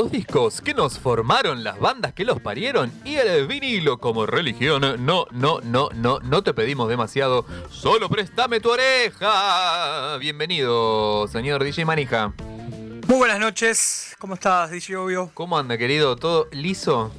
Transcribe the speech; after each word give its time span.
Los 0.00 0.10
discos 0.10 0.62
que 0.62 0.72
nos 0.72 0.98
formaron, 0.98 1.62
las 1.62 1.78
bandas 1.78 2.14
que 2.14 2.24
los 2.24 2.40
parieron 2.40 2.90
y 3.04 3.16
el 3.16 3.46
vinilo 3.46 3.98
como 3.98 4.24
religión. 4.24 4.80
No, 5.04 5.26
no, 5.30 5.60
no, 5.62 5.90
no, 5.92 6.20
no 6.20 6.42
te 6.42 6.54
pedimos 6.54 6.88
demasiado. 6.88 7.44
Solo 7.68 8.08
préstame 8.08 8.60
tu 8.60 8.70
oreja. 8.70 10.16
Bienvenido, 10.16 11.28
señor 11.28 11.62
DJ 11.62 11.84
Manija. 11.84 12.32
Muy 13.08 13.18
buenas 13.18 13.40
noches, 13.40 14.16
¿cómo 14.18 14.32
estás, 14.32 14.70
DJ 14.70 14.96
Obvio? 14.96 15.30
¿Cómo 15.34 15.58
anda, 15.58 15.76
querido? 15.76 16.16
¿Todo 16.16 16.48
liso? 16.50 17.12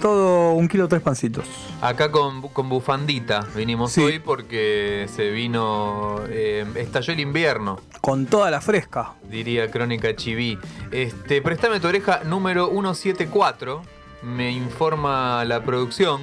Todo 0.00 0.52
un 0.52 0.68
kilo 0.68 0.88
tres 0.88 1.00
pancitos. 1.02 1.44
Acá 1.80 2.10
con, 2.10 2.42
con 2.48 2.68
bufandita 2.68 3.46
vinimos 3.54 3.92
Sí. 3.92 4.02
hoy 4.02 4.18
porque 4.18 5.06
se 5.14 5.30
vino. 5.30 6.20
eh, 6.28 6.66
estalló 6.76 7.12
el 7.14 7.20
invierno. 7.20 7.80
Con 8.00 8.26
toda 8.26 8.50
la 8.50 8.60
fresca. 8.60 9.14
diría 9.30 9.70
Crónica 9.70 10.14
Chiví. 10.14 10.58
Este, 10.92 11.40
préstame 11.42 11.80
tu 11.80 11.88
oreja 11.88 12.20
número 12.24 12.68
174, 12.68 13.82
me 14.22 14.50
informa 14.52 15.44
la 15.44 15.62
producción. 15.62 16.20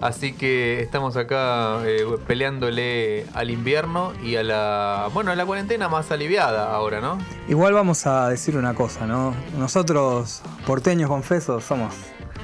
Así 0.00 0.32
que 0.34 0.80
estamos 0.82 1.16
acá 1.16 1.78
eh, 1.86 2.04
peleándole 2.26 3.24
al 3.32 3.48
invierno 3.50 4.12
y 4.22 4.36
a 4.36 4.42
la, 4.42 5.08
bueno, 5.14 5.30
a 5.30 5.36
la 5.36 5.46
cuarentena 5.46 5.88
más 5.88 6.10
aliviada 6.10 6.74
ahora, 6.74 7.00
¿no? 7.00 7.16
Igual 7.48 7.72
vamos 7.74 8.06
a 8.06 8.28
decir 8.28 8.56
una 8.56 8.74
cosa, 8.74 9.06
¿no? 9.06 9.34
Nosotros, 9.56 10.42
porteños 10.66 11.08
confesos, 11.08 11.64
somos 11.64 11.94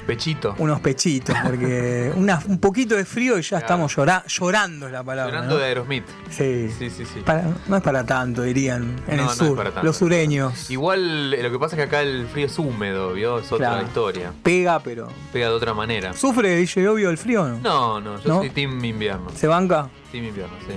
Pechito. 0.07 0.55
unos 0.57 0.79
pechitos, 0.81 1.35
porque 1.43 2.11
una- 2.17 2.41
un 2.47 2.59
poquito 2.59 2.95
de 2.95 3.05
frío 3.05 3.37
y 3.37 3.41
ya 3.41 3.49
Claro. 3.49 3.65
estamos 3.65 3.95
llora- 3.95 4.23
llorando 4.27 4.87
es 4.87 4.91
la 4.91 5.03
palabra. 5.03 5.31
Llorando 5.31 5.55
¿no? 5.55 5.59
de 5.61 5.65
Aerosmith. 5.67 6.05
Sí. 6.29 6.69
Sí, 6.77 6.89
sí, 6.89 7.05
sí. 7.05 7.19
Para- 7.25 7.43
no 7.67 7.77
es 7.77 7.83
para 7.83 8.03
tanto, 8.03 8.41
dirían 8.41 8.83
en 9.07 9.17
No, 9.17 9.21
el 9.21 9.25
no 9.25 9.31
es 9.31 9.37
sur. 9.37 9.55
para 9.57 9.71
tanto. 9.71 9.85
Los 9.85 9.97
sureños. 9.97 10.69
Igual 10.71 11.33
eh, 11.33 11.43
lo 11.43 11.51
que 11.51 11.59
pasa 11.59 11.75
es 11.75 11.81
que 11.81 11.83
acá 11.87 12.01
el 12.01 12.27
frío 12.27 12.47
es 12.47 12.57
húmedo, 12.59 13.13
¿vio? 13.13 13.39
Es 13.39 13.51
otra 13.51 13.69
Claro. 13.69 13.85
historia. 13.85 14.33
Pega, 14.43 14.79
pero. 14.79 15.07
Pega 15.31 15.47
de 15.49 15.53
otra 15.53 15.73
manera. 15.73 16.13
¿Sufre 16.13 16.55
DJ 16.55 16.87
Obvio 16.89 17.09
el 17.09 17.17
frío 17.17 17.47
no? 17.47 17.59
No, 17.59 18.01
no, 18.01 18.19
yo 18.21 18.27
¿No? 18.29 18.39
soy 18.39 18.49
team 18.49 18.83
invierno. 18.83 19.29
¿Se 19.35 19.47
banca? 19.47 19.89
Team 20.11 20.25
invierno, 20.25 20.55
sí. 20.67 20.73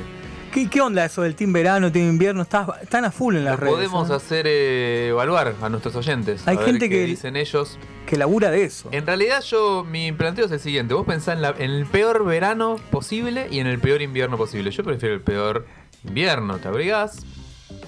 ¿Qué, 0.54 0.70
qué 0.70 0.80
onda 0.80 1.04
eso 1.04 1.22
del 1.22 1.34
team 1.34 1.52
verano, 1.52 1.90
team 1.90 2.08
invierno? 2.10 2.42
Estás- 2.42 2.68
están 2.80 3.04
a 3.04 3.10
full 3.10 3.34
en 3.34 3.44
las 3.44 3.54
Lo 3.54 3.60
redes. 3.60 3.74
podemos 3.74 4.08
¿eh? 4.08 4.14
hacer 4.14 4.46
eh, 4.46 5.08
evaluar 5.08 5.52
a 5.60 5.68
nuestros 5.68 5.96
oyentes. 5.96 6.46
Hay 6.46 6.54
a 6.56 6.60
ver 6.60 6.68
gente 6.68 6.88
qué 6.88 6.94
que- 7.00 7.04
dicen 7.06 7.34
ellos. 7.34 7.76
Que 8.06 8.16
labura 8.16 8.50
de 8.52 8.62
eso. 8.62 8.88
En 8.92 9.04
realidad 9.04 9.40
yo, 9.42 9.82
mi 9.84 10.12
planteo 10.12 10.44
es 10.46 10.52
el 10.52 10.60
siguiente. 10.60 10.94
Vos 10.94 11.04
pensás 11.06 11.34
en, 11.34 11.42
la- 11.42 11.56
en 11.58 11.72
el 11.72 11.86
peor 11.86 12.24
verano 12.24 12.76
posible 12.92 13.48
y 13.50 13.58
en 13.58 13.66
el 13.66 13.80
peor 13.80 14.00
invierno 14.00 14.36
posible. 14.36 14.70
Yo 14.70 14.84
prefiero 14.84 15.14
el 15.16 15.22
peor 15.22 15.66
invierno. 16.06 16.58
Te 16.58 16.68
abrigás. 16.68 17.26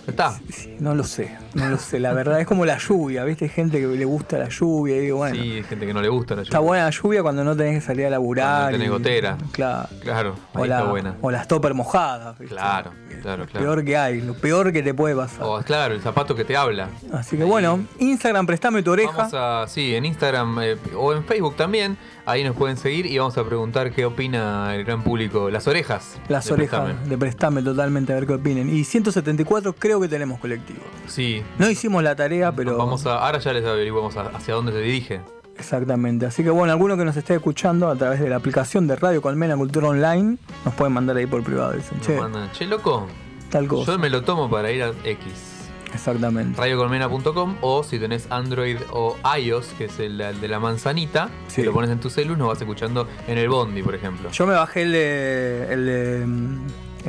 Está. 0.07 0.39
Sí, 0.53 0.77
no 0.79 0.95
lo 0.95 1.03
sé, 1.05 1.37
no 1.55 1.69
lo 1.69 1.79
sé. 1.79 1.99
La 1.99 2.13
verdad 2.13 2.41
es 2.41 2.47
como 2.47 2.65
la 2.65 2.79
lluvia, 2.79 3.25
¿viste? 3.25 3.47
Hay 3.47 3.51
gente 3.51 3.81
que 3.81 3.87
le 3.87 4.05
gusta 4.05 4.39
la 4.39 4.49
lluvia 4.49 4.97
y 4.97 5.01
digo, 5.01 5.17
bueno, 5.19 5.35
Sí, 5.35 5.53
hay 5.53 5.63
gente 5.65 5.85
que 5.87 5.93
no 5.93 6.01
le 6.01 6.09
gusta 6.09 6.37
la 6.37 6.43
está 6.43 6.59
lluvia. 6.59 6.67
buena 6.69 6.85
la 6.85 6.91
lluvia 6.91 7.23
cuando 7.23 7.45
no 7.45 7.57
tenés 7.57 7.81
que 7.81 7.87
salir 7.87 8.07
a 8.07 8.11
laburar. 8.11 8.71
Cuando 8.71 8.71
no 8.71 8.73
tenés 8.85 8.87
y- 8.87 8.91
gotera. 8.91 9.39
Claro. 9.53 9.89
Claro, 10.01 10.35
ahí 10.55 10.63
O, 10.63 10.67
la- 10.67 10.79
está 10.79 10.91
buena. 10.91 11.15
o 11.21 11.31
las 11.31 11.49
topper 11.49 11.75
mojadas. 11.75 12.39
¿viste? 12.39 12.55
Claro, 12.55 12.93
claro, 13.23 13.43
Lo 13.45 13.49
claro. 13.51 13.67
peor 13.67 13.85
que 13.85 13.97
hay, 13.97 14.21
lo 14.21 14.35
peor 14.35 14.73
que 14.73 14.83
te 14.83 14.95
puede 14.95 15.17
pasar. 15.17 15.43
O 15.45 15.61
claro, 15.63 15.95
el 15.95 16.01
zapato 16.01 16.35
que 16.35 16.45
te 16.45 16.57
habla. 16.57 16.89
Así 17.13 17.37
que 17.37 17.45
bueno, 17.45 17.85
Instagram, 17.99 18.47
prestame 18.47 18.83
tu 18.83 18.93
oreja. 18.93 19.13
Vamos 19.17 19.35
a, 19.35 19.65
sí, 19.69 19.95
en 19.95 20.05
Instagram 20.05 20.59
eh, 20.63 20.77
o 20.97 21.13
en 21.15 21.25
Facebook 21.25 21.57
también. 21.57 21.97
Ahí 22.27 22.43
nos 22.43 22.57
pueden 22.57 22.77
seguir 22.77 23.07
y 23.07 23.17
vamos 23.19 23.39
a 23.39 23.45
preguntar 23.45 23.93
qué 23.93 24.05
opina 24.05 24.75
el 24.75 24.85
gran 24.85 25.05
público. 25.05 25.49
Las 25.49 25.69
orejas. 25.69 26.19
Las 26.29 26.47
de 26.47 26.55
orejas 26.55 26.81
Préstame. 26.81 27.09
de 27.09 27.19
Prestame 27.19 27.63
totalmente 27.63 28.13
a 28.13 28.17
ver 28.17 28.27
qué 28.27 28.33
opinen. 28.35 28.69
Y 28.69 28.83
174 28.83 29.75
creo 29.75 30.01
que 30.01 30.09
tenemos 30.09 30.41
colectivo. 30.41 30.81
Sí. 31.07 31.45
No 31.57 31.71
hicimos 31.71 32.03
la 32.03 32.17
tarea, 32.17 32.51
pero. 32.51 32.77
Vamos 32.77 33.07
a, 33.07 33.19
ahora 33.25 33.39
ya 33.39 33.53
les 33.53 33.65
averiguamos 33.65 34.17
hacia 34.17 34.55
dónde 34.55 34.73
se 34.73 34.81
dirige. 34.81 35.21
Exactamente. 35.57 36.27
Así 36.27 36.43
que 36.43 36.51
bueno, 36.51 36.73
alguno 36.73 36.97
que 36.97 37.05
nos 37.05 37.17
esté 37.17 37.35
escuchando 37.37 37.89
a 37.89 37.95
través 37.95 38.19
de 38.19 38.29
la 38.29 38.37
aplicación 38.37 38.89
de 38.89 38.97
Radio 38.97 39.23
Colmena 39.23 39.57
Cultura 39.57 39.87
Online, 39.87 40.37
nos 40.65 40.75
pueden 40.75 40.93
mandar 40.95 41.17
ahí 41.17 41.27
por 41.27 41.45
privado. 41.45 41.75
Dicen, 41.75 42.01
che, 42.01 42.19
mandan, 42.19 42.51
che, 42.51 42.67
loco, 42.67 43.07
tal 43.51 43.69
cosa. 43.69 43.93
yo 43.93 43.99
me 44.01 44.11
lo 44.11 44.23
tomo 44.23 44.51
para 44.51 44.73
ir 44.73 44.83
a 44.83 44.89
X. 45.05 45.56
Exactamente. 45.97 46.59
radiocolmena.com 46.61 47.57
o 47.61 47.83
si 47.83 47.99
tenés 47.99 48.27
Android 48.31 48.79
o 48.93 49.17
iOS, 49.39 49.67
que 49.79 49.87
es 49.87 49.99
el, 49.99 50.21
el 50.21 50.41
de 50.41 50.49
la 50.49 50.61
manzanita, 50.61 51.29
Sí. 51.49 51.57
si 51.57 51.63
lo 51.63 51.73
pones 51.73 51.91
en 51.91 52.01
tu 52.01 52.11
celu, 52.11 52.37
nos 52.37 52.49
vas 52.49 52.61
escuchando 52.61 53.09
en 53.27 53.39
el 53.39 53.49
Bondi, 53.49 53.83
por 53.83 53.95
ejemplo. 53.95 54.31
Yo 54.31 54.47
me 54.47 54.55
bajé 54.55 54.83
el 54.83 54.93
de. 54.93 55.67
El 55.73 55.87
de. 55.87 56.23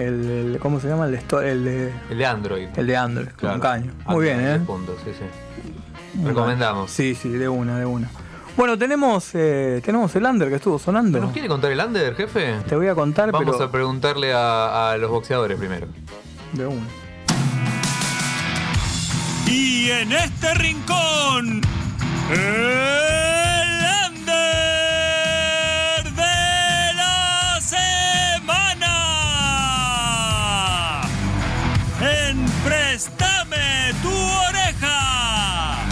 El, 0.03 0.29
el- 0.29 0.59
¿Cómo 0.59 0.79
se 0.79 0.87
llama? 0.87 1.05
El 1.05 1.11
de, 1.13 1.51
el 1.51 1.63
de, 1.63 1.93
El 2.11 2.17
de 2.19 2.25
Android. 2.25 2.67
el 2.75 2.85
de 2.87 2.95
Android, 2.97 3.27
Claro. 3.35 3.53
con 3.55 3.61
caño. 3.61 3.91
Muy 4.05 4.05
Android, 4.05 4.23
bien, 4.27 4.39
¿eh? 4.41 4.53
tres 4.55 4.61
puntos, 4.67 4.95
sí, 5.03 5.11
sí. 5.17 6.23
Recomendamos. 6.23 6.91
Sí, 6.91 7.15
sí, 7.15 7.29
de 7.29 7.49
una, 7.49 7.77
de 7.79 7.85
una. 7.85 8.09
Bueno, 8.55 8.77
tenemos, 8.77 9.29
eh, 9.35 9.81
tenemos 9.85 10.15
el 10.15 10.25
under 10.25 10.49
que 10.49 10.55
estuvo 10.55 10.79
sonando. 10.79 11.19
¿Nos 11.19 11.31
quiere 11.31 11.47
contar 11.47 11.71
el 11.71 11.79
under, 11.79 12.15
jefe? 12.15 12.55
Te 12.67 12.75
voy 12.75 12.87
a 12.87 12.95
contar, 12.95 13.31
Vamos 13.31 13.55
pero 13.55 13.65
a 13.67 13.71
preguntarle 13.71 14.33
a, 14.33 14.91
a 14.91 14.97
los 14.97 15.11
boxeadores 15.11 15.57
primero. 15.59 15.87
de 16.53 16.65
una. 16.65 16.87
Y 19.49 19.89
en 19.91 20.11
este 20.11 20.53
rincón, 20.55 21.61
el 22.29 23.85
under 24.09 24.43
de 26.13 26.93
la 26.95 27.59
semana. 27.61 28.93
En 32.01 32.45
Préstame 32.65 33.93
tu 34.01 34.11
oreja. 34.49 35.87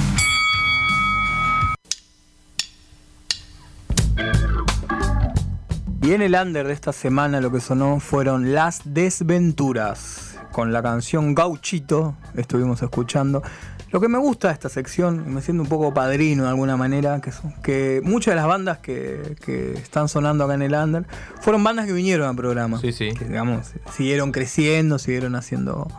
Y 6.02 6.12
en 6.14 6.22
el 6.22 6.36
under 6.36 6.68
de 6.68 6.74
esta 6.74 6.92
semana 6.92 7.40
lo 7.40 7.52
que 7.52 7.62
sonó 7.62 8.02
fueron 8.02 8.54
Las 8.54 8.82
Desventuras. 8.84 10.35
Con 10.56 10.72
la 10.72 10.82
canción 10.82 11.36
Gauchito 11.36 12.16
estuvimos 12.38 12.82
escuchando. 12.82 13.44
Lo 13.92 14.00
que 14.00 14.08
me 14.08 14.18
gusta 14.18 14.48
de 14.48 14.54
esta 14.54 14.70
sección, 14.70 15.34
me 15.34 15.42
siento 15.42 15.64
un 15.64 15.68
poco 15.68 15.94
padrino 15.94 16.44
de 16.44 16.50
alguna 16.50 16.78
manera, 16.78 17.20
que, 17.20 17.34
son- 17.34 17.52
que 17.62 18.00
muchas 18.06 18.32
de 18.32 18.36
las 18.38 18.48
bandas 18.48 18.78
que, 18.78 19.36
que 19.44 19.74
están 19.74 20.08
sonando 20.08 20.46
acá 20.46 20.54
en 20.54 20.62
el 20.62 20.74
under 20.74 21.06
fueron 21.42 21.62
bandas 21.62 21.88
que 21.88 21.92
vinieron 21.92 22.30
al 22.30 22.38
programa. 22.38 22.80
Sí, 22.80 22.94
sí. 22.94 23.10
Que, 23.20 23.26
digamos, 23.26 23.74
siguieron 23.94 24.32
creciendo, 24.32 24.98
siguieron 24.98 25.36
haciendo 25.36 25.90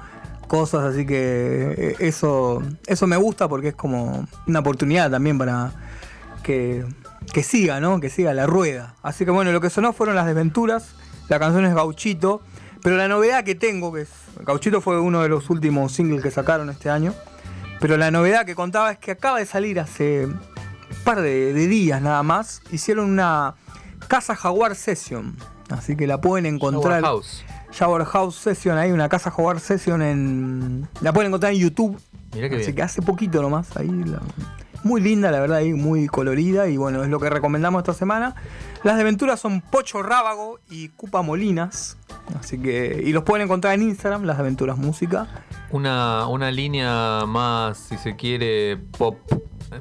cosas, 0.49 0.85
así 0.85 1.05
que 1.05 1.75
eh, 1.76 1.97
eso, 1.99 2.62
eso 2.87 3.06
me 3.06 3.19
gusta 3.19 3.49
porque 3.49 3.69
es 3.69 3.75
como 3.75 4.26
una 4.47 4.61
oportunidad 4.61 5.11
también 5.11 5.37
para 5.37 5.73
que, 6.43 6.82
que 7.35 7.43
siga, 7.43 7.79
¿no? 7.81 8.00
Que 8.00 8.08
siga 8.08 8.32
la 8.32 8.47
rueda. 8.47 8.94
Así 9.03 9.26
que 9.26 9.31
bueno, 9.32 9.53
lo 9.53 9.61
que 9.61 9.69
sonó 9.69 9.93
fueron 9.93 10.17
las 10.17 10.25
desventuras, 10.25 10.94
la 11.29 11.38
canción 11.38 11.67
es 11.67 11.75
Gauchito, 11.75 12.41
pero 12.87 12.99
la 12.99 13.09
novedad 13.09 13.43
que 13.43 13.56
tengo, 13.56 13.93
que 13.93 14.03
es, 14.03 14.09
Gauchito 14.44 14.81
fue 14.81 15.00
uno 15.00 15.21
de 15.21 15.29
los 15.29 15.50
últimos 15.50 15.91
singles 15.91 16.23
que 16.23 16.31
sacaron 16.31 16.71
este 16.71 16.88
año, 16.88 17.12
pero 17.81 17.97
la 17.97 18.12
novedad 18.12 18.47
que 18.47 18.55
contaba 18.55 18.93
es 18.93 18.99
que 18.99 19.11
acaba 19.11 19.41
de 19.41 19.47
salir 19.47 19.81
hace 19.81 20.27
un 20.27 20.38
par 21.03 21.21
de, 21.21 21.53
de 21.53 21.67
días 21.67 22.00
nada 22.00 22.23
más, 22.23 22.62
hicieron 22.71 23.11
una 23.11 23.56
Casa 24.06 24.37
Jaguar 24.37 24.77
Session, 24.77 25.37
así 25.69 25.97
que 25.97 26.06
la 26.06 26.21
pueden 26.21 26.47
encontrar. 26.47 27.03
Shower 27.03 27.05
House. 27.05 27.44
Shower 27.73 28.05
House 28.05 28.37
Session, 28.37 28.79
hay 28.79 28.93
una 28.93 29.09
casa 29.09 29.32
Jaguar 29.32 29.59
Session 29.59 30.00
en. 30.00 30.89
La 31.00 31.12
pueden 31.12 31.31
encontrar 31.31 31.53
en 31.55 31.59
YouTube. 31.59 32.00
Mirá 32.35 32.49
qué 32.49 32.55
Así 32.55 32.67
bien. 32.67 32.77
que 32.77 32.82
hace 32.82 33.03
poquito 33.03 33.43
nomás 33.43 33.77
ahí. 33.77 33.89
la- 33.89 34.23
muy 34.87 35.00
linda, 35.00 35.31
la 35.31 35.41
verdad, 35.41 35.61
y 35.61 35.75
muy 35.75 36.06
colorida. 36.06 36.69
Y 36.69 36.77
bueno, 36.77 37.03
es 37.03 37.11
lo 37.11 37.21
que 37.21 37.29
recomendamos 37.29 37.81
esta 37.81 37.93
semana. 37.94 38.35
Las 38.85 38.99
aventuras 39.00 39.41
son 39.41 39.61
Pocho 39.61 40.03
Rábago 40.03 40.61
y 40.71 40.88
Cupa 40.91 41.23
Molinas. 41.23 41.97
Así 42.38 42.59
que. 42.59 43.03
Y 43.05 43.12
los 43.12 43.25
pueden 43.25 43.44
encontrar 43.44 43.75
en 43.75 43.83
Instagram, 43.83 44.25
las 44.25 44.38
aventuras 44.38 44.79
música. 44.79 45.27
Una, 45.71 46.27
una 46.29 46.50
línea 46.50 47.25
más, 47.27 47.77
si 47.79 47.97
se 47.99 48.15
quiere, 48.17 48.77
pop, 48.77 49.19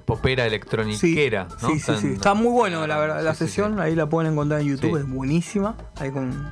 popera 0.05 0.45
electroniquera, 0.45 1.47
¿no? 1.61 1.69
sí, 1.69 1.79
sí, 1.79 1.91
sí. 2.01 2.07
Está 2.13 2.33
muy 2.33 2.51
bueno, 2.51 2.85
la 2.87 2.97
verdad, 2.97 3.23
la 3.23 3.33
Sí, 3.33 3.39
sí, 3.39 3.45
sesión. 3.47 3.75
sí. 3.75 3.81
Ahí 3.81 3.95
la 3.95 4.07
pueden 4.09 4.31
encontrar 4.33 4.61
en 4.61 4.67
YouTube, 4.67 4.95
Sí. 4.97 5.03
es 5.03 5.09
buenísima. 5.09 5.75
Ahí 5.97 6.09
con, 6.11 6.51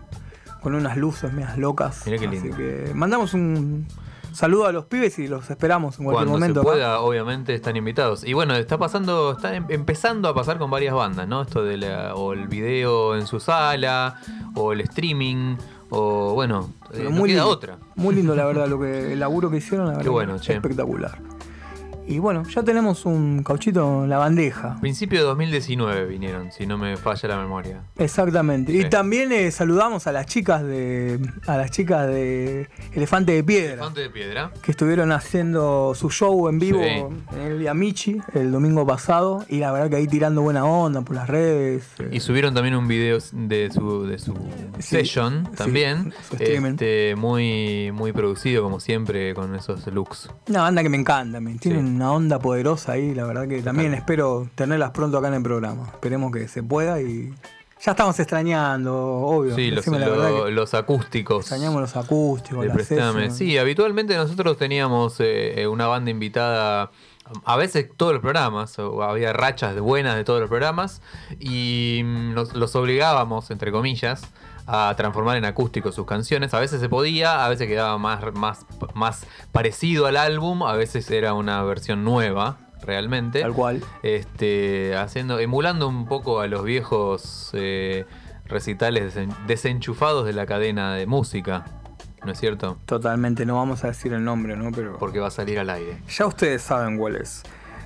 con 0.61 0.75
unas 0.75 0.97
luces 0.97 1.33
medias 1.33 1.57
locas. 1.57 2.03
Mirá 2.05 2.17
qué 2.19 2.27
Así 2.27 2.35
lindo. 2.41 2.55
que 2.57 2.91
mandamos 2.93 3.33
un 3.33 3.87
saludo 4.33 4.65
a 4.65 4.71
los 4.71 4.85
pibes 4.85 5.17
y 5.19 5.27
los 5.27 5.49
esperamos 5.49 5.97
en 5.99 6.05
cualquier 6.05 6.27
Cuando 6.27 6.31
momento. 6.39 6.59
se 6.61 6.65
pueda, 6.65 6.99
obviamente 6.99 7.53
están 7.53 7.75
invitados. 7.77 8.23
Y 8.23 8.33
bueno, 8.33 8.55
está 8.55 8.77
pasando, 8.77 9.33
está 9.33 9.55
em- 9.55 9.65
empezando 9.69 10.27
a 10.27 10.33
pasar 10.35 10.57
con 10.57 10.69
varias 10.71 10.93
bandas, 10.93 11.27
¿no? 11.27 11.41
Esto 11.43 11.63
de 11.63 11.77
la, 11.77 12.15
o 12.15 12.33
el 12.33 12.47
video 12.47 13.15
en 13.15 13.27
su 13.27 13.39
sala, 13.39 14.19
o 14.55 14.73
el 14.73 14.81
streaming, 14.81 15.55
o 15.89 16.33
bueno, 16.33 16.69
eh, 16.93 17.03
no 17.05 17.11
muy 17.11 17.29
queda 17.29 17.41
lindo. 17.43 17.53
otra. 17.53 17.77
Muy 17.95 18.15
lindo, 18.15 18.35
la 18.35 18.45
verdad, 18.45 18.67
lo 18.69 18.79
que, 18.79 19.13
el 19.13 19.19
laburo 19.19 19.49
que 19.51 19.57
hicieron, 19.57 19.87
la 19.87 19.97
verdad. 19.97 20.11
bueno, 20.11 20.33
que 20.35 20.39
che. 20.41 20.53
Espectacular. 20.55 21.17
Y 22.07 22.19
bueno, 22.19 22.43
ya 22.43 22.63
tenemos 22.63 23.05
un 23.05 23.43
cauchito 23.43 24.03
en 24.03 24.09
la 24.09 24.17
bandeja. 24.17 24.77
Principio 24.81 25.19
de 25.19 25.25
2019 25.25 26.05
vinieron, 26.05 26.51
si 26.51 26.65
no 26.67 26.77
me 26.77 26.97
falla 26.97 27.29
la 27.29 27.37
memoria. 27.37 27.81
Exactamente. 27.97 28.73
Y 28.73 28.89
también 28.89 29.31
eh, 29.31 29.49
saludamos 29.51 30.05
a 30.07 30.11
las 30.11 30.25
chicas 30.25 30.63
de. 30.63 31.19
a 31.47 31.57
las 31.57 31.71
chicas 31.71 32.07
de 32.07 32.67
Elefante 32.93 33.31
de 33.31 33.43
Piedra. 33.43 33.73
Elefante 33.73 34.01
de 34.01 34.09
piedra. 34.09 34.51
Que 34.61 34.71
estuvieron 34.71 35.11
haciendo 35.11 35.93
su 35.95 36.09
show 36.09 36.49
en 36.49 36.59
vivo 36.59 36.81
Sí. 36.83 36.89
en 37.37 37.41
el 37.41 37.67
Amici 37.67 38.19
el 38.33 38.51
domingo 38.51 38.85
pasado. 38.85 39.45
Y 39.47 39.59
la 39.59 39.71
verdad 39.71 39.89
que 39.89 39.95
ahí 39.95 40.07
tirando 40.07 40.41
buena 40.41 40.65
onda 40.65 41.01
por 41.01 41.15
las 41.15 41.29
redes. 41.29 41.85
eh, 41.99 42.09
Y 42.11 42.19
subieron 42.19 42.53
también 42.53 42.75
un 42.75 42.87
video 42.87 43.19
de 43.31 43.71
su, 43.71 44.05
de 44.05 44.19
su 44.19 44.33
Sí, 44.79 44.81
session 44.97 45.49
también. 45.55 46.13
su. 46.29 46.35
Este, 46.35 47.15
muy, 47.15 47.91
muy 47.93 48.11
producido 48.11 48.61
como 48.63 48.79
siempre 48.79 49.33
con 49.33 49.55
esos 49.55 49.87
looks. 49.87 50.29
Una 50.49 50.63
banda 50.63 50.83
que 50.83 50.89
me 50.89 50.97
encanta, 50.97 51.39
me 51.39 51.55
tienen. 51.55 51.92
Una 51.95 52.11
onda 52.11 52.39
poderosa 52.39 52.93
ahí, 52.93 53.13
la 53.13 53.25
verdad 53.25 53.47
que 53.47 53.61
también 53.61 53.93
espero 53.93 54.49
tenerlas 54.55 54.91
pronto 54.91 55.17
acá 55.17 55.27
en 55.29 55.35
el 55.35 55.43
programa. 55.43 55.83
Esperemos 55.93 56.31
que 56.31 56.47
se 56.47 56.63
pueda 56.63 57.01
y 57.01 57.33
ya 57.81 57.91
estamos 57.91 58.17
extrañando, 58.19 58.95
obvio. 58.95 59.55
Sí, 59.55 59.69
los, 59.71 59.85
lo- 59.87 60.47
que 60.49 60.73
acústicos. 60.73 61.39
extrañamos 61.41 61.81
los 61.81 61.95
acústicos, 61.95 62.65
las. 62.65 63.31
Sí, 63.31 63.57
habitualmente 63.57 64.15
nosotros 64.15 64.57
teníamos 64.57 65.15
eh, 65.19 65.67
una 65.67 65.87
banda 65.87 66.09
invitada. 66.11 66.91
A 67.45 67.55
veces 67.55 67.89
todos 67.95 68.11
los 68.13 68.21
programas, 68.21 68.77
había 68.79 69.31
rachas 69.33 69.75
buenas 69.81 70.15
de 70.15 70.23
todos 70.25 70.41
los 70.41 70.49
programas, 70.49 71.01
y 71.39 72.01
mm, 72.03 72.33
nos- 72.33 72.53
los 72.53 72.75
obligábamos, 72.75 73.49
entre 73.51 73.71
comillas, 73.71 74.23
a 74.67 74.93
transformar 74.95 75.37
en 75.37 75.45
acústico 75.45 75.91
sus 75.91 76.05
canciones. 76.05 76.53
A 76.53 76.59
veces 76.59 76.79
se 76.79 76.89
podía, 76.89 77.45
a 77.45 77.49
veces 77.49 77.67
quedaba 77.67 77.97
más, 77.97 78.21
más, 78.33 78.65
más 78.93 79.25
parecido 79.51 80.05
al 80.05 80.17
álbum, 80.17 80.63
a 80.63 80.73
veces 80.73 81.09
era 81.11 81.33
una 81.33 81.61
versión 81.63 82.03
nueva. 82.03 82.57
realmente. 82.85 83.39
Tal 83.41 83.53
cual. 83.53 83.81
Este, 84.03 84.95
haciendo, 84.97 85.39
emulando 85.39 85.87
un 85.87 86.05
poco 86.05 86.41
a 86.41 86.47
los 86.47 86.63
viejos 86.65 87.49
eh, 87.53 88.05
recitales 88.45 89.15
desen- 89.15 89.33
desenchufados 89.47 90.25
de 90.25 90.33
la 90.33 90.45
cadena 90.45 90.93
de 90.95 91.05
música. 91.05 91.65
¿No 92.25 92.31
es 92.31 92.39
cierto? 92.39 92.77
Totalmente, 92.85 93.45
no 93.45 93.55
vamos 93.55 93.83
a 93.83 93.87
decir 93.87 94.13
el 94.13 94.23
nombre, 94.23 94.55
¿no? 94.55 94.71
Pero 94.71 94.97
Porque 94.97 95.19
va 95.19 95.27
a 95.27 95.31
salir 95.31 95.59
al 95.59 95.69
aire. 95.69 96.01
ya 96.09 96.25
ustedes 96.25 96.61
saben 96.61 96.97
cuál 96.97 97.17
es. 97.17 97.43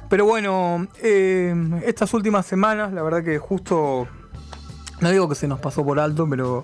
Pero 0.09 0.25
bueno, 0.25 0.87
eh, 1.01 1.53
estas 1.85 2.13
últimas 2.13 2.45
semanas, 2.45 2.93
la 2.93 3.01
verdad 3.03 3.23
que 3.23 3.39
justo, 3.39 4.07
no 5.01 5.11
digo 5.11 5.29
que 5.29 5.35
se 5.35 5.47
nos 5.47 5.59
pasó 5.59 5.83
por 5.85 5.99
alto, 5.99 6.27
pero 6.29 6.63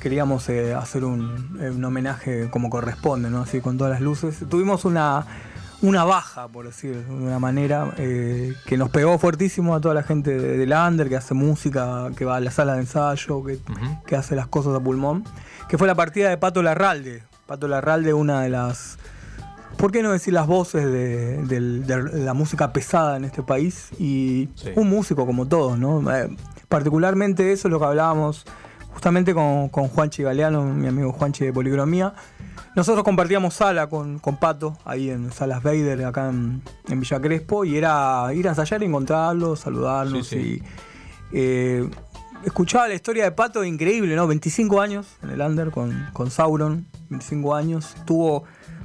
queríamos 0.00 0.48
eh, 0.48 0.74
hacer 0.74 1.04
un, 1.04 1.58
eh, 1.60 1.70
un 1.70 1.84
homenaje 1.84 2.48
como 2.50 2.70
corresponde, 2.70 3.30
¿no? 3.30 3.42
Así 3.42 3.60
con 3.60 3.78
todas 3.78 3.92
las 3.92 4.00
luces. 4.00 4.44
Tuvimos 4.48 4.84
una, 4.84 5.26
una 5.82 6.04
baja, 6.04 6.48
por 6.48 6.66
decir 6.66 7.04
de 7.04 7.12
una 7.12 7.38
manera, 7.38 7.92
eh, 7.98 8.54
que 8.66 8.76
nos 8.76 8.90
pegó 8.90 9.18
fuertísimo 9.18 9.74
a 9.74 9.80
toda 9.80 9.94
la 9.94 10.02
gente 10.02 10.36
de, 10.38 10.76
Under, 10.76 11.08
que 11.08 11.16
hace 11.16 11.34
música, 11.34 12.10
que 12.16 12.24
va 12.24 12.36
a 12.36 12.40
la 12.40 12.50
sala 12.50 12.74
de 12.74 12.80
ensayo, 12.80 13.42
que, 14.06 14.16
hace 14.16 14.34
las 14.34 14.46
cosas 14.46 14.74
a 14.74 14.80
pulmón, 14.80 15.24
que 15.68 15.78
fue 15.78 15.86
la 15.86 15.94
partida 15.94 16.30
de 16.30 16.36
Pato 16.36 16.62
Larralde. 16.62 17.22
Pato 17.46 17.68
Larralde, 17.68 18.12
una 18.12 18.42
de 18.42 18.50
las 18.50 18.98
¿por 19.76 19.92
qué 19.92 20.02
no 20.02 20.10
decir 20.10 20.34
las 20.34 20.46
voces 20.46 20.84
de, 20.90 22.08
la 22.12 22.34
música 22.34 22.72
pesada 22.72 23.16
en 23.16 23.24
este 23.24 23.42
país? 23.42 23.90
Y 23.98 24.48
Sí. 24.56 24.70
un 24.74 24.90
músico 24.90 25.24
como 25.24 25.46
todos, 25.46 25.78
¿no? 25.78 26.12
Eh, 26.12 26.28
particularmente 26.68 27.52
eso 27.52 27.68
es 27.68 27.72
lo 27.72 27.78
que 27.78 27.86
hablábamos 27.86 28.44
justamente 28.92 29.34
con, 29.34 29.68
con 29.68 29.88
Juanchi 29.88 30.22
Galeano, 30.22 30.62
mi 30.64 30.88
amigo 30.88 31.12
Juanchi 31.12 31.44
de 31.44 31.52
Policromía. 31.52 32.14
Nosotros 32.74 33.04
compartíamos 33.04 33.54
sala 33.54 33.88
con, 33.88 34.18
con 34.18 34.36
Pato, 34.36 34.76
ahí 34.84 35.10
en 35.10 35.32
Salas 35.32 35.62
Vader, 35.62 36.04
acá 36.04 36.28
en, 36.28 36.62
en 36.88 37.00
Villa 37.00 37.20
Crespo, 37.20 37.64
y 37.64 37.76
era 37.76 38.28
ir 38.34 38.46
a 38.46 38.50
ensayar, 38.50 38.82
encontrarlo, 38.82 39.56
saludarnos 39.56 40.26
Sí, 40.28 40.36
sí. 40.36 40.62
y... 40.62 40.62
eh, 41.32 41.90
escuchaba 42.44 42.86
la 42.88 42.94
historia 42.94 43.24
de 43.24 43.32
Pato, 43.32 43.64
increíble, 43.64 44.14
¿no? 44.14 44.26
25 44.26 44.80
años 44.80 45.06
en 45.22 45.30
el 45.30 45.40
Under 45.40 45.70
con, 45.70 46.08
con 46.12 46.30
Sauron, 46.30 46.86
25 47.10 47.54
años. 47.54 47.94
Tuvo 48.04 48.44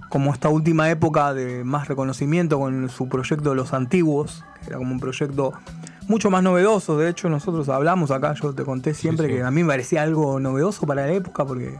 como 0.09 0.31
esta 0.33 0.49
última 0.49 0.89
época 0.89 1.33
de 1.33 1.63
más 1.63 1.87
reconocimiento 1.87 2.59
con 2.59 2.89
su 2.89 3.09
proyecto 3.09 3.49
de 3.51 3.55
los 3.55 3.73
antiguos, 3.73 4.43
que 4.61 4.67
era 4.69 4.77
como 4.77 4.91
un 4.91 4.99
proyecto 4.99 5.53
mucho 6.07 6.29
más 6.29 6.43
novedoso. 6.43 6.97
De 6.97 7.09
hecho, 7.09 7.29
nosotros 7.29 7.69
hablamos 7.69 8.11
acá, 8.11 8.33
yo 8.33 8.53
te 8.53 8.63
conté 8.63 8.93
siempre 8.93 9.27
sí. 9.27 9.33
que 9.33 9.43
a 9.43 9.51
mí 9.51 9.63
me 9.63 9.69
parecía 9.69 10.03
algo 10.03 10.39
novedoso 10.39 10.85
para 10.85 11.05
la 11.05 11.13
época, 11.13 11.45
porque 11.45 11.77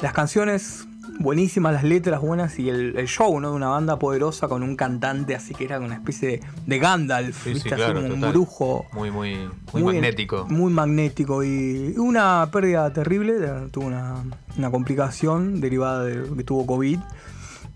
las 0.00 0.12
canciones 0.12 0.86
buenísimas, 1.18 1.72
las 1.72 1.84
letras 1.84 2.20
buenas 2.20 2.58
y 2.58 2.68
el, 2.68 2.96
el 2.96 3.06
show, 3.06 3.38
¿no? 3.40 3.50
De 3.50 3.56
una 3.56 3.68
banda 3.68 3.98
poderosa 3.98 4.48
con 4.48 4.62
un 4.62 4.76
cantante 4.76 5.34
así 5.34 5.54
que 5.54 5.64
era 5.64 5.78
una 5.78 5.94
especie 5.94 6.28
de, 6.28 6.40
de 6.66 6.78
Gandalf, 6.78 7.44
Sí, 7.44 7.54
¿viste? 7.54 7.74
Así 7.74 7.92
como 7.92 8.06
un 8.06 8.20
brujo. 8.20 8.86
Muy, 8.92 9.10
muy, 9.10 9.48
muy, 9.72 9.82
magnético. 9.82 10.46
Muy 10.48 10.72
magnético 10.72 11.44
y 11.44 11.94
una 11.98 12.48
pérdida 12.52 12.92
terrible, 12.92 13.34
tuvo 13.70 13.86
una, 13.86 14.16
una 14.56 14.70
complicación 14.70 15.60
derivada 15.60 16.04
de 16.04 16.22
que 16.36 16.44
tuvo 16.44 16.66
COVID. 16.66 16.98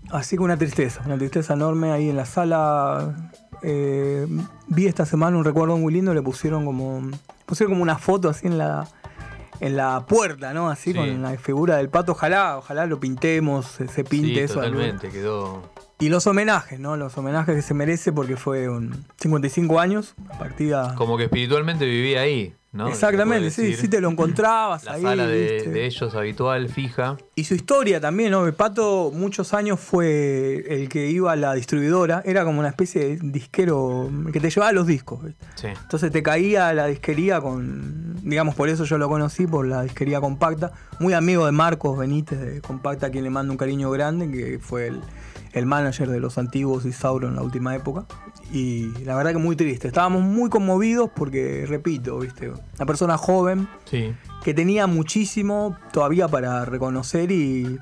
Así 0.09 0.37
que 0.37 0.43
una 0.43 0.57
tristeza, 0.57 1.01
una 1.05 1.17
tristeza 1.17 1.53
enorme 1.53 1.91
ahí 1.91 2.09
en 2.09 2.15
la 2.15 2.25
sala. 2.25 3.31
Eh, 3.61 4.27
vi 4.67 4.85
esta 4.87 5.05
semana 5.05 5.37
un 5.37 5.43
recuerdo 5.45 5.77
muy 5.77 5.93
lindo, 5.93 6.13
le 6.13 6.21
pusieron 6.21 6.65
como 6.65 7.01
pusieron 7.45 7.73
como 7.73 7.83
una 7.83 7.97
foto 7.97 8.29
así 8.29 8.47
en 8.47 8.57
la 8.57 8.87
en 9.59 9.75
la 9.75 10.05
puerta, 10.05 10.53
¿no? 10.53 10.69
Así 10.69 10.91
Sí. 10.91 10.97
con 10.99 11.21
la 11.23 11.31
figura 11.37 11.77
del 11.77 11.89
pato. 11.89 12.11
Ojalá, 12.11 12.57
ojalá 12.59 12.85
lo 12.85 12.99
pintemos, 12.99 13.65
se, 13.65 14.03
pinte 14.03 14.27
Sí, 14.33 14.39
eso. 14.39 14.59
algún- 14.61 14.75
totalmente. 14.81 15.09
Quedó. 15.09 15.63
Y 15.99 16.09
los 16.09 16.27
homenajes, 16.27 16.79
¿no? 16.79 16.95
Los 16.95 17.17
homenajes 17.17 17.55
que 17.55 17.61
se 17.63 17.73
merece 17.73 18.11
porque 18.11 18.37
fue 18.37 18.69
un 18.69 19.03
55 19.19 19.79
años, 19.79 20.13
partida. 20.37 20.93
Como 20.95 21.17
que 21.17 21.23
espiritualmente 21.23 21.85
vivía 21.85 22.21
ahí, 22.21 22.53
¿no? 22.71 22.87
Exactamente, 22.87 23.49
sí, 23.49 23.73
sí 23.73 23.87
te 23.87 23.99
lo 23.99 24.11
encontrabas 24.11 24.83
La 24.83 24.93
ahí. 24.93 25.01
sala 25.01 25.25
de, 25.25 25.87
ellos 25.87 26.13
habitual, 26.13 26.69
fija. 26.69 27.17
Y 27.33 27.45
su 27.45 27.55
historia 27.55 27.99
también, 27.99 28.29
¿no? 28.29 28.45
El 28.45 28.53
Pato 28.53 29.11
muchos 29.11 29.55
años 29.55 29.79
fue 29.79 30.65
el 30.69 30.87
que 30.87 31.09
iba 31.09 31.31
a 31.31 31.35
la 31.35 31.55
distribuidora, 31.55 32.21
era 32.25 32.45
como 32.45 32.59
una 32.59 32.69
especie 32.69 33.17
de 33.17 33.19
disquero 33.31 34.07
que 34.31 34.39
te 34.39 34.51
llevaba 34.51 34.71
los 34.73 34.85
discos. 34.85 35.21
Sí. 35.55 35.69
Entonces 35.81 36.11
te 36.11 36.21
caía 36.21 36.67
a 36.67 36.73
la 36.75 36.85
disquería 36.85 37.41
con, 37.41 38.19
digamos, 38.21 38.53
por 38.53 38.69
eso 38.69 38.85
yo 38.85 38.99
lo 38.99 39.09
conocí, 39.09 39.47
por 39.47 39.65
la 39.65 39.81
disquería 39.81 40.21
compacta. 40.21 40.73
Muy 40.99 41.13
amigo 41.13 41.47
de 41.47 41.53
Marcos 41.53 41.97
Benítez 41.97 42.39
de 42.39 42.61
Compacta, 42.61 43.07
a 43.07 43.09
quien 43.09 43.23
le 43.23 43.31
mando 43.31 43.51
un 43.51 43.57
cariño 43.57 43.89
grande, 43.89 44.29
que 44.29 44.59
fue 44.59 44.87
el, 44.87 45.01
el 45.57 45.65
manager 45.65 46.09
de 46.09 46.19
los 46.19 46.37
antiguos 46.37 46.85
y 46.85 46.91
Sauron 46.93 47.31
en 47.31 47.35
la 47.37 47.41
última 47.43 47.75
época. 47.75 48.05
Y 48.51 48.91
la 49.03 49.15
verdad 49.15 49.31
que 49.33 49.37
muy 49.39 49.55
triste. 49.55 49.87
Estábamos 49.87 50.23
muy 50.23 50.49
conmovidos 50.49 51.09
porque, 51.15 51.65
repito, 51.67 52.19
¿viste? 52.19 52.49
Una 52.49 52.85
persona 52.85 53.17
joven 53.17 53.67
Sí. 53.85 54.13
que 54.43 54.53
tenía 54.53 54.87
muchísimo 54.87 55.75
todavía 55.91 56.27
para 56.29 56.63
reconocer 56.63 57.31
y, 57.31 57.77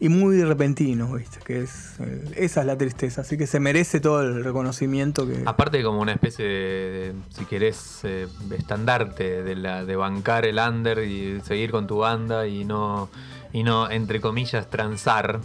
y 0.00 0.08
muy 0.10 0.42
repentino, 0.42 1.10
¿viste? 1.14 1.38
Que 1.44 1.62
es, 1.62 1.94
eh, 2.00 2.34
esa 2.36 2.60
es 2.60 2.66
la 2.66 2.76
tristeza, 2.76 3.22
así 3.22 3.38
que 3.38 3.46
se 3.46 3.60
merece 3.60 4.00
todo 4.00 4.20
el 4.22 4.44
reconocimiento 4.44 5.26
que... 5.26 5.42
Aparte 5.46 5.82
como 5.82 6.00
una 6.00 6.12
especie 6.12 6.44
de, 6.44 6.52
de, 6.52 7.14
si 7.30 7.46
querés, 7.46 8.00
eh, 8.02 8.26
estandarte 8.58 9.42
de, 9.42 9.56
la, 9.56 9.84
de 9.86 9.96
bancar 9.96 10.44
el 10.44 10.58
under 10.58 10.98
y 11.04 11.40
seguir 11.42 11.70
con 11.70 11.86
tu 11.86 11.98
banda 11.98 12.46
y 12.46 12.64
no, 12.66 13.08
y 13.54 13.62
no 13.62 13.90
entre 13.90 14.20
comillas, 14.20 14.68
transar. 14.68 15.40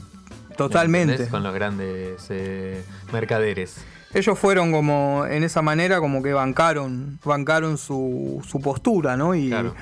Totalmente. 0.67 1.27
Con 1.27 1.43
los 1.43 1.53
grandes 1.53 2.25
eh, 2.29 2.83
mercaderes. 3.11 3.77
Ellos 4.13 4.37
fueron 4.39 4.71
como, 4.71 5.25
en 5.29 5.43
esa 5.43 5.61
manera, 5.61 5.99
como 5.99 6.21
que 6.23 6.33
bancaron, 6.33 7.19
bancaron 7.23 7.77
su, 7.77 8.43
su 8.47 8.59
postura, 8.59 9.15
¿no? 9.17 9.35
Y, 9.35 9.49
Claro. 9.49 9.75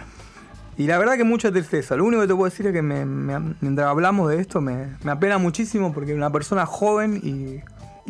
y 0.77 0.85
la 0.87 0.97
verdad 0.97 1.15
que 1.15 1.23
mucha 1.23 1.51
tristeza. 1.51 1.95
Lo 1.95 2.03
único 2.05 2.21
que 2.21 2.27
te 2.27 2.35
puedo 2.35 2.49
decir 2.49 2.67
es 2.67 2.73
que 2.73 2.81
me- 2.81 3.05
me- 3.05 3.55
mientras 3.61 3.87
hablamos 3.87 4.29
de 4.29 4.39
esto 4.41 4.59
me, 4.61 4.95
me 5.03 5.11
apena 5.11 5.37
muchísimo 5.37 5.93
porque 5.93 6.13
una 6.13 6.29
persona 6.29 6.65
joven 6.65 7.19
y, 7.23 7.61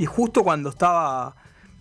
y 0.01 0.05
justo 0.07 0.43
cuando 0.43 0.69
estaba 0.69 1.36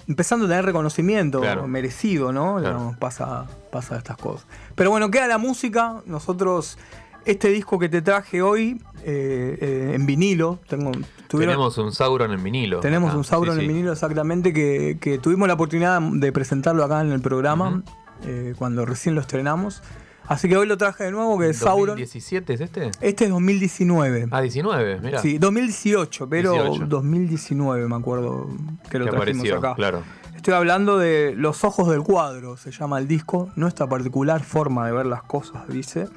empezando 0.07 0.45
a 0.45 0.49
tener 0.49 0.64
reconocimiento 0.66 1.40
Claro. 1.40 1.66
merecido, 1.66 2.31
¿no? 2.31 2.59
Claro. 2.61 2.95
Pasa, 3.00 3.47
pasa 3.73 3.97
estas 3.97 4.16
cosas. 4.19 4.47
Pero 4.75 4.90
bueno, 4.90 5.11
queda 5.11 5.26
la 5.26 5.38
música. 5.38 6.02
Nosotros, 6.07 6.78
este 7.26 7.49
disco 7.49 7.78
que 7.78 7.88
te 7.88 8.02
traje 8.02 8.40
hoy 8.42 8.80
eh, 9.04 9.59
eh, 9.61 9.92
en 9.95 10.06
vinilo, 10.06 10.61
tengo, 10.68 10.90
tuvieron- 11.28 11.52
Tenemos 11.54 11.78
un 11.78 11.92
Sauron 11.92 12.33
en 12.33 12.42
vinilo. 12.42 12.80
tenemos 12.80 13.11
acá. 13.11 13.18
un 13.18 13.25
Sauron 13.25 13.54
Sí, 13.56 13.61
en 13.62 13.66
sí. 13.68 13.73
vinilo 13.73 13.92
exactamente 13.92 14.52
que, 14.52 14.99
que 15.00 15.18
tuvimos 15.18 15.47
la 15.49 15.54
oportunidad 15.54 16.00
de 16.00 16.33
presentarlo 16.33 16.83
acá 16.85 17.00
en 17.02 17.12
el 17.12 17.21
programa 17.21 17.83
eh, 18.25 18.54
cuando 18.59 18.85
recién 18.87 19.14
lo 19.14 19.21
estrenamos. 19.21 19.83
Así 20.28 20.49
que 20.49 20.56
hoy 20.56 20.66
lo 20.66 20.76
traje 20.76 21.04
de 21.04 21.12
nuevo, 21.12 21.38
que 21.38 21.50
es 21.50 21.59
Sauron. 21.59 21.97
¿2017 21.99 22.50
es 22.54 22.61
este? 22.61 22.90
Este 23.00 23.25
es 23.26 23.30
2019. 23.30 24.26
Ah, 24.33 24.40
19, 24.40 25.00
mira. 25.00 25.21
Sí, 25.21 25.38
2018, 25.38 26.28
pero 26.28 26.52
18. 26.52 26.87
2019 26.87 27.87
me 27.87 27.95
acuerdo 27.95 28.49
que 28.90 28.99
lo 28.99 29.04
que 29.04 29.11
trajimos 29.12 29.12
apareció, 29.42 29.59
acá. 29.59 29.75
claro. 29.76 30.02
Estoy 30.35 30.54
hablando 30.54 30.99
de 30.99 31.35
Los 31.37 31.62
Ojos 31.64 31.88
del 31.90 32.02
Cuadro, 32.02 32.56
se 32.56 32.71
llama 32.73 32.99
el 32.99 33.06
disco, 33.06 33.50
nuestra 33.56 33.88
particular 33.88 34.42
forma 34.42 34.87
de 34.87 34.92
ver 34.92 35.06
las 35.06 35.23
cosas, 35.23 35.66
dice. 35.68 36.09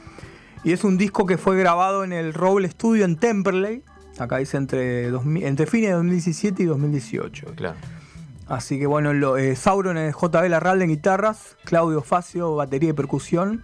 Y 0.64 0.74
es 0.74 0.84
un 0.84 0.98
disco 0.98 1.26
que 1.26 1.38
fue 1.38 1.58
grabado 1.58 2.04
en 2.04 2.12
el 2.12 2.34
Roble 2.34 2.70
Studio 2.70 3.06
en 3.06 3.16
Temperley, 3.16 3.84
acá 4.18 4.38
dice 4.38 4.58
entre, 4.58 5.10
2000 5.10 5.44
entre 5.46 5.66
fines 5.66 5.90
de 5.90 5.96
2017 5.96 6.64
y 6.64 6.66
2018. 6.66 7.56
Claro. 7.56 7.78
Así 8.48 8.80
que 8.80 8.88
bueno, 8.88 9.14
lo, 9.14 9.38
eh, 9.38 9.56
Sauron 9.56 9.98
es 9.98 10.16
JB 10.16 10.50
Larralde 10.50 10.86
en 10.86 10.90
guitarras, 10.90 11.56
Claudio 11.66 12.02
Facio 12.02 12.56
batería 12.56 12.90
y 12.90 12.94
percusión, 12.94 13.64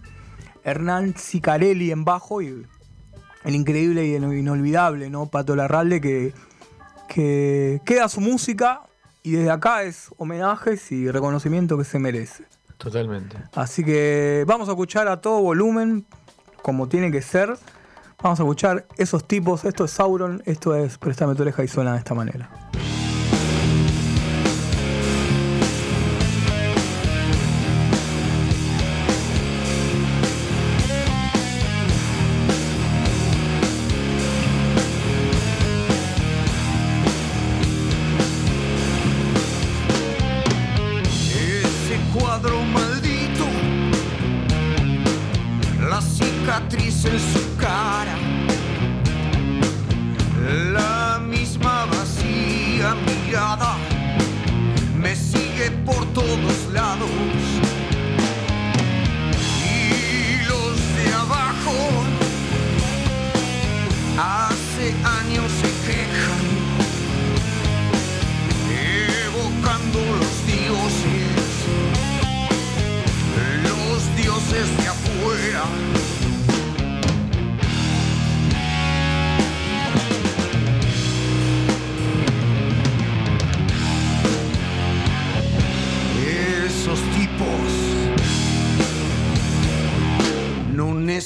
Hernán 0.64 1.16
Cicarelli 1.18 1.92
en 1.92 2.06
bajo 2.06 2.42
y 2.42 2.66
el 3.44 3.56
increíble 3.56 4.06
y 4.06 4.16
inolvidable, 4.16 5.10
¿no? 5.10 5.28
Pato 5.28 5.56
Larralde 5.56 6.02
que, 6.02 6.34
que 7.08 7.82
queda 7.86 8.10
su 8.10 8.22
música 8.22 8.82
y 9.24 9.32
desde 9.32 9.52
acá 9.52 9.84
es 9.84 10.10
homenajes 10.18 10.92
y 10.92 11.10
reconocimiento 11.10 11.78
que 11.78 11.84
se 11.84 12.00
merece. 12.00 12.46
Totalmente. 12.78 13.38
Así 13.54 13.84
que 13.84 14.44
vamos 14.48 14.70
a 14.70 14.74
escuchar 14.74 15.08
a 15.08 15.22
todo 15.22 15.42
volumen, 15.42 16.06
como 16.66 16.88
tiene 16.88 17.12
que 17.12 17.22
ser. 17.22 17.56
Vamos 18.24 18.40
a 18.40 18.44
escuchar 18.44 18.88
esos 18.98 19.28
tipos. 19.28 19.66
Esto 19.66 19.86
es 19.86 19.92
Sauron, 19.92 20.42
esto 20.48 20.76
es 20.76 20.98
Préstame 20.98 21.36
tu 21.36 21.44
oreja 21.44 21.64
y 21.64 21.68
suena 21.68 21.92
de 21.92 22.00
esta 22.00 22.16
manera. 22.16 22.50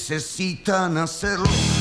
Necesitan 0.10 0.98
hacerlo. 0.98 1.79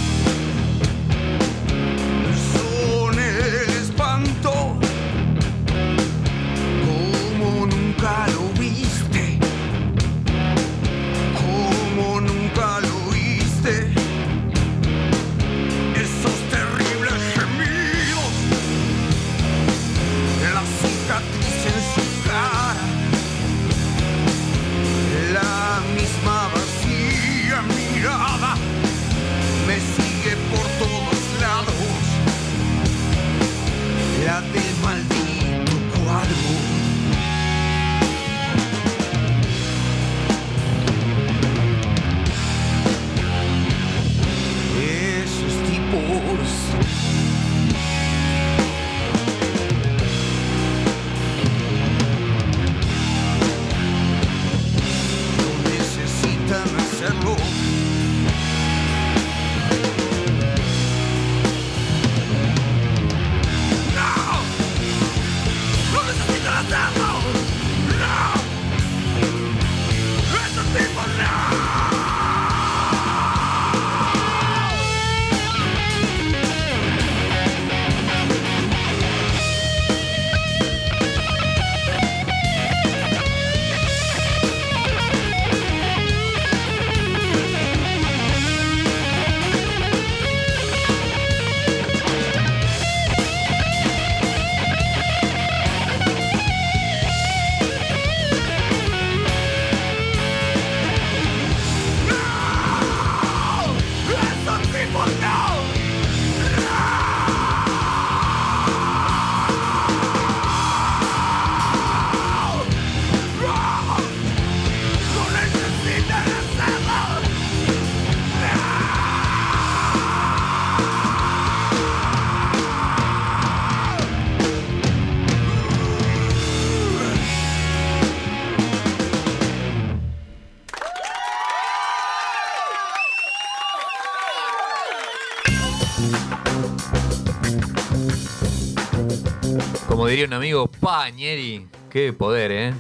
Como 139.89 140.07
diría 140.07 140.27
un 140.27 140.35
amigo, 140.35 140.67
Pañeri. 140.67 141.67
Qué 141.91 142.13
poder, 142.13 142.53
¿eh? 142.53 142.75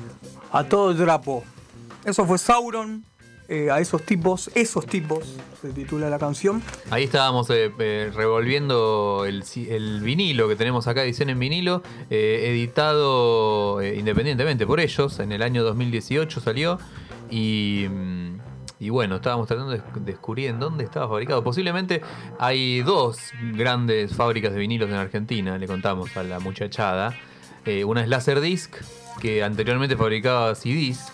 A 0.52 0.64
todo 0.64 0.94
trapo. 0.94 1.42
Eso 2.04 2.26
fue 2.26 2.38
Sauron. 2.38 3.04
eh, 3.48 3.70
a 3.70 3.80
esos 3.80 4.02
tipos, 4.04 4.50
esos 4.54 4.84
tipos, 4.84 5.24
se 5.62 5.70
titula 5.70 6.10
la 6.10 6.18
canción. 6.18 6.62
Ahí 6.90 7.04
estábamos 7.04 7.48
eh, 7.48 7.72
eh, 7.78 8.12
revolviendo 8.14 9.24
el, 9.26 9.42
el 9.56 10.00
vinilo 10.02 10.48
que 10.48 10.56
tenemos 10.56 10.86
acá, 10.86 11.02
edición 11.02 11.30
en 11.30 11.38
vinilo, 11.38 11.82
editado 12.10 13.82
independientemente 13.82 14.66
por 14.66 14.80
ellos, 14.80 15.18
en 15.18 15.32
el 15.32 15.42
año 15.42 15.64
2018 15.64 16.40
salió. 16.40 16.78
Y, 17.30 17.86
mm, 17.88 18.38
y 18.80 18.90
bueno, 18.90 19.16
estábamos 19.16 19.46
tratando 19.48 19.72
de 19.72 19.80
desc- 19.82 20.04
descubrir 20.04 20.48
en 20.50 20.60
dónde 20.60 20.84
estaba 20.84 21.08
fabricado. 21.08 21.42
Posiblemente 21.42 22.00
hay 22.38 22.82
dos 22.82 23.18
grandes 23.54 24.14
fábricas 24.14 24.52
de 24.52 24.58
vinilos 24.60 24.88
en 24.88 24.96
Argentina, 24.96 25.58
le 25.58 25.66
contamos 25.66 26.16
a 26.16 26.22
la 26.22 26.38
muchachada. 26.40 27.14
Eh, 27.64 27.84
una 27.84 28.02
es 28.02 28.08
Laserdisc, 28.08 28.74
que 29.20 29.42
anteriormente 29.42 29.96
fabricaba 29.96 30.54
CDs, 30.54 31.12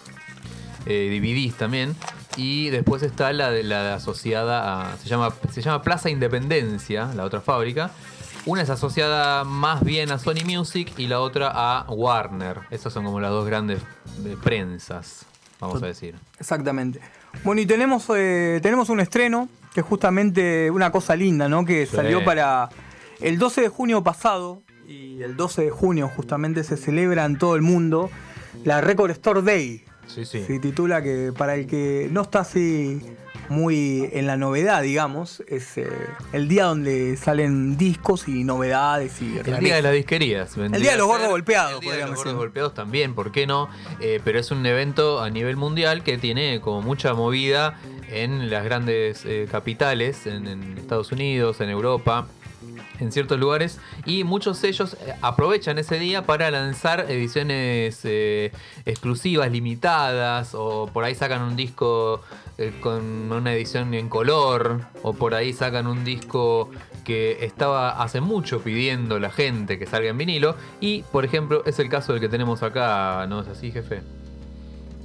eh, 0.87 1.09
DVDs 1.21 1.57
también. 1.57 1.97
Y 2.37 2.69
después 2.71 3.03
está 3.03 3.33
la 3.33 3.51
de 3.51 3.63
la 3.63 3.95
asociada 3.95 4.91
a. 4.93 4.97
Se 4.99 5.09
llama, 5.09 5.33
se 5.51 5.63
llama 5.63 5.83
Plaza 5.83 6.11
Independencia, 6.11 7.11
la 7.15 7.25
otra 7.25 7.41
fábrica. 7.41 7.91
Una 8.47 8.61
es 8.63 8.69
asociada 8.71 9.45
más 9.45 9.83
bien 9.85 10.11
a 10.11 10.19
Sony 10.19 10.45
Music 10.45 10.93
y 10.99 11.07
la 11.07 11.21
otra 11.21 11.51
a 11.55 11.87
Warner. 11.91 12.59
Esas 12.71 12.93
son 12.93 13.05
como 13.05 13.21
las 13.21 13.31
dos 13.31 13.47
grandes 13.47 13.81
eh, 14.27 14.37
prensas, 14.43 15.25
vamos 15.61 15.83
a 15.83 15.87
decir. 15.87 16.17
Exactamente. 16.39 17.01
Bueno, 17.43 17.61
y 17.61 17.67
tenemos, 17.67 18.07
eh, 18.15 18.61
tenemos 18.63 18.89
un 18.89 19.01
estreno, 19.01 19.49
que 19.75 19.81
es 19.81 19.87
justamente 19.87 20.71
una 20.71 20.91
cosa 20.91 21.17
linda, 21.17 21.49
¿no? 21.49 21.65
Que 21.65 21.87
Sí. 21.87 21.97
salió 21.97 22.25
para 22.25 22.69
el 23.21 23.39
12 23.39 23.63
de 23.63 23.69
junio 23.69 24.03
pasado, 24.03 24.63
y 24.87 25.23
el 25.23 25.37
12 25.37 25.63
de 25.65 25.71
junio 25.71 26.11
justamente 26.15 26.63
se 26.65 26.77
celebra 26.77 27.25
en 27.25 27.39
todo 27.39 27.57
el 27.57 27.63
mundo 27.63 28.11
la 28.65 28.81
Record 28.81 29.11
Store 29.13 29.43
Day. 29.43 29.85
Sí, 30.07 30.25
sí. 30.27 30.45
Se 30.47 30.59
titula 30.59 31.03
que 31.03 31.33
para 31.37 31.55
el 31.55 31.67
que 31.67 32.09
no 32.13 32.23
está 32.23 32.41
así 32.41 33.03
muy 33.49 34.09
en 34.13 34.27
la 34.27 34.37
novedad, 34.37 34.83
digamos, 34.83 35.43
es 35.49 35.77
eh, 35.79 35.89
el 36.33 36.49
día 36.49 36.65
donde 36.65 37.17
salen 37.17 37.77
discos 37.77 38.29
y 38.29 38.45
novedades 38.45 39.21
y 39.23 39.39
El 39.39 39.61
día 39.61 39.77
de 39.77 39.83
las 39.83 39.93
disquerías. 39.93 40.57
vendría 40.57 40.81
día 40.81 40.93
de 40.93 40.99
los 40.99 41.07
gordos 41.07 41.29
golpeados, 41.29 41.75
El 41.75 41.81
día 41.81 41.93
de 41.97 42.07
los 42.07 42.17
gordos 42.17 42.35
golpeados 42.35 42.75
también, 42.75 43.15
¿por 43.15 43.33
qué 43.33 43.47
no? 43.47 43.69
Eh, 44.01 44.21
pero 44.25 44.39
es 44.39 44.51
un 44.51 44.65
evento 44.65 45.23
a 45.23 45.31
nivel 45.31 45.57
mundial 45.57 46.03
que 46.03 46.19
tiene 46.19 46.61
como 46.61 46.83
mucha 46.83 47.15
movida 47.15 47.79
en 48.09 48.51
las 48.51 48.65
grandes 48.65 49.25
eh, 49.25 49.49
capitales, 49.51 50.27
en, 50.27 50.47
en 50.47 50.79
Estados 50.79 51.13
Unidos, 51.13 51.61
en 51.61 51.71
Europa. 51.71 52.27
En 53.01 53.11
ciertos 53.11 53.41
lugares 53.41 53.81
y 54.07 54.23
muchos 54.23 54.59
sellos 54.59 54.95
eh, 54.95 55.15
aprovechan 55.21 55.79
ese 55.79 55.99
día 55.99 56.27
para 56.27 56.51
lanzar 56.51 57.07
ediciones 57.09 58.01
eh, 58.05 58.53
exclusivas, 58.85 59.51
limitadas, 59.51 60.55
o 60.55 60.89
por 60.93 61.05
ahí 61.05 61.15
sacan 61.15 61.43
un 61.43 61.57
disco 61.57 62.21
eh, 62.57 62.73
con 62.81 63.33
una 63.33 63.53
edición 63.53 63.93
en 63.95 64.09
color, 64.09 64.83
o 65.03 65.13
por 65.13 65.35
ahí 65.35 65.53
sacan 65.53 65.87
un 65.89 66.05
disco 66.05 66.71
que 67.05 67.45
estaba 67.45 68.03
hace 68.03 68.21
mucho 68.21 68.61
pidiendo 68.61 69.19
la 69.19 69.31
gente 69.31 69.79
que 69.79 69.87
salga 69.87 70.11
en 70.11 70.19
vinilo. 70.19 70.57
Y, 70.81 71.03
por 71.11 71.25
ejemplo, 71.25 71.63
es 71.67 71.79
el 71.81 71.89
caso 71.89 72.13
del 72.13 72.21
que 72.21 72.29
tenemos 72.29 72.63
acá, 72.63 73.27
¿no 73.29 73.41
es 73.41 73.49
así, 73.49 73.73
jefe? 73.73 74.03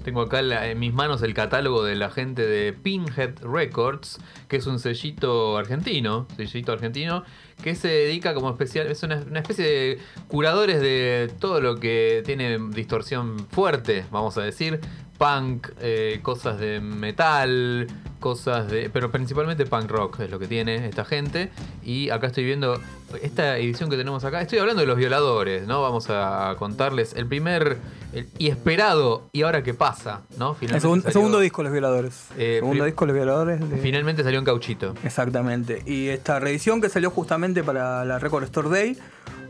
Tengo 0.10 0.22
acá 0.22 0.40
en 0.40 0.80
mis 0.80 0.92
manos 0.92 1.22
el 1.22 1.36
catálogo 1.36 1.84
de 1.84 1.94
la 1.94 2.10
gente 2.10 2.42
de 2.42 2.74
Pinhead 2.74 3.44
Records, 3.44 4.18
que 4.48 4.58
es 4.58 4.66
un 4.66 4.80
sellito 4.80 5.56
argentino, 5.56 6.26
sellito 6.36 6.72
argentino, 6.72 7.24
que 7.62 7.76
se 7.76 7.90
dedica 7.90 8.34
como 8.34 8.50
especial, 8.50 8.88
es 8.88 9.04
una 9.04 9.20
especie 9.36 9.64
de 9.64 10.00
curadores 10.28 10.82
de 10.82 11.32
todo 11.40 11.62
lo 11.62 11.76
que 11.76 12.24
tiene 12.26 12.58
distorsión 12.72 13.38
fuerte, 13.52 14.04
vamos 14.10 14.36
a 14.40 14.42
decir, 14.42 14.80
punk, 15.20 15.68
eh, 15.82 16.20
cosas 16.24 16.58
de 16.60 16.80
metal, 16.80 17.86
cosas 18.20 18.72
de. 18.72 18.90
Pero 18.90 19.12
principalmente 19.12 19.66
punk 19.68 19.92
rock 19.92 20.22
es 20.22 20.32
lo 20.32 20.40
que 20.40 20.48
tiene 20.48 20.88
esta 20.88 21.06
gente. 21.06 21.52
Y 21.84 22.10
acá 22.10 22.28
estoy 22.28 22.46
viendo 22.46 22.80
esta 23.22 23.58
edición 23.58 23.90
que 23.90 23.98
tenemos 23.98 24.24
acá. 24.24 24.42
Estoy 24.42 24.58
hablando 24.60 24.82
de 24.82 24.88
los 24.88 24.98
violadores, 24.98 25.68
¿no? 25.68 25.82
Vamos 25.82 26.08
a 26.10 26.56
contarles 26.58 27.14
el 27.14 27.28
primer 27.28 27.78
el- 28.14 28.28
y 28.40 28.48
esperado. 28.48 29.30
¿Y 29.34 29.44
ahora 29.44 29.62
qué 29.62 29.74
pasa? 29.74 30.22
¿No? 30.38 30.52
El, 30.52 30.56
Finalmente, 30.56 30.88
segun- 30.88 30.96
el 30.98 31.02
salió- 31.04 31.14
segundo 31.14 31.40
disco, 31.42 31.62
Los 31.64 31.72
Violadores. 31.72 32.28
Eh, 32.38 32.58
segundo 32.60 32.86
disco, 32.86 33.06
Los 33.06 33.16
Violadores. 33.16 33.70
de- 33.70 33.78
Finalmente 33.78 34.24
salió 34.24 34.40
en 34.40 34.46
cauchito. 34.46 34.96
Exactamente. 35.04 35.84
Y 35.86 36.08
esta 36.08 36.40
reedición 36.40 36.82
que 36.82 36.90
salió 36.90 37.12
justamente 37.12 37.64
para 37.64 38.06
la 38.06 38.18
Record 38.20 38.46
Store 38.46 38.70
Day. 38.70 38.98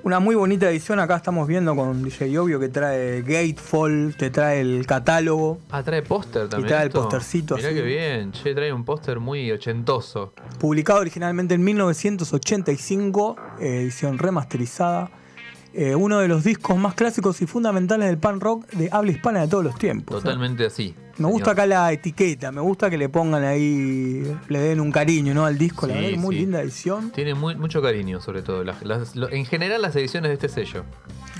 Una 0.01 0.19
muy 0.19 0.35
bonita 0.35 0.69
edición. 0.69 0.99
Acá 0.99 1.17
estamos 1.17 1.47
viendo 1.47 1.75
con 1.75 2.03
DJ 2.03 2.39
Obvio 2.39 2.59
que 2.59 2.69
trae 2.69 3.21
Gatefall, 3.21 4.15
te 4.17 4.29
trae 4.29 4.61
el 4.61 4.85
catálogo. 4.87 5.59
Ah, 5.69 5.83
trae 5.83 6.01
póster 6.01 6.47
también. 6.47 6.69
trae 6.69 6.85
el 6.85 6.89
postercito 6.91 7.55
Mirá 7.57 7.67
así. 7.67 7.77
que 7.77 7.81
bien. 7.83 8.31
Che, 8.31 8.55
trae 8.55 8.71
un 8.71 8.85
póster 8.85 9.19
muy 9.19 9.51
ochentoso. 9.51 10.33
Publicado 10.57 11.01
originalmente 11.01 11.53
en 11.55 11.63
1985, 11.63 13.35
eh, 13.59 13.81
edición 13.81 14.17
remasterizada. 14.17 15.11
Eh, 15.73 15.93
uno 15.95 16.19
de 16.19 16.27
los 16.27 16.43
discos 16.43 16.77
más 16.77 16.95
clásicos 16.95 17.41
y 17.41 17.45
fundamentales 17.45 18.07
del 18.07 18.17
punk 18.17 18.41
rock 18.41 18.67
de 18.71 18.89
habla 18.91 19.11
hispana 19.11 19.41
de 19.41 19.47
todos 19.47 19.63
los 19.63 19.75
tiempos. 19.77 20.17
¿eh? 20.17 20.21
Totalmente 20.23 20.65
así. 20.65 20.95
Me 21.17 21.27
gusta 21.27 21.51
acá 21.51 21.65
la 21.65 21.91
etiqueta, 21.91 22.49
me 22.51 22.61
gusta 22.61 22.89
que 22.89 22.97
le 22.97 23.09
pongan 23.09 23.43
ahí, 23.43 24.23
le 24.47 24.59
den 24.59 24.79
un 24.79 24.89
cariño 24.89 25.33
¿no? 25.33 25.45
al 25.45 25.57
disco. 25.57 25.85
la 25.85 25.93
Sí, 25.93 25.99
verdad 25.99 26.11
que 26.13 26.17
muy 26.17 26.35
sí. 26.35 26.41
linda 26.41 26.61
edición. 26.61 27.11
Tiene 27.11 27.33
muy, 27.35 27.55
mucho 27.55 27.81
cariño, 27.81 28.21
sobre 28.21 28.41
todo. 28.41 28.63
Las- 28.63 28.81
las- 28.83 29.15
lo- 29.17 29.29
en 29.29 29.45
general, 29.45 29.81
las 29.81 29.95
ediciones 29.97 30.29
de 30.29 30.33
este 30.35 30.47
sello. 30.47 30.85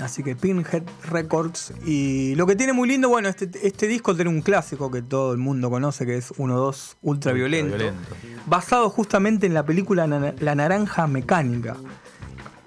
Así 0.02 0.22
que 0.22 0.36
Pinhead 0.36 0.82
Records. 1.10 1.72
Y 1.86 2.34
lo 2.36 2.46
que 2.46 2.56
tiene 2.56 2.72
muy 2.74 2.88
lindo, 2.88 3.08
bueno, 3.08 3.28
este, 3.30 3.50
este 3.66 3.86
disco 3.88 4.14
tiene 4.14 4.30
un 4.30 4.42
clásico 4.42 4.90
que 4.90 5.00
todo 5.02 5.32
el 5.32 5.38
mundo 5.38 5.70
conoce, 5.70 6.04
que 6.06 6.16
es 6.18 6.30
1-2 6.38 6.96
Ultraviolento. 7.02 7.72
Ultraviolento. 7.74 8.14
Basado 8.46 8.88
justamente 8.90 9.46
en 9.46 9.54
la 9.54 9.64
película 9.64 10.06
Na- 10.06 10.34
La 10.40 10.54
Naranja 10.54 11.06
Mecánica. 11.06 11.76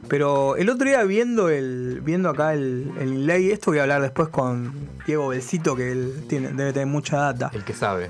Pero 0.08 0.56
el 0.58 0.70
otro 0.70 0.88
día 0.88 1.04
viendo 1.04 1.50
el 1.50 2.02
viendo 2.04 2.30
acá 2.30 2.54
el, 2.54 2.92
el 3.00 3.14
inlay, 3.14 3.52
esto 3.52 3.72
voy 3.72 3.80
a 3.80 3.84
hablar 3.84 4.02
después 4.02 4.30
con 4.30 4.74
Diego 5.08 5.30
Belcito, 5.30 5.76
que 5.76 5.92
él 5.92 6.26
tiene, 6.28 6.50
debe 6.50 6.74
tener 6.74 6.88
mucha 6.88 7.18
data. 7.18 7.50
El 7.54 7.64
que 7.64 7.74
sabe. 7.74 8.10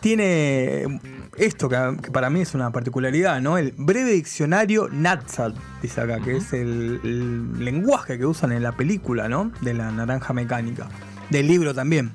Tiene 0.00 1.00
esto 1.36 1.68
que, 1.68 1.96
que 2.02 2.10
para 2.10 2.30
mí 2.30 2.40
es 2.40 2.54
una 2.54 2.70
particularidad, 2.70 3.40
¿no? 3.40 3.58
El 3.58 3.72
breve 3.76 4.12
diccionario 4.12 4.88
Natsat, 4.90 5.54
dice 5.82 6.00
acá, 6.00 6.20
que 6.20 6.36
es 6.36 6.52
el, 6.52 7.00
el 7.04 7.64
lenguaje 7.64 8.18
que 8.18 8.26
usan 8.26 8.52
en 8.52 8.62
la 8.62 8.72
película, 8.72 9.28
¿no? 9.28 9.52
De 9.60 9.74
la 9.74 9.90
naranja 9.90 10.32
mecánica. 10.32 10.88
Del 11.30 11.46
libro 11.46 11.74
también. 11.74 12.12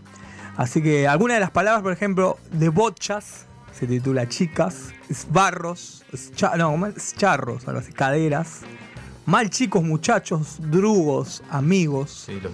Así 0.57 0.81
que 0.81 1.07
algunas 1.07 1.36
de 1.38 1.41
las 1.41 1.51
palabras, 1.51 1.83
por 1.83 1.93
ejemplo, 1.93 2.38
de 2.51 2.69
bochas, 2.69 3.45
se 3.77 3.88
titula 3.88 4.27
chicas, 4.27 4.89
esbarros, 5.09 6.03
escha- 6.12 6.55
no, 6.57 6.71
¿cómo 6.71 6.88
es? 6.88 7.13
charros, 7.15 7.67
algo 7.67 7.79
así, 7.79 7.91
caderas. 7.91 8.62
Mal 9.25 9.49
chicos, 9.49 9.81
muchachos, 9.83 10.57
drugos, 10.59 11.43
amigos, 11.49 12.25
Sí, 12.25 12.39
los 12.41 12.51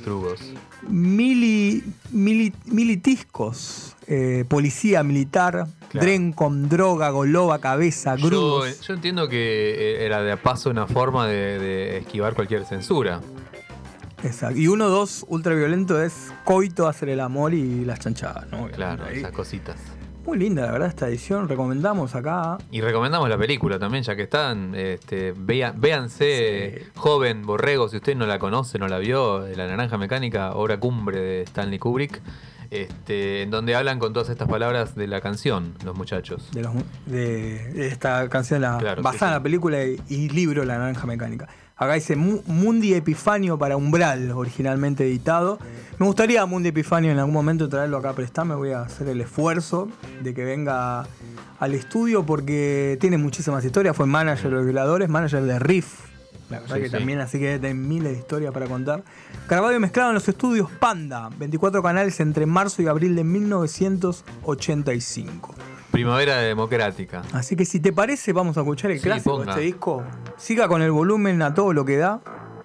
mili, 0.88 1.84
mili- 2.14 2.54
militiscos, 2.66 3.96
eh, 4.08 4.46
policía 4.48 5.02
militar, 5.04 5.68
Claro. 5.90 6.06
drencom, 6.06 6.70
droga, 6.70 7.10
goloba, 7.10 7.58
cabeza, 7.60 8.16
Yo, 8.16 8.28
grugos. 8.28 8.82
yo 8.82 8.94
entiendo 8.94 9.28
que 9.28 9.98
eh, 9.98 10.06
era 10.06 10.22
de 10.22 10.38
paso 10.38 10.70
una 10.70 10.86
forma 10.86 11.26
de, 11.28 11.58
de 11.58 11.98
esquivar 11.98 12.36
cualquier 12.36 12.64
censura. 12.66 13.20
Exacto. 14.22 14.60
Y 14.60 14.68
uno, 14.68 14.90
dos, 14.90 15.26
ultraviolento 15.28 16.00
es 16.04 16.14
coito, 16.46 16.88
hacer 16.88 17.10
el 17.10 17.20
amor 17.22 17.56
y 17.56 17.84
las 17.86 18.00
chanchadas, 18.00 18.48
¿no? 18.52 18.68
Claro, 18.68 19.06
Ahí. 19.06 19.18
esas 19.18 19.32
cositas. 19.32 19.78
Muy 20.26 20.38
linda, 20.38 20.66
la 20.66 20.72
verdad, 20.72 20.90
esta 20.90 21.08
edición. 21.08 21.48
Recomendamos 21.50 22.14
acá. 22.14 22.58
Y 22.72 22.82
recomendamos 22.82 23.30
la 23.30 23.38
película 23.38 23.80
también, 23.80 24.04
ya 24.04 24.16
que 24.16 24.24
están. 24.24 24.76
Este, 24.76 25.34
vea- 25.36 25.74
véanse, 25.76 26.84
joven 26.96 27.46
borrego, 27.46 27.90
si 27.90 27.98
usted 27.98 28.16
no 28.16 28.28
la 28.28 28.38
conoce, 28.38 28.78
no 28.78 28.88
la 28.88 29.00
vio, 29.00 29.48
La 29.56 29.66
Naranja 29.68 29.98
Mecánica, 29.98 30.52
obra 30.54 30.80
cumbre 30.80 31.20
de 31.20 31.42
Stanley 31.44 31.80
Kubrick, 31.80 32.22
este, 32.70 33.42
en 33.42 33.50
donde 33.50 33.76
hablan 33.76 33.98
con 33.98 34.14
todas 34.14 34.30
estas 34.30 34.48
palabras 34.48 34.94
de 34.94 35.08
la 35.08 35.22
canción, 35.22 35.74
los 35.84 35.96
muchachos. 35.98 36.52
De, 36.52 36.62
los- 36.62 36.74
de- 37.08 37.74
de 37.74 37.88
esta 37.88 38.30
canción 38.30 38.62
la, 38.62 38.78
Claro, 38.78 39.02
sí, 39.02 39.04
basada 39.04 39.32
en 39.32 39.38
la 39.38 39.44
película 39.44 39.84
y, 39.84 40.00
y 40.10 40.30
libro 40.30 40.64
La 40.66 40.78
Naranja 40.78 41.08
Mecánica. 41.08 41.48
Acá 41.82 41.94
dice 41.94 42.18
Mu- 42.18 42.42
Mundi 42.46 42.94
Epifanio 42.94 43.58
para 43.58 43.78
Umbral, 43.78 44.32
originalmente 44.32 45.06
editado. 45.06 45.60
Me 45.98 46.06
gustaría 46.06 46.46
Mundi 46.46 46.68
Epifanio 46.70 47.10
en 47.12 47.20
algún 47.20 47.34
momento 47.34 47.70
traerlo 47.70 47.96
acá 47.98 48.10
a 48.10 48.14
prestarme. 48.14 48.54
Voy 48.56 48.72
a 48.72 48.82
hacer 48.82 49.08
el 49.08 49.22
esfuerzo 49.22 49.88
de 50.22 50.34
que 50.34 50.44
venga 50.44 51.08
al 51.60 51.74
estudio 51.74 52.26
porque 52.26 52.98
tiene 53.00 53.18
muchísimas 53.18 53.64
historias. 53.64 53.96
Fue 53.96 54.06
manager 54.06 54.50
de 54.50 54.56
los 54.58 54.66
violadores, 54.66 55.08
manager 55.08 55.42
de 55.44 55.58
Riff. 55.58 56.02
La 56.50 56.60
verdad 56.60 56.76
Sí, 56.78 56.82
que 56.82 56.88
sí. 56.90 56.98
también, 56.98 57.20
así 57.20 57.40
que 57.40 57.60
tiene 57.60 57.76
miles 57.76 58.12
de 58.12 58.18
historias 58.18 58.52
para 58.52 58.66
contar. 58.66 59.04
Grabado 59.48 59.74
y 59.76 59.80
mezclado 59.80 60.10
en 60.10 60.16
los 60.16 60.28
estudios 60.28 60.70
Panda, 60.80 61.30
24 61.38 61.82
canales 61.84 62.20
entre 62.20 62.46
marzo 62.46 62.82
y 62.82 62.88
abril 62.88 63.16
de 63.16 63.24
1985. 63.24 65.56
Primavera 66.00 66.38
democrática. 66.38 67.24
Así 67.34 67.56
que 67.56 67.66
si 67.66 67.80
te 67.80 67.92
parece, 67.92 68.32
vamos 68.32 68.58
a 68.58 68.62
escuchar 68.62 68.92
el 68.92 69.00
Sí, 69.00 69.04
clásico 69.04 69.44
de 69.44 69.50
este 69.50 69.62
disco. 69.62 70.04
Siga 70.38 70.68
con 70.68 70.82
el 70.82 70.92
volumen 70.92 71.42
a 71.42 71.54
todo 71.54 71.74
lo 71.74 71.84
que 71.84 71.98
da, 71.98 72.22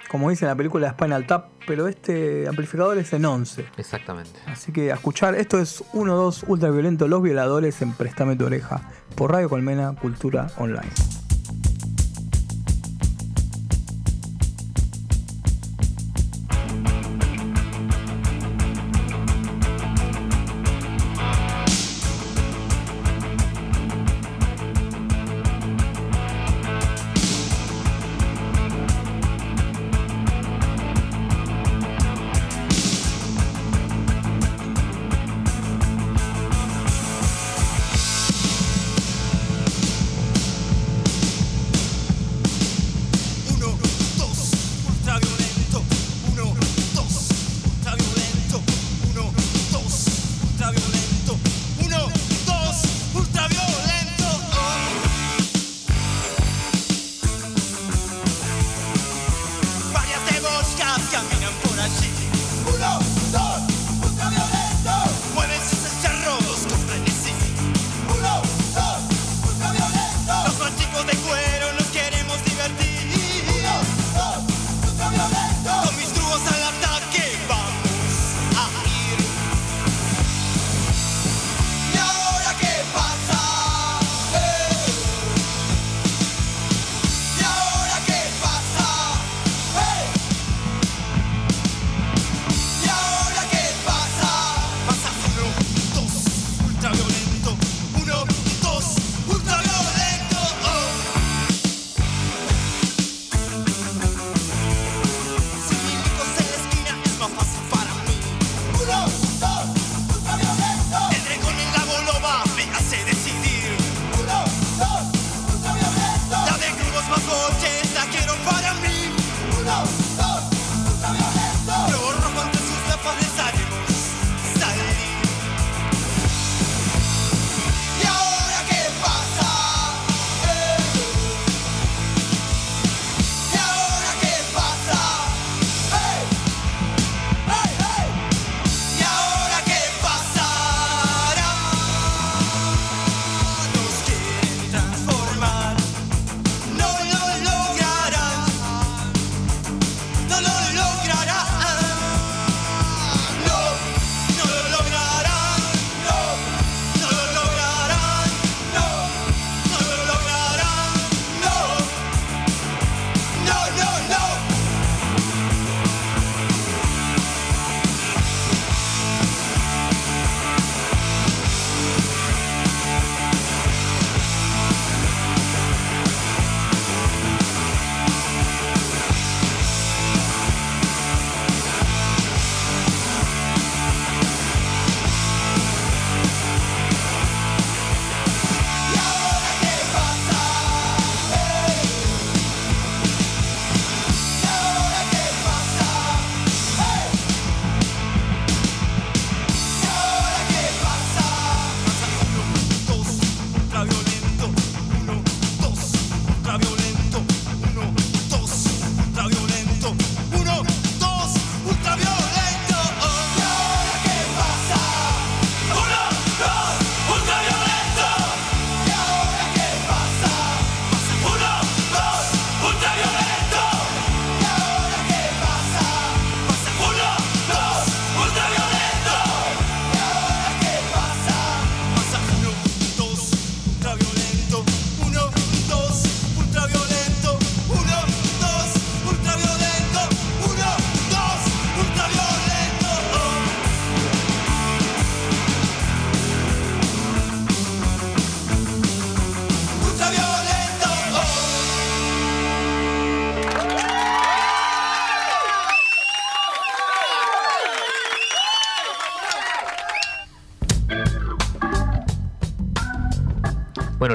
como 0.08 0.30
dice 0.30 0.44
en 0.44 0.50
la 0.50 0.54
película 0.54 0.90
Spinal 0.90 1.26
Tap, 1.26 1.48
pero 1.66 1.88
este 1.88 2.46
amplificador 2.46 2.96
es 2.98 3.12
en 3.12 3.24
11. 3.24 3.66
Exactamente. 3.76 4.38
Así 4.46 4.70
que 4.70 4.92
a 4.92 4.94
escuchar, 4.94 5.34
esto 5.34 5.58
es 5.58 5.82
1-2 5.94 6.44
Ultraviolento, 6.46 7.08
Los 7.08 7.22
Violadores 7.22 7.82
en 7.82 7.92
Préstame 7.92 8.36
tu 8.36 8.44
oreja, 8.46 8.88
por 9.16 9.32
Radio 9.32 9.48
Colmena, 9.48 9.96
Cultura 10.00 10.46
Online. 10.58 11.23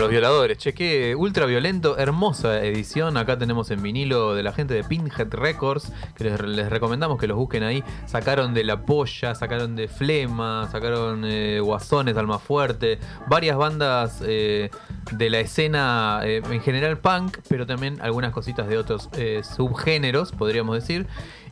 Violadores, 0.10 0.58
che, 0.58 0.74
qué 0.74 1.16
ultra 1.16 1.46
violento, 1.46 1.98
hermosa 2.00 2.64
edición. 2.66 3.16
Acá 3.16 3.38
tenemos 3.38 3.70
en 3.70 3.84
vinilo 3.84 4.34
de 4.34 4.42
la 4.42 4.52
gente 4.52 4.74
de 4.74 4.84
Pinhead 4.84 5.30
Records, 5.30 5.92
que 6.16 6.24
les, 6.24 6.70
recomendamos 6.70 7.20
que 7.20 7.28
los 7.28 7.38
busquen 7.38 7.62
ahí. 7.62 7.84
Sacaron 8.08 8.56
de 8.56 8.64
La 8.64 8.82
Polla, 8.82 9.36
sacaron 9.36 9.76
de 9.76 9.88
Flema, 9.88 10.68
sacaron 10.72 11.24
eh, 11.26 11.60
Guasones, 11.60 12.18
Alma 12.18 12.40
Fuerte, 12.40 12.98
varias 13.28 13.56
bandas 13.56 14.24
eh, 14.26 14.72
de 15.12 15.30
la 15.30 15.40
escena 15.40 16.22
eh, 16.24 16.42
en 16.50 16.62
general 16.62 16.98
punk, 17.00 17.38
pero 17.48 17.66
también 17.66 18.00
algunas 18.02 18.32
cositas 18.32 18.68
de 18.68 18.78
otros 18.78 19.10
eh, 19.14 19.42
subgéneros, 19.44 20.32
podríamos 20.32 20.76
decir. 20.76 21.08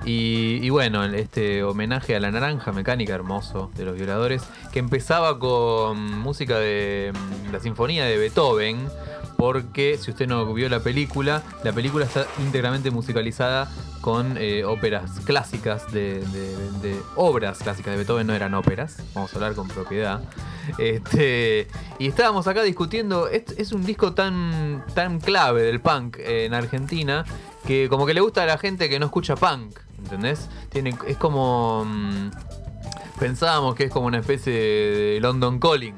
Y, 0.06 0.60
y 0.62 0.70
bueno, 0.70 1.04
este 1.06 1.64
homenaje 1.64 2.16
a 2.16 2.20
la 2.20 2.32
naranja 2.32 2.72
mecánica 2.72 3.16
hermoso 3.16 3.72
de 3.76 3.86
los 3.86 3.96
violadores, 3.96 4.44
que 4.72 4.80
empezaba 4.80 5.40
con 5.40 6.20
música 6.20 6.60
de 6.60 7.12
mm, 7.14 7.52
la 7.52 7.60
sinfonía 7.60 8.06
de 8.06 8.18
Beethoven, 8.18 8.88
porque 9.38 9.98
si 10.00 10.12
usted 10.12 10.28
no 10.28 10.52
vio 10.54 10.68
la 10.70 10.80
película, 10.80 11.44
la 11.64 11.72
película 11.72 12.06
está 12.06 12.26
íntegramente 12.40 12.92
musicalizada 12.92 13.72
con 14.02 14.36
eh, 14.38 14.64
óperas 14.66 15.20
clásicas 15.26 15.92
de, 15.92 16.20
de- 16.22 16.72
de- 16.82 17.02
obras 17.16 17.60
clásicas 17.60 17.92
de 17.94 17.98
Beethoven, 17.98 18.28
no 18.28 18.34
eran 18.34 18.54
óperas, 18.54 18.98
vamos 19.14 19.32
a 19.34 19.36
hablar 19.36 19.54
con 19.54 19.68
propiedad. 19.68 20.22
Este, 20.78 21.68
y 22.00 22.08
estábamos 22.08 22.48
acá 22.48 22.64
discutiendo, 22.64 23.28
es, 23.30 23.72
un 23.72 23.86
disco 23.86 24.14
tan, 24.14 24.84
tan 24.94 25.20
clave 25.20 25.62
del 25.64 25.80
punk 25.82 26.18
en 26.20 26.54
Argentina 26.54 27.24
que 27.66 27.88
como 27.90 28.06
que 28.06 28.14
le 28.14 28.22
gusta 28.22 28.44
a 28.44 28.46
la 28.46 28.58
gente 28.58 28.90
que 28.90 29.00
no 29.00 29.06
escucha 29.06 29.36
punk, 29.36 29.78
¿entendés? 30.00 30.48
Tiene, 30.70 30.96
es 31.08 31.18
como... 31.18 31.86
mm, 31.86 32.30
pensábamos 33.20 33.76
que 33.76 33.86
es 33.86 33.92
como 33.92 34.08
una 34.08 34.20
especie 34.20 34.54
de 34.54 35.20
London 35.22 35.60
Calling. 35.60 35.96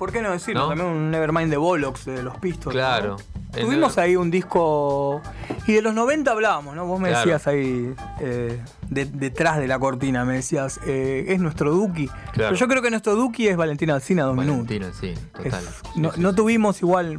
¿Por 0.00 0.10
qué 0.12 0.22
no 0.22 0.30
decirlo? 0.32 0.62
¿No? 0.62 0.68
También 0.70 0.88
un 0.88 1.10
Nevermind 1.10 1.50
de 1.50 1.58
Bollocks 1.58 2.06
de 2.06 2.22
los 2.22 2.36
Pistols. 2.38 2.74
Claro. 2.74 3.16
Tuvimos 3.52 3.96
Never- 3.96 4.00
ahí 4.02 4.16
un 4.16 4.30
disco. 4.30 5.20
Y 5.66 5.74
de 5.74 5.82
los 5.82 5.92
90 5.92 6.30
hablábamos, 6.32 6.74
¿no? 6.74 6.86
Vos 6.86 6.98
me 6.98 7.10
Claro. 7.10 7.20
decías 7.30 7.46
ahí, 7.46 7.94
eh, 8.20 8.58
de- 8.88 9.04
detrás 9.04 9.58
de 9.58 9.68
la 9.68 9.78
cortina, 9.78 10.24
me 10.24 10.34
decías, 10.34 10.80
eh, 10.86 11.26
es 11.28 11.38
nuestro 11.40 11.70
Duki. 11.72 12.08
Pero 12.34 12.54
yo 12.54 12.66
creo 12.66 12.80
que 12.80 12.90
nuestro 12.90 13.14
Duki 13.14 13.46
es 13.48 13.56
Valentina 13.58 13.94
Alcina 13.94 14.22
dos 14.24 14.36
minutos. 14.36 14.66
Valentina, 14.68 14.92
sí, 14.98 15.08
Es- 15.10 15.32
total. 15.52 15.64
no, 15.96 16.12
Sí, 16.12 16.20
no 16.22 16.30
sí, 16.30 16.36
tuvimos 16.36 16.80
igual 16.80 17.18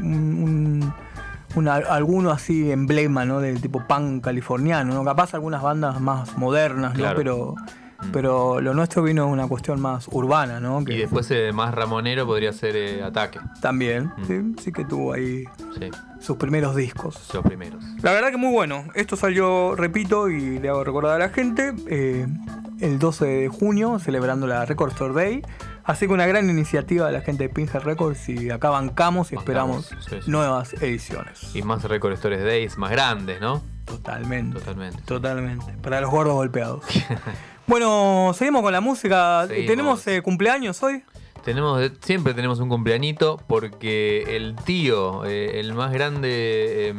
un, 0.00 0.04
un- 0.04 0.94
una- 1.56 1.74
alguno 1.74 2.30
así 2.30 2.70
emblema, 2.70 3.24
¿no? 3.26 3.40
Del 3.40 3.60
tipo 3.60 3.86
punk 3.86 4.24
californiano, 4.24 4.94
¿no? 4.94 5.04
Capaz 5.04 5.34
algunas 5.34 5.60
bandas 5.62 6.00
más 6.00 6.38
modernas, 6.38 6.92
¿no? 6.94 6.98
Claro. 7.00 7.16
Pero, 7.16 7.54
Mm. 8.00 8.10
pero 8.12 8.60
lo 8.60 8.74
nuestro 8.74 9.02
vino 9.02 9.26
una 9.28 9.46
cuestión 9.48 9.80
más 9.80 10.08
urbana, 10.10 10.60
¿no? 10.60 10.80
Y 10.86 10.96
después 10.96 11.30
eh, 11.30 11.52
más 11.52 11.74
ramonero 11.74 12.26
podría 12.26 12.52
ser 12.52 12.76
eh, 12.76 13.02
Ataque. 13.02 13.40
también, 13.60 14.12
Mm. 14.16 14.24
sí, 14.56 14.62
sí 14.64 14.72
que 14.72 14.84
tuvo 14.84 15.12
ahí 15.12 15.44
Sí, 15.78 15.90
sus 16.20 16.36
primeros 16.36 16.74
discos. 16.76 17.30
los 17.32 17.44
primeros. 17.44 17.82
La 18.02 18.12
verdad 18.12 18.30
que 18.30 18.36
muy 18.36 18.52
bueno. 18.52 18.84
Esto 18.94 19.16
salió, 19.16 19.74
repito, 19.76 20.28
y 20.28 20.58
le 20.58 20.68
hago 20.68 20.84
recordar 20.84 21.16
a 21.16 21.18
la 21.18 21.28
gente, 21.30 21.72
eh, 21.88 22.26
el 22.80 22.98
12 22.98 23.24
de 23.26 23.48
junio, 23.48 23.98
celebrando 23.98 24.46
la 24.46 24.64
Record 24.66 24.92
Store 24.92 25.14
Day. 25.14 25.42
Así 25.84 26.06
que 26.06 26.14
una 26.14 26.26
gran 26.26 26.48
iniciativa 26.48 27.06
de 27.06 27.12
la 27.12 27.20
gente 27.20 27.44
de 27.44 27.48
Pinhead 27.50 27.82
Records 27.82 28.28
y 28.30 28.48
acá 28.50 28.70
bancamos 28.70 29.32
y 29.32 29.36
Bancamos, 29.36 29.84
esperamos 29.86 29.86
sí, 30.08 30.16
sí. 30.24 30.30
nuevas 30.30 30.72
ediciones. 30.74 31.54
Y 31.54 31.62
más 31.62 31.84
Record 31.84 32.14
Stories 32.14 32.42
Days, 32.42 32.78
más 32.78 32.90
grandes, 32.90 33.38
¿no? 33.40 33.62
Totalmente. 33.84 34.58
Totalmente. 34.60 35.02
Totalmente. 35.02 35.72
Para 35.82 36.00
los 36.00 36.10
gordos 36.10 36.34
golpeados. 36.34 36.82
bueno, 37.66 38.32
seguimos 38.36 38.62
con 38.62 38.72
la 38.72 38.80
música. 38.80 39.46
Seguimos. 39.46 39.66
¿Tenemos 39.68 40.06
eh, 40.06 40.22
cumpleaños 40.22 40.82
hoy? 40.82 41.02
Tenemos, 41.44 41.78
de- 41.78 41.92
siempre 42.02 42.32
tenemos 42.34 42.58
un 42.60 42.68
cumpleañito 42.68 43.40
porque 43.46 44.36
el 44.36 44.56
tío, 44.64 45.24
eh, 45.26 45.60
el 45.60 45.74
más 45.74 45.92
grande, 45.92 46.90
eh, 46.90 46.94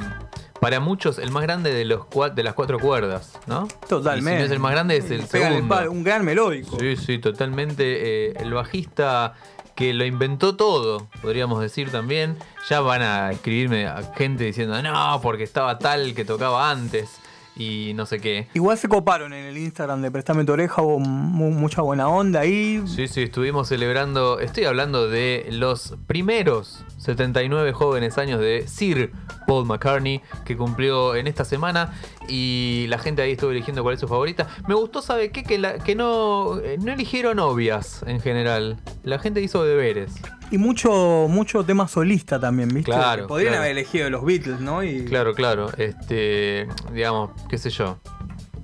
para 0.60 0.80
muchos, 0.80 1.18
el 1.18 1.32
más 1.32 1.44
grande 1.44 1.74
de 1.74 1.84
los 1.86 2.02
cua- 2.02 2.34
de 2.34 2.44
las 2.44 2.54
cuatro 2.54 2.80
cuerdas, 2.80 3.34
¿no? 3.48 3.68
Totalmente. 3.90 4.32
Y 4.32 4.34
si 4.36 4.40
no 4.40 4.46
es 4.46 4.52
el 4.52 4.60
más 4.60 4.72
grande, 4.72 4.98
es 4.98 5.06
el 5.12 5.22
el 5.22 5.28
segundo. 5.28 5.68
palo, 5.76 5.92
un 5.92 6.04
gran 6.04 6.24
melódico. 6.24 6.78
Sí, 6.80 6.96
sí, 6.96 7.18
totalmente. 7.18 8.30
eh, 8.30 8.34
el 8.40 8.54
bajista 8.54 9.34
que 9.76 9.94
lo 9.94 10.06
inventó 10.06 10.56
todo, 10.56 11.08
podríamos 11.22 11.60
decir 11.60 11.92
también. 11.92 12.38
Ya 12.70 12.82
van 12.82 13.02
a 13.02 13.32
escribirme 13.32 13.88
a 13.88 14.14
gente 14.16 14.44
diciendo, 14.46 14.80
no, 14.82 15.20
porque 15.22 15.44
estaba 15.44 15.78
tal 15.80 16.14
que 16.16 16.24
tocaba 16.24 16.70
antes 16.72 17.10
y 17.56 17.94
no 17.96 18.06
sé 18.06 18.20
qué. 18.20 18.48
Igual 18.54 18.78
se 18.78 18.88
coparon 18.88 19.34
en 19.34 19.46
el 19.46 19.58
Instagram 19.58 20.02
de 20.02 20.12
Prestame 20.12 20.44
tu 20.46 20.52
oreja, 20.54 20.82
hubo 20.82 21.00
mu- 21.00 21.52
mucha 21.52 21.82
buena 21.82 22.08
onda 22.10 22.42
ahí. 22.42 22.82
Sí, 22.88 23.08
sí, 23.08 23.24
estuvimos 23.24 23.68
celebrando, 23.70 24.40
estoy 24.40 24.66
hablando 24.66 25.08
de 25.10 25.48
los 25.52 25.96
primeros 26.08 26.84
79 26.98 27.72
jóvenes 27.74 28.18
años 28.18 28.40
de 28.40 28.68
Sir 28.68 29.12
Paul 29.48 29.66
McCartney, 29.66 30.22
que 30.44 30.58
cumplió 30.58 31.16
en 31.16 31.28
esta 31.28 31.46
semana 31.46 31.94
y 32.28 32.86
la 32.90 32.98
gente 32.98 33.22
ahí 33.22 33.32
estuvo 33.34 33.52
eligiendo 33.52 33.82
cuál 33.84 33.96
es 33.96 34.00
su 34.00 34.08
favorita. 34.08 34.48
Me 34.68 34.76
gustó, 34.76 35.02
¿sabe 35.02 35.32
qué? 35.32 35.44
Que, 35.44 35.58
la- 35.58 35.80
que 35.80 35.96
no, 35.96 36.60
eh, 36.60 36.78
no 36.80 36.92
eligieron 36.94 37.38
novias 37.38 38.04
en 38.08 38.20
general. 38.20 38.78
La 39.04 39.20
gente 39.20 39.42
hizo 39.42 39.64
deberes. 39.64 40.14
Y 40.52 40.58
mucho, 40.60 41.28
mucho 41.30 41.64
tema 41.64 41.88
solista 41.88 42.40
también, 42.40 42.70
¿viste? 42.70 42.92
Claro, 42.92 43.26
Podrían 43.28 43.54
claro. 43.54 43.64
haber 43.64 43.72
elegido 43.78 44.10
los 44.10 44.24
Beatles, 44.24 44.60
¿no? 44.60 44.84
Y 44.84 45.06
Claro, 45.06 45.34
claro. 45.34 45.72
Este, 45.78 46.68
digamos, 46.94 47.32
qué 47.50 47.58
sé 47.58 47.70
yo. 47.72 47.98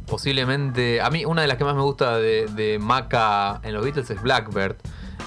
Posiblemente. 0.08 1.02
A 1.02 1.10
mí, 1.10 1.26
una 1.26 1.41
de 1.41 1.47
las 1.47 1.58
que 1.58 1.63
más 1.63 1.76
me 1.76 1.82
gusta 1.82 2.17
de, 2.17 2.45
de 2.47 2.78
Maca 2.80 3.62
en 3.63 3.74
los 3.74 3.84
Beatles 3.84 4.10
es 4.10 4.21
Blackbird. 4.21 4.76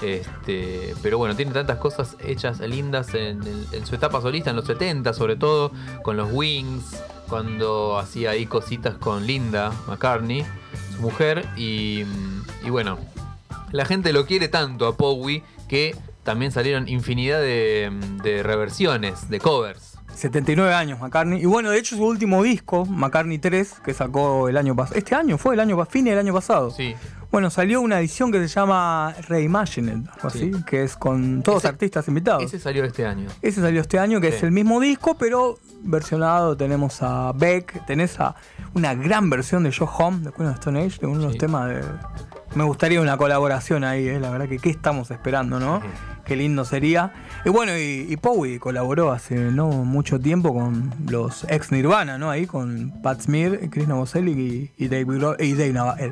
Este, 0.01 0.93
pero 1.01 1.17
bueno, 1.17 1.35
tiene 1.35 1.51
tantas 1.51 1.77
cosas 1.77 2.15
hechas 2.23 2.59
lindas 2.59 3.13
en, 3.13 3.41
en- 3.47 3.65
en 3.71 3.85
su 3.85 3.95
etapa 3.95 4.21
solista, 4.21 4.49
en 4.51 4.55
los 4.57 4.65
70 4.65 5.13
sobre 5.13 5.35
todo, 5.37 5.71
con 6.03 6.17
los 6.17 6.29
Wings, 6.31 7.01
cuando 7.27 7.97
hacía 7.97 8.31
ahí 8.31 8.45
cositas 8.45 8.95
con 8.95 9.25
Linda 9.25 9.71
McCartney, 9.87 10.45
su 10.95 11.01
mujer, 11.01 11.45
y, 11.55 12.03
bueno, 12.69 12.97
la 13.71 13.85
gente 13.85 14.13
lo 14.13 14.25
quiere 14.25 14.47
tanto 14.47 14.87
a 14.87 14.95
Powie 14.95 15.43
que 15.67 15.95
también 16.23 16.51
salieron 16.51 16.87
infinidad 16.87 17.39
de, 17.39 17.91
de 18.23 18.43
reversiones, 18.43 19.29
de 19.29 19.39
covers. 19.39 19.94
79 20.15 20.73
años 20.73 20.99
McCartney. 20.99 21.41
Y 21.41 21.45
bueno, 21.45 21.69
de 21.69 21.77
hecho 21.79 21.95
su 21.95 22.03
último 22.05 22.41
disco, 22.43 22.85
McCartney 22.85 23.37
3, 23.37 23.81
que 23.83 23.93
sacó 23.93 24.47
el 24.49 24.57
año 24.57 24.75
pasado. 24.75 24.97
Este 24.97 25.13
año 25.15 25.37
fue 25.37 25.53
el 25.55 25.59
año 25.59 25.83
fin 25.85 26.05
del 26.05 26.17
año 26.17 26.33
pasado. 26.33 26.71
Sí, 26.71 26.95
Bueno, 27.31 27.49
salió 27.49 27.81
una 27.81 27.99
edición 27.99 28.31
que 28.31 28.39
se 28.39 28.47
llama 28.47 29.13
Reimagined, 29.27 30.07
algo 30.07 30.29
Sí. 30.29 30.51
así, 30.53 30.63
que 30.63 30.83
es 30.83 30.95
con 30.95 31.41
todos 31.43 31.59
Ese- 31.59 31.67
artistas 31.67 32.07
invitados. 32.07 32.43
ese 32.43 32.59
salió 32.59 32.85
este 32.85 33.05
año. 33.05 33.27
Ese 33.41 33.59
salió 33.59 33.81
este 33.81 33.99
año, 33.99 34.21
que 34.21 34.29
Sí. 34.31 34.37
es 34.37 34.43
el 34.43 34.51
mismo 34.51 34.79
disco, 34.79 35.17
pero 35.17 35.59
versionado. 35.81 36.55
Tenemos 36.55 37.01
a 37.01 37.33
Beck, 37.33 37.85
tenés 37.85 38.19
a 38.21 38.35
una 38.73 38.93
gran 38.95 39.29
versión 39.29 39.63
de 39.63 39.73
Joe 39.73 39.89
Home, 39.97 40.19
de 40.19 40.31
Queen 40.31 40.47
of 40.49 40.55
Stone 40.55 40.81
Age, 40.81 40.97
de 41.01 41.07
uno 41.07 41.19
de 41.19 41.25
los 41.25 41.37
temas 41.37 41.67
de. 41.67 41.81
Me 42.55 42.63
gustaría 42.63 43.01
una 43.01 43.17
colaboración 43.17 43.83
ahí, 43.83 44.07
eh, 44.07 44.19
la 44.19 44.29
verdad 44.29 44.47
que 44.47 44.57
qué 44.59 44.69
estamos 44.69 45.11
esperando, 45.11 45.59
¿no? 45.59 45.77
Ujú. 45.77 45.85
Qué 46.25 46.35
lindo 46.35 46.65
sería. 46.65 47.13
Y 47.45 47.49
bueno, 47.49 47.77
y, 47.77 48.07
y 48.09 48.17
Powie 48.17 48.59
colaboró 48.59 49.11
hace 49.11 49.35
no 49.35 49.69
mucho 49.69 50.19
tiempo 50.19 50.53
con 50.53 50.91
los 51.07 51.45
ex 51.49 51.71
Nirvana, 51.71 52.17
¿no? 52.17 52.29
Ahí 52.31 52.45
con 52.47 52.91
Pat 53.03 53.21
Smear, 53.21 53.59
Chris 53.69 53.87
Novoselic 53.87 54.37
y, 54.37 54.71
y 54.77 54.87
Dave 54.87 55.05
Grohl. 55.05 55.37
Y 55.39 55.53
Dave, 55.53 55.73
Nava- 55.73 55.97
eh, 55.99 56.11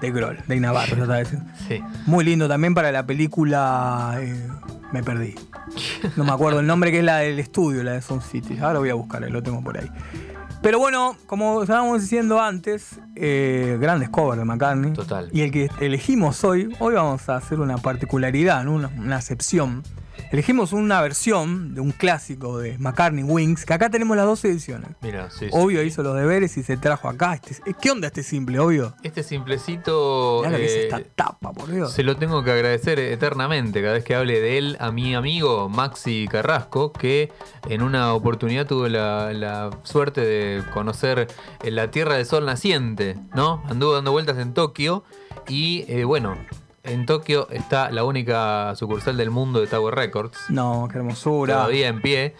Dave 0.00 0.12
Grohl, 0.12 0.36
Dave 0.48 0.60
Navarro, 0.60 1.06
ya 1.06 1.16
diciendo. 1.18 1.50
Sí. 1.68 1.80
Muy 2.06 2.24
lindo 2.24 2.48
también 2.48 2.74
para 2.74 2.90
la 2.92 3.04
película. 3.06 4.16
eh, 4.20 4.48
me 4.92 5.02
perdí. 5.02 5.34
No 6.16 6.24
me 6.24 6.32
acuerdo 6.32 6.60
el 6.60 6.66
nombre, 6.66 6.90
que 6.90 6.98
es 6.98 7.04
la 7.04 7.18
del 7.18 7.38
estudio, 7.38 7.82
la 7.82 7.92
de 7.92 8.02
Sound 8.02 8.22
City. 8.22 8.58
Ahora 8.58 8.78
voy 8.78 8.90
a 8.90 8.94
buscar, 8.94 9.22
lo 9.30 9.42
tengo 9.42 9.62
por 9.62 9.78
ahí. 9.78 9.88
Pero 10.62 10.78
bueno, 10.78 11.16
como 11.26 11.62
estábamos 11.62 12.02
diciendo 12.02 12.40
antes, 12.40 13.00
eh, 13.16 13.78
grandes 13.80 14.08
covers 14.10 14.38
de 14.38 14.44
McCartney. 14.44 14.92
Total. 14.92 15.28
Y 15.32 15.40
el 15.40 15.50
que 15.50 15.68
elegimos 15.80 16.44
hoy, 16.44 16.72
hoy 16.78 16.94
vamos 16.94 17.28
a 17.28 17.34
hacer 17.34 17.58
una 17.58 17.78
particularidad, 17.78 18.62
¿no? 18.62 18.74
una, 18.74 18.88
una 18.96 19.16
excepción. 19.16 19.82
Elegimos 20.30 20.72
una 20.72 21.00
versión 21.02 21.74
de 21.74 21.80
un 21.82 21.90
clásico 21.92 22.58
de 22.58 22.78
McCartney 22.78 23.22
Wings, 23.24 23.64
que 23.66 23.74
acá 23.74 23.90
tenemos 23.90 24.16
las 24.16 24.24
dos 24.26 24.42
ediciones. 24.44 24.90
Mira, 25.02 25.30
sí, 25.30 25.46
sí. 25.46 25.50
Obvio 25.52 25.82
hizo 25.82 26.02
los 26.02 26.16
deberes 26.16 26.56
y 26.56 26.62
se 26.62 26.76
trajo 26.76 27.08
acá. 27.08 27.34
Este- 27.34 27.74
¿Qué 27.80 27.90
onda 27.90 28.06
este 28.06 28.22
simple, 28.22 28.58
obvio? 28.58 28.94
Este 29.02 29.22
simplecito. 29.22 30.38
Mirá 30.40 30.50
lo 30.52 30.56
que 30.58 30.64
es 30.66 30.72
eh, 30.72 30.82
esta 30.84 31.02
tapa, 31.14 31.52
por 31.52 31.70
Dios. 31.70 31.92
Se 31.92 32.02
lo 32.02 32.16
tengo 32.16 32.42
que 32.44 32.50
agradecer 32.50 32.98
eternamente 32.98 33.80
cada 33.82 33.94
vez 33.94 34.04
que 34.04 34.14
hable 34.14 34.40
de 34.40 34.58
él 34.58 34.76
a 34.80 34.90
mi 34.90 35.14
amigo 35.14 35.68
Maxi 35.68 36.26
Carrasco, 36.30 36.92
que 36.92 37.30
en 37.68 37.82
una 37.82 38.14
oportunidad 38.14 38.66
tuve 38.66 38.88
la, 38.90 39.32
la 39.32 39.70
suerte 39.82 40.22
de 40.22 40.62
conocer 40.72 41.28
en 41.62 41.76
la 41.76 41.90
Tierra 41.90 42.14
del 42.16 42.26
Sol 42.26 42.46
naciente, 42.46 43.16
¿no? 43.34 43.62
Anduvo 43.68 43.92
dando 43.94 44.12
vueltas 44.12 44.38
en 44.38 44.54
Tokio 44.54 45.04
y 45.48 45.84
eh, 45.88 46.04
bueno, 46.04 46.36
en 46.84 47.06
Tokio 47.06 47.48
está 47.50 47.90
la 47.90 48.04
única 48.04 48.74
sucursal 48.76 49.16
del 49.16 49.30
mundo 49.30 49.60
de 49.60 49.66
Tower 49.66 49.94
Records, 49.94 50.38
No, 50.48 50.88
qué 50.90 50.98
hermosura. 50.98 51.54
todavía 51.54 51.88
en 51.88 52.00
pie, 52.02 52.34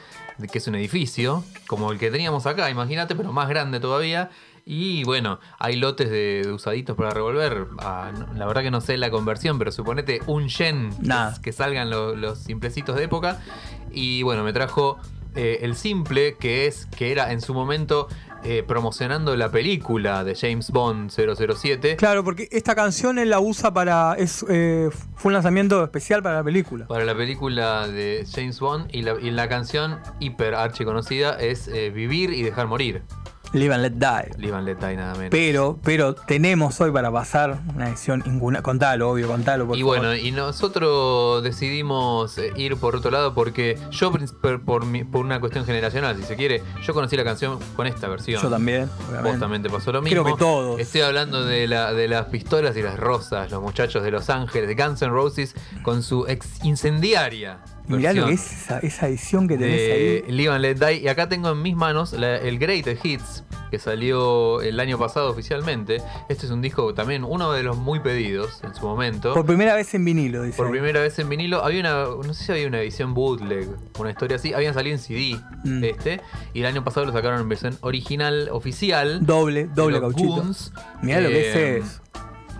que 0.50 0.58
es 0.58 0.66
un 0.66 0.74
edificio, 0.74 1.44
como 1.66 1.92
el 1.92 1.98
que 1.98 2.10
teníamos 2.10 2.46
acá, 2.46 2.68
imagínate, 2.70 3.14
pero 3.14 3.32
más 3.32 3.48
grande 3.48 3.78
todavía. 3.80 4.30
Y 4.64 5.02
bueno, 5.04 5.40
hay 5.58 5.74
lotes 5.76 6.08
de, 6.08 6.42
de 6.44 6.52
usaditos 6.52 6.96
para 6.96 7.10
revolver. 7.10 7.66
Ah, 7.78 8.12
no- 8.16 8.32
la 8.34 8.46
verdad 8.46 8.62
que 8.62 8.70
no 8.70 8.80
sé 8.80 8.96
la 8.96 9.10
conversión, 9.10 9.58
pero 9.58 9.72
suponete 9.72 10.20
un 10.26 10.48
yen 10.48 10.90
que- 11.42 11.52
salgan 11.52 11.90
lo- 11.90 12.14
los 12.14 12.38
simplecitos 12.38 12.94
de 12.96 13.04
época. 13.04 13.40
Y 13.90 14.22
bueno, 14.22 14.44
me 14.44 14.52
trajo 14.52 14.98
eh, 15.34 15.60
el 15.62 15.74
simple, 15.76 16.36
que 16.38 16.66
es 16.66 16.86
que 16.86 17.10
era 17.10 17.32
en 17.32 17.40
su 17.40 17.54
momento 17.54 18.06
eh, 18.44 18.64
promocionando 18.66 19.36
la 19.36 19.50
película 19.50 20.24
de 20.24 20.34
James 20.34 20.70
Bond 20.70 21.10
007. 21.10 21.96
Claro, 21.96 22.24
porque 22.24 22.48
esta 22.50 22.74
canción 22.74 23.18
él 23.18 23.30
la 23.30 23.40
usa 23.40 23.72
para. 23.72 24.14
Es, 24.18 24.44
eh, 24.48 24.90
fue 25.14 25.30
un 25.30 25.34
lanzamiento 25.34 25.82
especial 25.84 26.22
para 26.22 26.36
la 26.36 26.44
película. 26.44 26.86
Para 26.86 27.04
la 27.04 27.16
película 27.16 27.86
de 27.86 28.26
James 28.28 28.58
Bond 28.58 28.88
y 28.92 29.02
la, 29.02 29.20
y 29.20 29.30
la 29.30 29.48
canción 29.48 30.00
hiper 30.18 30.54
archi 30.54 30.84
conocida 30.84 31.38
es 31.38 31.68
eh, 31.68 31.90
Vivir 31.90 32.32
y 32.32 32.42
dejar 32.42 32.66
morir. 32.66 33.02
Live 33.52 33.74
and 33.74 33.82
Let 33.82 33.90
Die. 33.92 34.30
Live 34.38 34.56
and 34.56 34.66
Let 34.66 34.76
Die 34.76 34.96
nada 34.96 35.14
menos. 35.14 35.30
Pero, 35.30 35.78
pero 35.84 36.14
tenemos 36.14 36.80
hoy 36.80 36.90
para 36.90 37.10
pasar 37.10 37.58
una 37.74 37.88
edición 37.88 38.22
incuna. 38.26 38.62
Contalo, 38.62 39.10
obvio, 39.10 39.28
contalo, 39.28 39.66
por 39.66 39.76
y 39.76 39.80
favor. 39.82 39.98
bueno, 39.98 40.16
y 40.16 40.30
nosotros 40.32 41.42
decidimos 41.42 42.38
eh, 42.38 42.52
ir 42.56 42.76
por 42.76 42.96
otro 42.96 43.10
lado 43.10 43.34
porque 43.34 43.78
yo, 43.90 44.10
por, 44.10 44.62
por 44.62 44.86
mi- 44.86 45.04
por 45.04 45.24
una 45.24 45.38
cuestión 45.38 45.64
generacional, 45.66 46.16
si 46.16 46.22
se 46.24 46.36
quiere, 46.36 46.62
yo 46.82 46.94
conocí 46.94 47.16
la 47.16 47.24
canción 47.24 47.58
con 47.76 47.86
esta 47.86 48.08
versión. 48.08 48.40
Yo 48.42 48.48
también, 48.48 48.86
Vos 48.86 49.08
obviamente. 49.10 49.38
también 49.40 49.62
te 49.62 49.68
pasó 49.70 49.92
lo 49.92 50.00
mismo. 50.00 50.22
Creo 50.22 50.34
que 50.36 50.38
todos. 50.40 50.80
Estoy 50.80 51.02
hablando 51.02 51.44
de, 51.44 51.68
la, 51.68 51.92
de 51.92 52.08
las 52.08 52.26
pistolas 52.26 52.76
y 52.76 52.82
las 52.82 52.98
rosas, 52.98 53.50
los 53.50 53.60
muchachos 53.62 54.02
de 54.02 54.10
Los 54.10 54.30
Ángeles, 54.30 54.66
de 54.68 54.74
Guns 54.82 55.02
N' 55.02 55.10
Roses, 55.10 55.54
con 55.82 56.02
su 56.02 56.26
ex 56.26 56.64
incendiaria. 56.64 57.58
Mirá 57.88 58.12
lo 58.12 58.26
que 58.26 58.32
es 58.34 58.52
esa, 58.52 58.78
esa 58.78 59.08
edición 59.08 59.48
que 59.48 59.58
tenés 59.58 59.76
de 59.76 60.22
ahí. 60.26 60.32
Live 60.32 60.52
and 60.52 60.62
Let 60.62 60.74
Die. 60.76 61.00
Y 61.02 61.08
acá 61.08 61.28
tengo 61.28 61.50
en 61.50 61.60
mis 61.62 61.74
manos 61.76 62.12
la- 62.12 62.36
el 62.36 62.58
Greatest 62.58 63.04
Hits, 63.04 63.44
que 63.70 63.78
salió 63.78 64.60
el 64.62 64.78
año 64.80 64.98
pasado 64.98 65.30
oficialmente. 65.30 66.00
Este 66.28 66.46
es 66.46 66.52
un 66.52 66.62
disco 66.62 66.94
también, 66.94 67.24
uno 67.24 67.52
de 67.52 67.62
los 67.62 67.76
muy 67.76 68.00
pedidos 68.00 68.60
en 68.62 68.74
su 68.74 68.82
momento. 68.86 69.34
Por 69.34 69.44
primera 69.46 69.74
vez 69.74 69.92
en 69.94 70.04
vinilo, 70.04 70.42
dice. 70.42 70.56
Por 70.56 70.66
ahí. 70.66 70.72
primera 70.72 71.00
vez 71.00 71.18
en 71.18 71.28
vinilo, 71.28 71.64
había 71.64 71.80
una, 71.80 72.04
no 72.26 72.34
sé 72.34 72.44
si 72.44 72.52
había 72.52 72.68
una 72.68 72.80
edición 72.80 73.14
bootleg, 73.14 73.68
una 73.98 74.10
historia 74.10 74.36
así, 74.36 74.54
habían 74.54 74.74
salido 74.74 74.94
en 74.96 75.00
CD 75.02 75.36
Mm. 75.64 75.84
este, 75.84 76.20
y 76.54 76.60
el 76.60 76.66
año 76.66 76.84
pasado 76.84 77.06
lo 77.06 77.12
sacaron 77.12 77.40
en 77.40 77.48
versión 77.48 77.76
original, 77.80 78.48
oficial. 78.52 79.26
Doble, 79.26 79.64
doble 79.74 80.00
cauchito. 80.00 80.44
Mirá 81.02 81.20
lo 81.20 81.28
que 81.28 81.40
Eh, 81.40 81.78
es 81.78 81.84
eso. 81.84 82.02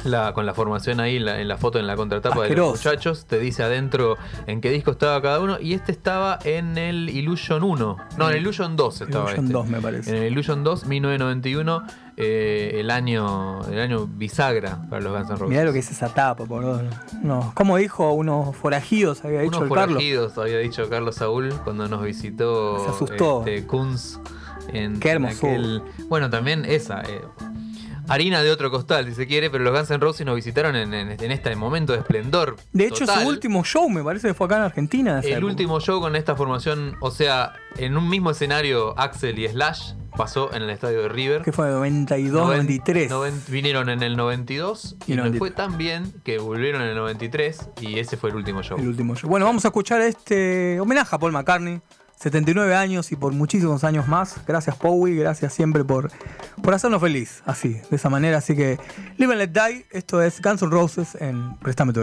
La, 0.04 0.32
con 0.32 0.46
la 0.46 0.54
formación 0.54 0.98
ahí 1.00 1.16
en 1.16 1.24
la, 1.26 1.40
en 1.40 1.46
la 1.48 1.56
foto, 1.56 1.78
en 1.78 1.86
la 1.86 1.94
contratapa 1.96 2.34
de 2.42 2.48
los 2.56 2.74
Asqueroso. 2.74 2.88
muchachos, 2.88 3.26
te 3.26 3.38
dice 3.38 3.62
adentro 3.62 4.16
en 4.46 4.60
qué 4.60 4.70
disco 4.70 4.90
estaba 4.90 5.22
cada 5.22 5.38
uno, 5.40 5.58
y 5.60 5.74
este 5.74 5.92
estaba 5.92 6.38
en 6.44 6.76
el 6.76 7.08
Illusion 7.08 7.62
1, 7.62 7.96
no, 8.18 8.28
en 8.30 8.34
el 8.36 8.40
Illusion 8.42 8.74
2 8.76 9.00
estaba 9.02 9.24
Illusion 9.26 9.44
este. 9.44 9.52
2 9.52 9.66
me 9.68 9.80
parece. 9.80 10.10
En 10.16 10.22
el 10.24 10.32
Illusion 10.32 10.64
2, 10.64 10.86
1991, 10.86 11.82
eh, 12.16 12.72
el 12.80 12.90
año 12.90 13.60
el 13.70 13.78
año 13.80 14.06
bisagra 14.06 14.82
para 14.90 15.00
los 15.02 15.12
Guns 15.12 15.30
N' 15.30 15.36
Roses. 15.36 15.48
Mirá 15.48 15.64
lo 15.64 15.72
que 15.72 15.78
es 15.78 15.90
esa 15.90 16.08
tapa, 16.12 16.44
por 16.46 16.62
favor. 16.62 16.84
No, 17.22 17.52
como 17.54 17.76
dijo 17.76 18.12
unos 18.12 18.56
forajidos, 18.56 19.24
había 19.24 19.40
dicho 19.42 19.58
Unos 19.58 19.70
el 19.70 19.74
Carlos. 19.76 19.94
forajidos, 19.94 20.38
había 20.38 20.58
dicho 20.58 20.88
Carlos 20.90 21.14
Saúl 21.16 21.50
cuando 21.64 21.88
nos 21.88 22.02
visitó 22.02 22.80
Se 22.84 22.90
asustó. 22.90 23.38
este, 23.46 23.66
Kunz 23.66 24.18
en, 24.72 24.98
Qué 25.00 25.10
en 25.12 25.24
hermosura. 25.24 25.52
aquel- 25.52 25.82
Bueno, 26.08 26.28
también 26.28 26.64
esa. 26.64 27.02
eh, 27.02 27.22
harina 28.08 28.42
de 28.42 28.50
otro 28.50 28.70
costal, 28.70 29.06
si 29.06 29.14
se 29.14 29.26
quiere, 29.26 29.50
pero 29.50 29.64
los 29.64 29.72
Guns 29.72 29.90
N' 29.90 29.98
Roses 29.98 30.26
nos 30.26 30.36
visitaron 30.36 30.76
en, 30.76 30.92
en- 30.94 31.10
en 31.22 31.30
este 31.30 31.54
momento 31.56 31.92
de 31.92 32.00
esplendor. 32.00 32.56
De 32.72 32.86
hecho, 32.86 33.06
total. 33.06 33.22
su 33.22 33.28
último 33.28 33.64
show 33.64 33.88
me 33.88 34.02
parece 34.02 34.28
que 34.28 34.34
fue 34.34 34.46
acá 34.46 34.56
en 34.56 34.62
Argentina. 34.62 35.20
El 35.20 35.30
época. 35.32 35.46
último 35.46 35.80
show 35.80 36.00
con 36.00 36.16
esta 36.16 36.34
formación, 36.36 36.96
o 37.00 37.10
sea, 37.10 37.52
en 37.76 37.96
un 37.96 38.08
mismo 38.08 38.30
escenario, 38.30 38.98
Axel 38.98 39.38
y 39.38 39.48
Slash 39.48 39.94
pasó 40.16 40.52
en 40.52 40.62
el 40.62 40.68
estadio 40.70 41.00
de 41.02 41.08
River. 41.08 41.40
Que 41.42 41.52
fue 41.52 41.68
en 41.68 41.72
92, 41.74 42.42
Noven- 42.42 42.56
93. 42.66 43.10
noven- 43.10 43.42
vinieron 43.48 43.88
en 43.88 44.02
el 44.02 44.16
92 44.16 44.96
y 45.06 45.14
93. 45.14 45.38
fue 45.38 45.50
tan 45.50 45.78
bien 45.78 46.12
que 46.22 46.38
volvieron 46.38 46.82
en 46.82 46.88
el 46.88 46.96
93 46.96 47.70
y 47.80 47.98
ese 47.98 48.16
fue 48.18 48.28
el 48.30 48.36
último 48.36 48.62
show. 48.62 48.78
El 48.78 48.88
último 48.88 49.14
show. 49.14 49.30
Bueno, 49.30 49.46
vamos 49.46 49.64
a 49.64 49.68
escuchar 49.68 50.02
este 50.02 50.78
homenaje 50.80 51.16
a 51.16 51.18
Paul 51.18 51.32
McCartney. 51.32 51.80
79 52.22 52.76
años 52.76 53.10
y 53.10 53.16
por 53.16 53.32
muchísimos 53.32 53.82
años 53.82 54.06
más. 54.06 54.36
Gracias, 54.46 54.76
Powie. 54.76 55.16
Gracias 55.16 55.52
siempre 55.52 55.82
por, 55.82 56.12
por 56.62 56.72
hacernos 56.72 57.00
feliz. 57.00 57.42
Así, 57.46 57.80
de 57.90 57.96
esa 57.96 58.10
manera. 58.10 58.38
Así 58.38 58.54
que, 58.54 58.78
Live 59.16 59.32
and 59.32 59.40
Let 59.40 59.48
Die. 59.48 59.86
Esto 59.90 60.22
es 60.22 60.40
Guns 60.40 60.62
N' 60.62 60.70
Roses 60.70 61.16
en 61.20 61.56
Préstame 61.56 61.92
tu 61.92 62.00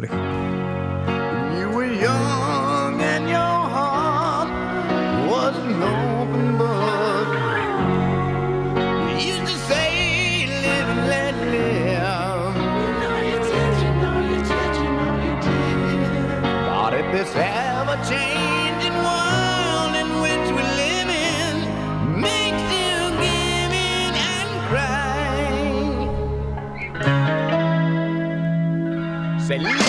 say 29.50 29.89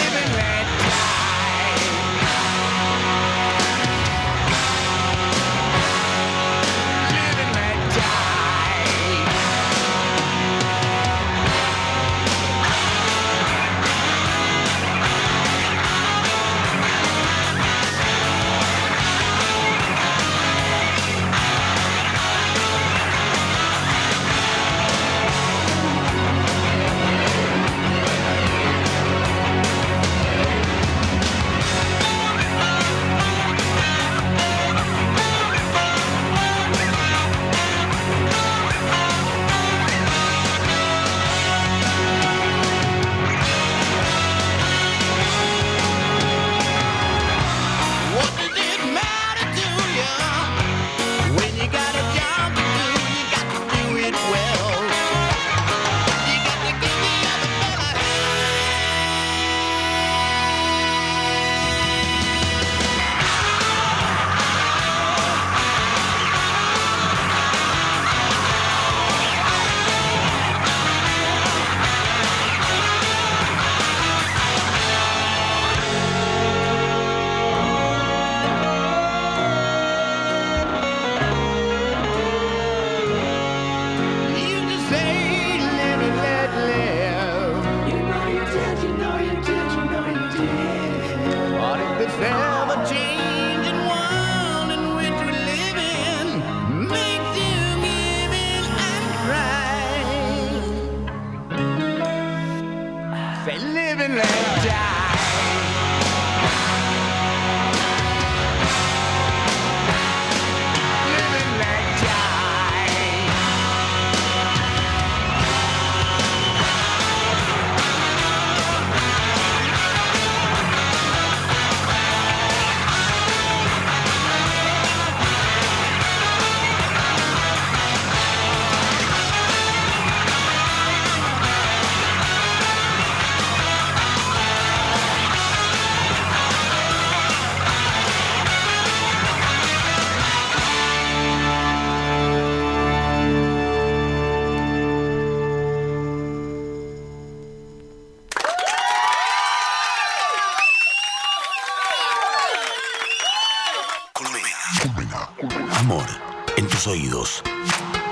oídos. 156.90 157.42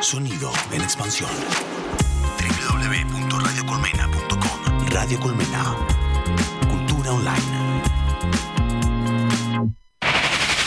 Sonido 0.01 0.51
en 0.70 0.81
expansión. 0.83 1.31
www.radiocolmena.com 2.39 4.89
Radio 4.91 5.18
Colmena. 5.18 5.74
Cultura 6.68 7.12
online. 7.12 7.83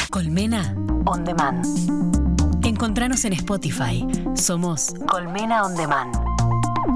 Colmena 0.09 0.75
On 1.05 1.23
Demand. 1.23 1.65
Encontranos 2.65 3.23
en 3.23 3.31
Spotify. 3.33 4.07
Somos 4.35 4.93
Colmena 5.07 5.63
On 5.63 5.75
Demand. 5.75 6.13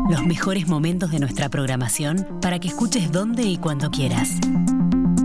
Los 0.09 0.25
mejores 0.25 0.67
momentos 0.67 1.11
de 1.11 1.19
nuestra 1.19 1.47
programación 1.47 2.27
para 2.41 2.59
que 2.59 2.67
escuches 2.67 3.09
donde 3.11 3.43
y 3.43 3.57
cuando 3.57 3.89
quieras. 3.89 4.31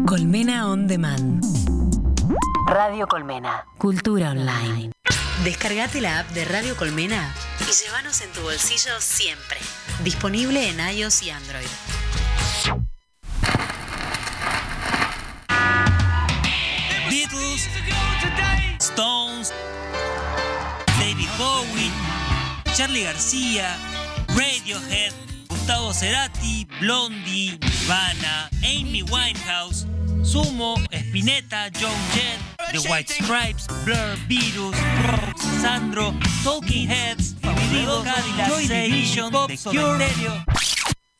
Colmena 0.07 0.68
On 0.68 0.86
Demand. 0.86 1.45
Radio 2.68 3.09
Colmena. 3.09 3.64
Cultura 3.76 4.30
online. 4.30 4.93
Descargate 5.45 6.03
la 6.03 6.18
app 6.18 6.28
de 6.32 6.45
Radio 6.45 6.76
Colmena 6.76 7.34
y 7.61 7.72
llévanos 7.72 8.20
en 8.20 8.30
tu 8.32 8.43
bolsillo 8.43 9.01
siempre. 9.01 9.57
Disponible 10.05 10.68
en 10.68 10.78
iOS 10.78 11.22
y 11.22 11.30
Android. 11.30 11.66
Beatles, 17.09 17.68
Stones, 18.80 19.55
David 20.99 21.28
Bowie, 21.38 21.91
Charlie 22.74 23.05
García, 23.05 23.78
Radiohead, 24.28 25.14
Gustavo 25.49 25.95
Cerati, 25.95 26.68
Blondie, 26.80 27.59
Nirvana, 27.62 28.51
Amy 28.59 29.03
Winehouse, 29.05 29.86
Sumo, 30.22 30.76
Spinetta, 30.90 31.70
John 31.78 31.96
Jett, 32.14 32.38
The 32.72 32.88
White 32.88 33.12
Stripes, 33.12 33.66
Blur, 33.84 34.16
Virus, 34.28 34.76
Rox, 35.06 35.40
Sandro, 35.60 36.14
Talking 36.44 36.88
Heads, 36.88 37.34
Divo 37.72 38.02
Cadillac, 38.02 38.48
Joy 38.48 38.68
Division, 38.68 39.32
The 39.46 39.56
Cure. 39.56 40.06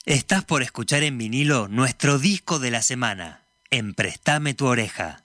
Estás 0.07 0.45
por 0.45 0.63
escuchar 0.63 1.03
en 1.03 1.19
vinilo 1.19 1.69
nuestro 1.69 2.19
disco 2.19 2.59
de 2.59 2.71
la 2.71 2.83
semana, 2.83 3.43
en 3.71 3.95
Préstame 3.95 4.55
tu 4.55 4.67
oreja. 4.67 5.25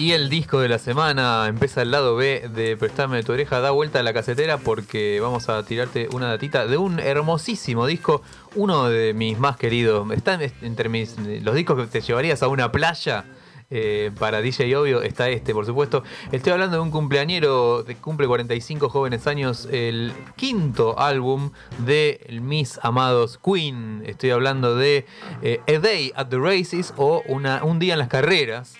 Y 0.00 0.12
el 0.12 0.30
disco 0.30 0.60
de 0.60 0.68
la 0.70 0.78
semana 0.78 1.44
empieza 1.46 1.82
el 1.82 1.90
lado 1.90 2.16
B 2.16 2.48
de 2.54 2.74
Prestame 2.78 3.22
tu 3.22 3.32
oreja, 3.32 3.60
da 3.60 3.70
vuelta 3.70 4.00
a 4.00 4.02
la 4.02 4.14
casetera 4.14 4.56
porque 4.56 5.18
vamos 5.20 5.50
a 5.50 5.62
tirarte 5.62 6.08
una 6.12 6.28
datita 6.28 6.66
de 6.66 6.78
un 6.78 6.98
hermosísimo 7.00 7.84
disco, 7.86 8.22
uno 8.54 8.88
de 8.88 9.12
mis 9.12 9.38
más 9.38 9.58
queridos. 9.58 10.10
Está 10.12 10.42
en- 10.42 10.52
entre 10.62 10.88
mis, 10.88 11.16
los 11.42 11.54
discos 11.54 11.76
que 11.78 11.86
te 11.86 12.00
llevarías 12.00 12.42
a 12.42 12.48
una 12.48 12.72
playa. 12.72 13.24
eh, 13.72 14.10
para 14.18 14.40
DJ 14.40 14.74
Obvio 14.76 15.00
está 15.02 15.28
este, 15.28 15.52
por 15.54 15.64
supuesto. 15.64 16.02
Estoy 16.32 16.52
hablando 16.54 16.74
de 16.78 16.82
un 16.82 16.90
cumpleañero 16.90 17.84
que 17.86 17.94
cumple 17.94 18.26
45 18.26 18.88
jóvenes 18.88 19.28
años, 19.28 19.68
el 19.70 20.12
quinto 20.34 20.98
álbum 20.98 21.52
de 21.78 22.26
mis 22.42 22.80
amados 22.82 23.38
Queen. 23.38 24.02
Estoy 24.06 24.30
hablando 24.30 24.74
de 24.74 25.06
eh, 25.42 25.60
A 25.68 25.78
Day 25.78 26.10
at 26.16 26.26
the 26.30 26.38
Races 26.38 26.92
o 26.96 27.22
una, 27.28 27.62
Un 27.62 27.78
día 27.78 27.92
en 27.92 28.00
las 28.00 28.08
carreras. 28.08 28.74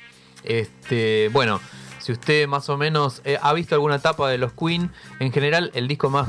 Este, 0.44 1.28
bueno, 1.32 1.60
si 2.00 2.12
usted 2.12 2.48
más 2.48 2.68
o 2.68 2.78
menos 2.78 3.20
eh, 3.24 3.38
ha 3.42 3.52
visto 3.52 3.74
alguna 3.74 3.96
etapa 3.96 4.28
de 4.30 4.38
los 4.38 4.52
Queen, 4.52 4.90
en 5.18 5.32
general 5.32 5.70
el 5.74 5.86
disco 5.86 6.08
más 6.08 6.28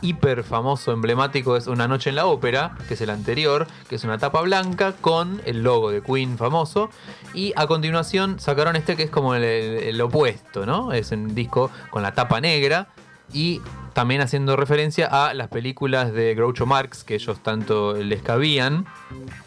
hiper 0.00 0.44
famoso, 0.44 0.92
emblemático 0.92 1.56
es 1.56 1.66
Una 1.66 1.88
noche 1.88 2.10
en 2.10 2.16
la 2.16 2.26
ópera, 2.26 2.76
que 2.86 2.94
es 2.94 3.00
el 3.00 3.10
anterior, 3.10 3.66
que 3.88 3.96
es 3.96 4.04
una 4.04 4.18
tapa 4.18 4.40
blanca 4.42 4.92
con 4.92 5.42
el 5.46 5.62
logo 5.62 5.90
de 5.90 6.02
Queen 6.02 6.38
famoso. 6.38 6.90
Y 7.32 7.52
a 7.56 7.66
continuación 7.66 8.38
sacaron 8.38 8.76
este 8.76 8.96
que 8.96 9.04
es 9.04 9.10
como 9.10 9.34
el 9.34 10.00
opuesto, 10.00 10.64
¿no? 10.64 10.92
Es 10.92 11.10
un 11.10 11.34
disco 11.34 11.70
con 11.90 12.02
la 12.02 12.14
tapa 12.14 12.40
negra 12.40 12.88
y 13.32 13.60
también 13.94 14.20
haciendo 14.20 14.56
referencia 14.56 15.06
a 15.06 15.32
las 15.34 15.48
películas 15.48 16.12
de 16.12 16.34
Groucho 16.34 16.66
Marx 16.66 17.04
que 17.04 17.14
ellos 17.14 17.40
tanto 17.42 17.94
les 17.94 18.22
cabían. 18.22 18.86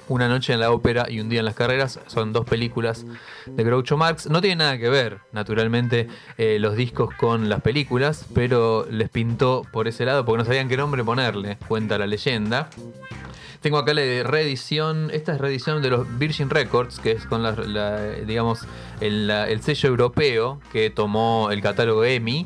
Una 0.08 0.30
noche 0.30 0.54
en 0.54 0.62
la 0.62 0.72
ópera 0.72 1.06
y 1.10 1.20
un 1.20 1.28
día 1.28 1.40
en 1.40 1.46
las 1.46 1.54
carreras 1.54 2.00
son 2.08 2.32
dos 2.32 2.46
películas 2.46 3.06
de 3.46 3.64
Groucho 3.64 3.98
Marx. 3.98 4.30
No 4.30 4.40
tiene 4.40 4.56
nada 4.56 4.78
que 4.78 4.90
ver, 4.90 5.20
naturalmente, 5.34 6.08
eh, 6.38 6.58
los 6.60 6.76
discos 6.78 7.14
con 7.16 7.50
las 7.50 7.62
películas, 7.62 8.26
pero 8.34 8.88
les 8.90 9.10
pintó 9.10 9.64
por 9.72 9.90
ese 9.90 10.06
lado 10.06 10.24
porque 10.24 10.40
no 10.40 10.46
sabían 10.46 10.70
qué 10.70 10.78
nombre 10.78 11.04
ponerle, 11.04 11.58
cuenta 11.68 11.98
la 11.98 12.08
leyenda. 12.08 12.70
Tengo 13.62 13.80
acá 13.80 13.94
la 13.94 14.24
reedición, 14.24 15.10
esta 15.12 15.34
es 15.34 15.42
reedición 15.42 15.82
de 15.82 15.90
los 15.90 16.18
Virgin 16.18 16.50
Records, 16.50 17.00
que 17.00 17.12
es 17.12 17.26
con 17.26 17.44
la, 17.44 17.52
digamos, 18.26 18.62
el 19.02 19.60
sello 19.62 19.90
europeo 19.90 20.62
que 20.72 20.90
tomó 20.90 21.50
el 21.52 21.62
catálogo 21.62 22.06
EMI. 22.06 22.46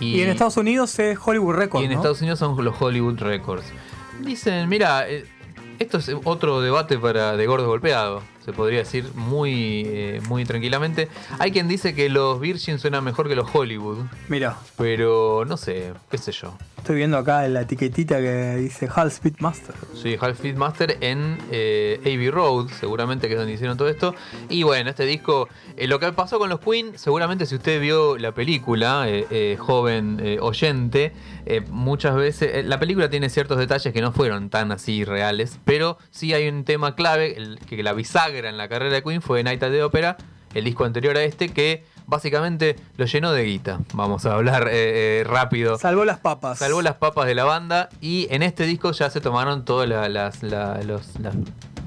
Y, 0.00 0.20
en 0.20 0.30
Estados 0.30 0.56
Unidos 0.56 0.98
es 0.98 1.18
Hollywood 1.22 1.54
Records. 1.54 1.82
Y 1.82 1.86
en 1.86 1.92
¿no? 1.92 1.96
Estados 1.96 2.20
Unidos 2.20 2.38
son 2.38 2.62
los 2.64 2.80
Hollywood 2.80 3.18
Records. 3.18 3.64
Dicen, 4.20 4.68
mira, 4.68 5.08
eh, 5.08 5.24
esto 5.78 5.98
es 5.98 6.10
otro 6.24 6.60
debate 6.60 6.98
para 6.98 7.36
de 7.36 7.46
gordo 7.46 7.66
golpeado, 7.66 8.22
se 8.46 8.52
podría 8.52 8.78
decir 8.78 9.10
muy, 9.16 9.82
eh, 9.86 10.22
muy 10.28 10.44
tranquilamente. 10.44 11.08
Hay 11.40 11.50
quien 11.50 11.66
dice 11.66 11.96
que 11.96 12.08
los 12.08 12.38
Virgin 12.40 12.78
suenan 12.78 13.02
mejor 13.02 13.28
que 13.28 13.34
los 13.34 13.52
Hollywood, 13.52 13.98
Mira, 14.28 14.56
pero 14.78 15.44
no 15.46 15.56
sé, 15.56 15.92
qué 16.10 16.16
sé 16.16 16.30
yo. 16.30 16.56
estoy 16.78 16.94
viendo 16.94 17.18
acá 17.18 17.46
la 17.48 17.62
etiquetita 17.62 18.18
que 18.18 18.54
dice 18.56 18.88
Hal 18.94 19.10
Speedmaster. 19.10 19.74
Soy 19.94 20.16
Half 20.20 20.38
Feet 20.38 20.54
Master 20.54 20.96
en 21.00 21.38
eh, 21.50 21.98
Abbey 22.02 22.30
Road, 22.30 22.68
seguramente 22.68 23.26
que 23.26 23.34
es 23.34 23.38
donde 23.40 23.54
hicieron 23.54 23.76
todo 23.76 23.88
esto. 23.88 24.14
Y 24.48 24.62
bueno, 24.62 24.90
este 24.90 25.04
disco, 25.04 25.48
eh, 25.76 25.88
lo 25.88 25.98
que 25.98 26.12
pasó 26.12 26.38
con 26.38 26.48
los 26.48 26.60
Queen, 26.60 26.96
seguramente 26.96 27.46
si 27.46 27.56
usted 27.56 27.80
vio 27.80 28.16
la 28.16 28.32
película, 28.32 29.06
eh, 29.08 29.56
joven 29.58 30.38
oyente, 30.40 31.12
muchas 31.70 32.14
veces 32.14 32.64
la 32.64 32.78
película 32.78 33.08
tiene 33.08 33.28
ciertos 33.28 33.58
detalles 33.58 33.92
que 33.92 34.00
no 34.00 34.12
fueron 34.12 34.50
tan 34.50 34.70
así 34.70 35.04
reales, 35.04 35.58
pero 35.64 35.98
sí 36.10 36.34
hay 36.34 36.48
un 36.48 36.64
tema 36.64 36.94
clave, 36.94 37.36
el, 37.36 37.58
que 37.60 37.82
la 37.82 37.92
bisagra 37.92 38.35
en 38.44 38.58
la 38.58 38.68
carrera 38.68 38.94
de 38.94 39.02
Queen 39.02 39.22
fue 39.22 39.42
Night 39.42 39.62
at 39.62 39.70
the 39.70 39.82
Opera, 39.82 40.16
el 40.54 40.64
disco 40.64 40.84
anterior 40.84 41.16
a 41.16 41.22
este, 41.24 41.48
que 41.48 41.84
básicamente 42.06 42.76
lo 42.96 43.04
llenó 43.06 43.32
de 43.32 43.44
guita. 43.44 43.80
Vamos 43.94 44.26
a 44.26 44.34
hablar 44.34 44.68
eh, 44.68 45.20
eh, 45.20 45.24
rápido. 45.24 45.78
Salvó 45.78 46.04
las 46.04 46.18
papas. 46.18 46.58
Salvó 46.58 46.82
las 46.82 46.94
papas 46.94 47.26
de 47.26 47.34
la 47.34 47.44
banda 47.44 47.88
y 48.00 48.26
en 48.30 48.42
este 48.42 48.64
disco 48.64 48.92
ya 48.92 49.10
se 49.10 49.20
tomaron 49.20 49.64
todas 49.64 49.88
la- 49.88 50.08
las, 50.08 50.42
la- 50.42 50.80
los- 50.82 51.18
las 51.20 51.34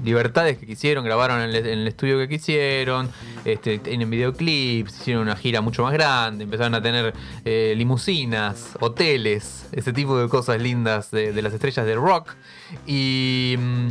libertades 0.04 0.56
que 0.56 0.66
quisieron, 0.66 1.04
grabaron 1.04 1.40
en 1.42 1.50
el, 1.50 1.56
en 1.56 1.78
el 1.80 1.86
estudio 1.88 2.16
que 2.16 2.26
quisieron, 2.28 3.10
este, 3.44 3.78
tienen 3.78 4.08
videoclips, 4.08 4.98
hicieron 5.00 5.24
una 5.24 5.36
gira 5.36 5.60
mucho 5.60 5.82
más 5.82 5.92
grande, 5.92 6.44
empezaron 6.44 6.74
a 6.74 6.80
tener 6.80 7.12
eh, 7.44 7.74
limusinas, 7.76 8.70
hoteles, 8.80 9.66
ese 9.72 9.92
tipo 9.92 10.16
de 10.18 10.28
cosas 10.28 10.60
lindas 10.60 11.10
de, 11.10 11.32
de 11.32 11.42
las 11.42 11.52
estrellas 11.52 11.84
del 11.84 11.96
rock. 12.00 12.34
Y 12.86 13.56
mm, 13.58 13.88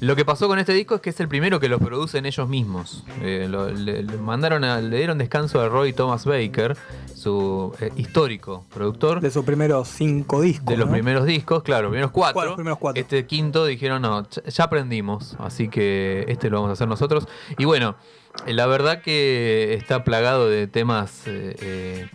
lo 0.00 0.16
que 0.16 0.24
pasó 0.24 0.48
con 0.48 0.58
este 0.58 0.72
disco 0.74 0.96
es 0.96 1.00
que 1.00 1.10
es 1.10 1.20
el 1.20 1.28
primero 1.28 1.60
que 1.60 1.68
lo 1.68 1.78
producen 1.78 2.26
ellos 2.26 2.48
mismos. 2.48 3.04
Eh, 3.20 3.46
lo- 3.48 3.70
le, 3.70 4.02
le 4.02 4.16
mandaron 4.18 4.64
a- 4.64 4.80
le 4.80 4.96
dieron 4.96 5.18
descanso 5.18 5.60
a 5.60 5.68
Roy 5.68 5.92
Thomas 5.92 6.24
Baker, 6.24 6.76
su 7.14 7.72
eh, 7.80 7.90
histórico 7.96 8.64
productor. 8.74 9.20
De 9.20 9.30
sus 9.30 9.44
primeros 9.44 9.88
cinco 9.88 10.40
discos. 10.40 10.66
De 10.66 10.76
los 10.76 10.86
¿no? 10.88 10.92
primeros 10.92 11.24
discos, 11.26 11.62
claro, 11.62 11.84
los 11.84 11.90
primeros 11.90 12.10
cuatro. 12.10 12.34
Cuatro, 12.34 12.54
primeros 12.56 12.78
cuatro. 12.78 13.00
Este 13.00 13.26
quinto 13.26 13.64
dijeron, 13.66 14.02
no, 14.02 14.26
ya- 14.28 14.64
aprendimos, 14.64 15.36
así 15.38 15.68
que 15.68 16.24
este 16.28 16.50
lo 16.50 16.56
vamos 16.56 16.70
a 16.70 16.72
hacer 16.74 16.88
nosotros. 16.88 17.26
Y 17.58 17.64
bueno, 17.64 17.94
la 18.46 18.66
verdad 18.66 19.02
que 19.02 19.74
está 19.74 20.04
plagado 20.04 20.48
de 20.48 20.66
temas 20.66 21.22
eh, 21.26 22.08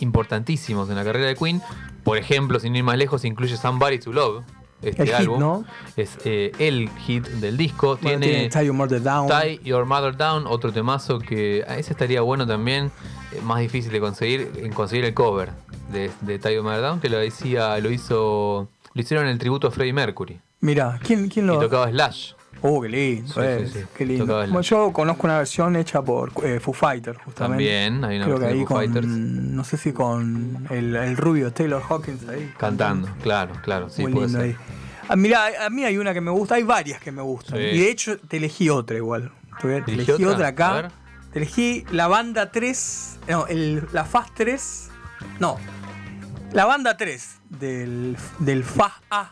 importantísimos 0.00 0.88
en 0.90 0.96
la 0.96 1.04
carrera 1.04 1.26
de 1.26 1.36
Queen. 1.36 1.60
Por 2.04 2.16
ejemplo, 2.18 2.58
sin 2.60 2.74
ir 2.76 2.82
más 2.84 2.96
lejos, 2.96 3.24
incluye 3.24 3.56
Somebody 3.56 3.98
to 3.98 4.12
Love. 4.12 4.42
Este 4.82 5.02
El 5.02 5.08
hit, 5.08 5.14
álbum 5.16 5.38
¿no? 5.40 5.64
es 5.96 6.16
eh, 6.24 6.52
el 6.58 6.88
hit 7.06 7.26
del 7.26 7.56
disco. 7.56 7.98
Bueno, 8.00 8.18
tiene 8.20 8.26
tiene 8.34 8.48
Tie 8.48 8.64
Your 8.66 8.74
Mother 8.74 9.02
Down. 9.02 9.28
Tie 9.28 9.60
Your 9.62 9.84
Mother 9.84 10.16
Down, 10.16 10.46
otro 10.46 10.72
temazo 10.72 11.18
que 11.18 11.64
a 11.68 11.76
ese 11.76 11.92
estaría 11.92 12.22
bueno 12.22 12.46
también, 12.46 12.90
eh, 13.32 13.40
más 13.42 13.60
difícil 13.60 13.92
de 13.92 14.00
conseguir, 14.00 14.50
en 14.56 14.72
conseguir 14.72 15.04
el 15.04 15.12
cover 15.14 15.50
de, 15.92 16.10
de 16.22 16.38
Tie 16.38 16.54
Your 16.54 16.64
Mother 16.64 16.80
Down, 16.82 17.00
que 17.00 17.08
lo 17.10 17.18
decía, 17.18 17.76
lo 17.78 17.90
hizo, 17.90 18.68
lo 18.94 19.00
hicieron 19.02 19.26
en 19.26 19.32
el 19.32 19.38
tributo 19.38 19.68
a 19.68 19.70
Freddie 19.70 19.92
Mercury. 19.92 20.40
Mira, 20.60 20.98
¿quién, 21.02 21.28
quién 21.28 21.44
Y 21.44 21.48
lo.? 21.48 21.58
tocaba 21.58 21.90
Slash. 21.90 22.32
Oh, 22.62 22.80
qué 22.82 22.88
lindo, 22.88 23.32
Sí, 23.32 23.40
eh, 23.42 23.64
sí, 23.72 23.78
sí. 23.80 23.86
qué 23.96 24.06
lindo. 24.06 24.26
Bueno, 24.26 24.60
yo 24.60 24.92
conozco 24.92 25.26
una 25.26 25.38
versión 25.38 25.76
hecha 25.76 26.02
por 26.02 26.30
eh, 26.44 26.60
Foo 26.60 26.74
Fighters, 26.74 27.18
justamente. 27.24 27.64
También, 27.64 28.04
hay 28.04 28.16
una 28.16 28.24
Creo 28.26 28.38
que 28.38 28.44
versión 28.44 28.48
de 28.48 28.48
ahí 28.48 28.58
Foo 28.58 28.66
con, 28.66 28.76
Fighters. 28.84 29.06
no 29.06 29.64
sé 29.64 29.76
si 29.78 29.92
con 29.92 30.66
el, 30.70 30.94
el 30.96 31.16
rubio 31.16 31.52
Taylor 31.52 31.82
Hawkins 31.88 32.28
ahí. 32.28 32.52
Cantando, 32.58 33.08
claro, 33.22 33.52
claro, 33.62 33.88
sí, 33.88 34.02
Muy 34.02 34.12
puede 34.12 34.26
lindo 34.26 34.40
ser. 34.42 34.50
ahí. 34.50 34.56
Ah, 35.08 35.16
mirá, 35.16 35.48
a 35.66 35.70
mí 35.70 35.84
hay 35.84 35.96
una 35.98 36.12
que 36.14 36.20
me 36.20 36.30
gusta, 36.30 36.56
hay 36.56 36.62
varias 36.62 37.00
que 37.00 37.10
me 37.10 37.22
gustan. 37.22 37.58
Sí. 37.58 37.64
Y 37.64 37.78
de 37.80 37.90
hecho 37.90 38.18
te 38.18 38.36
elegí 38.36 38.68
otra 38.70 38.96
igual. 38.96 39.32
Te 39.60 39.78
¿Elegí 39.78 40.12
otra? 40.12 40.28
otra, 40.28 40.48
acá. 40.48 40.90
Te 41.32 41.38
elegí 41.40 41.84
la 41.90 42.08
banda 42.08 42.50
3. 42.52 43.18
No, 43.28 43.46
el, 43.46 43.86
la 43.92 44.04
Fast 44.04 44.30
3. 44.34 44.90
No. 45.38 45.56
La 46.52 46.64
banda 46.66 46.96
3 46.96 47.38
del, 47.48 48.16
del 48.38 48.64
Fast 48.64 49.02
A. 49.10 49.30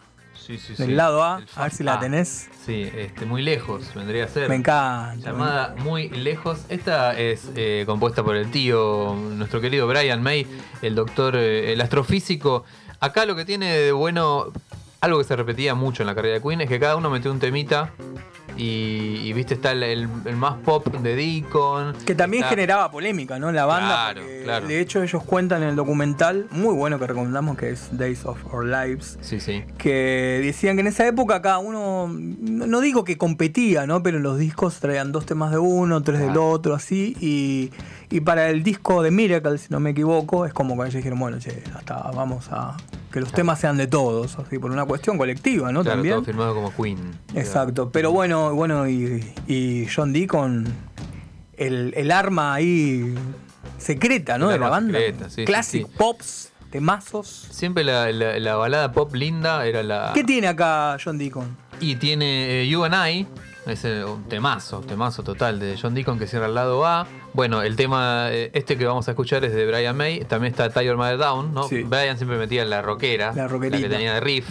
Sí, 0.48 0.56
sí, 0.56 0.74
sí. 0.74 0.82
del 0.82 0.96
lado 0.96 1.22
A, 1.22 1.42
a 1.56 1.62
ver 1.64 1.72
si 1.72 1.84
la 1.84 2.00
tenés. 2.00 2.48
Sí, 2.64 2.90
este, 2.96 3.26
muy 3.26 3.42
lejos 3.42 3.92
vendría 3.94 4.24
a 4.24 4.28
ser. 4.28 4.48
Me 4.48 4.54
encanta. 4.54 5.14
Llamada 5.16 5.74
Muy 5.80 6.08
Lejos. 6.08 6.60
Esta 6.70 7.18
es 7.18 7.50
eh, 7.54 7.82
compuesta 7.84 8.22
por 8.22 8.34
el 8.34 8.50
tío, 8.50 9.14
nuestro 9.14 9.60
querido 9.60 9.86
Brian 9.86 10.22
May, 10.22 10.46
el 10.80 10.94
doctor, 10.94 11.36
eh, 11.36 11.74
el 11.74 11.82
astrofísico. 11.82 12.64
Acá 12.98 13.26
lo 13.26 13.36
que 13.36 13.44
tiene 13.44 13.70
de 13.76 13.92
bueno, 13.92 14.46
algo 15.00 15.18
que 15.18 15.24
se 15.24 15.36
repetía 15.36 15.74
mucho 15.74 16.02
en 16.02 16.06
la 16.08 16.14
carrera 16.14 16.34
de 16.36 16.42
Queen, 16.42 16.60
es 16.62 16.68
que 16.68 16.80
cada 16.80 16.96
uno 16.96 17.10
metió 17.10 17.30
un 17.30 17.38
temita. 17.38 17.92
Y, 18.56 19.20
y, 19.22 19.32
viste, 19.34 19.54
está 19.54 19.70
el, 19.70 19.84
el- 19.84 20.08
el 20.24 20.34
más 20.36 20.56
pop 20.64 20.84
de 20.88 21.14
Deacon. 21.14 21.94
Que 22.04 22.16
también 22.16 22.42
está- 22.42 22.50
generaba 22.56 22.90
polémica, 22.90 23.38
¿no? 23.38 23.52
La 23.52 23.66
banda. 23.66 24.10
Claro, 24.12 24.22
claro. 24.42 24.66
De 24.66 24.80
hecho, 24.80 25.00
ellos 25.00 25.22
cuentan 25.22 25.62
en 25.62 25.68
el 25.68 25.76
documental, 25.76 26.48
muy 26.50 26.74
bueno 26.74 26.98
que 26.98 27.06
recomendamos, 27.06 27.56
que 27.56 27.70
es 27.70 27.96
Days 27.96 28.24
of 28.24 28.38
Our 28.52 28.64
Lives, 28.64 29.16
Sí, 29.20 29.38
sí. 29.38 29.62
que 29.78 30.40
decían 30.42 30.74
que 30.74 30.80
en 30.80 30.88
esa 30.88 31.06
época 31.06 31.40
cada 31.40 31.58
uno, 31.58 32.08
no 32.10 32.80
digo 32.80 33.04
que 33.04 33.16
competía, 33.16 33.86
¿no? 33.86 34.02
Pero 34.02 34.18
los 34.18 34.38
discos 34.38 34.80
traían 34.80 35.12
dos 35.12 35.24
temas 35.24 35.52
de 35.52 35.58
uno, 35.58 36.02
tres 36.02 36.18
del 36.18 36.36
otro, 36.36 36.74
así. 36.74 37.16
Y, 37.20 37.70
y 38.10 38.20
para 38.20 38.48
el 38.50 38.62
disco 38.62 39.02
de 39.02 39.10
Miracle, 39.10 39.58
si 39.58 39.66
no 39.70 39.80
me 39.80 39.90
equivoco, 39.90 40.46
es 40.46 40.52
como 40.54 40.74
que 40.76 40.82
ellos 40.82 40.94
dijeron, 40.94 41.18
bueno, 41.18 41.38
che, 41.38 41.62
hasta 41.74 41.96
vamos 42.14 42.48
a 42.50 42.76
que 43.12 43.20
los 43.20 43.32
temas 43.32 43.58
sean 43.60 43.76
de 43.76 43.86
todos, 43.86 44.38
así, 44.38 44.58
por 44.58 44.70
una 44.70 44.84
cuestión 44.84 45.16
colectiva, 45.18 45.72
¿no? 45.72 45.82
Claro, 45.82 45.96
También. 45.96 46.14
todo 46.16 46.24
firmado 46.24 46.54
como 46.54 46.74
Queen. 46.74 46.98
Exacto, 47.34 47.90
pero 47.90 48.10
bueno, 48.12 48.54
bueno, 48.54 48.88
y, 48.88 49.24
y 49.46 49.86
John 49.94 50.12
Deacon, 50.12 50.66
el, 51.56 51.92
el 51.96 52.10
arma 52.10 52.54
ahí 52.54 53.14
secreta, 53.78 54.38
¿no? 54.38 54.46
El 54.50 54.54
de 54.54 54.58
la 54.60 54.68
banda. 54.68 54.98
secreta, 54.98 55.30
sí, 55.30 55.44
Classic 55.44 55.86
sí. 55.86 55.92
pops, 55.96 56.52
temazos. 56.70 57.48
Siempre 57.50 57.82
la, 57.84 58.10
la- 58.12 58.38
la 58.38 58.56
balada 58.56 58.92
pop 58.92 59.14
linda 59.14 59.66
era 59.66 59.82
la. 59.82 60.12
¿Qué 60.14 60.24
tiene 60.24 60.46
acá 60.48 60.96
John 61.02 61.18
Deacon? 61.18 61.56
Y 61.80 61.96
tiene 61.96 62.62
eh, 62.62 62.68
You 62.68 62.84
and 62.84 62.94
I, 62.94 63.26
es 63.66 63.84
un 63.84 64.24
temazo, 64.28 64.80
temazo 64.80 65.22
total 65.22 65.60
de 65.60 65.78
John 65.80 65.94
Deacon 65.94 66.18
que 66.18 66.26
cierra 66.26 66.46
el 66.46 66.54
lado 66.54 66.86
A. 66.86 67.06
Bueno, 67.32 67.62
el 67.62 67.76
tema, 67.76 68.28
eh, 68.30 68.50
este 68.54 68.76
que 68.76 68.84
vamos 68.86 69.06
a 69.08 69.12
escuchar 69.12 69.44
es 69.44 69.52
de 69.54 69.66
Brian 69.66 69.96
May. 69.96 70.20
También 70.24 70.52
está 70.52 70.70
Tiger 70.70 70.96
Mother 70.96 71.18
Down, 71.18 71.54
¿no? 71.54 71.68
Sí. 71.68 71.82
Brian 71.82 72.16
siempre 72.16 72.38
metía 72.38 72.64
la 72.64 72.82
rockera, 72.82 73.32
La 73.34 73.48
rockerita. 73.48 73.78
que 73.78 73.88
tenía 73.88 74.14
de 74.14 74.20
riff. 74.20 74.48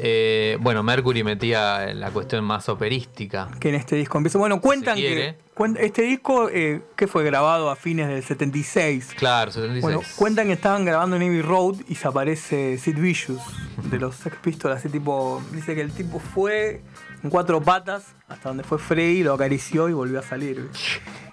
Eh, 0.00 0.56
bueno, 0.60 0.82
Mercury 0.82 1.24
metía 1.24 1.92
la 1.92 2.10
cuestión 2.10 2.44
más 2.44 2.68
operística. 2.68 3.48
Que 3.58 3.70
en 3.70 3.74
este 3.74 3.96
disco 3.96 4.18
empieza. 4.18 4.38
Bueno, 4.38 4.60
cuentan 4.60 4.96
que 4.96 5.36
este 5.80 6.02
disco 6.02 6.48
eh, 6.50 6.82
que 6.94 7.08
fue 7.08 7.24
grabado 7.24 7.68
a 7.70 7.76
fines 7.76 8.08
del 8.08 8.22
76. 8.22 9.14
Claro, 9.16 9.50
76. 9.50 9.82
Bueno, 9.82 10.00
cuentan 10.16 10.46
que 10.46 10.52
estaban 10.52 10.84
grabando 10.84 11.16
en 11.16 11.22
Abbey 11.22 11.42
Road 11.42 11.76
y 11.88 11.96
se 11.96 12.06
aparece 12.06 12.78
Sid 12.78 12.96
Vicious 12.96 13.42
de 13.90 13.98
los 13.98 14.14
Sex 14.14 14.36
Pistols, 14.36 14.76
así 14.76 14.88
tipo, 14.88 15.42
dice 15.52 15.74
que 15.74 15.80
el 15.80 15.92
tipo 15.92 16.20
fue 16.20 16.80
en 17.22 17.30
cuatro 17.30 17.60
patas 17.60 18.14
hasta 18.28 18.50
donde 18.50 18.62
fue 18.62 18.78
Freddy, 18.78 19.24
lo 19.24 19.34
acarició 19.34 19.88
y 19.88 19.92
volvió 19.92 20.20
a 20.20 20.22
salir. 20.22 20.68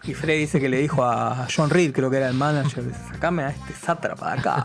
Y 0.07 0.13
Freddy 0.13 0.39
dice 0.39 0.59
que 0.59 0.69
le 0.69 0.77
dijo 0.77 1.03
a 1.03 1.47
John 1.55 1.69
Reed, 1.69 1.91
creo 1.91 2.09
que 2.11 2.17
era 2.17 2.27
el 2.27 2.35
manager, 2.35 2.83
sacame 3.11 3.43
a 3.43 3.49
este 3.49 3.73
sátrapa 3.73 4.33
de 4.33 4.39
acá. 4.39 4.63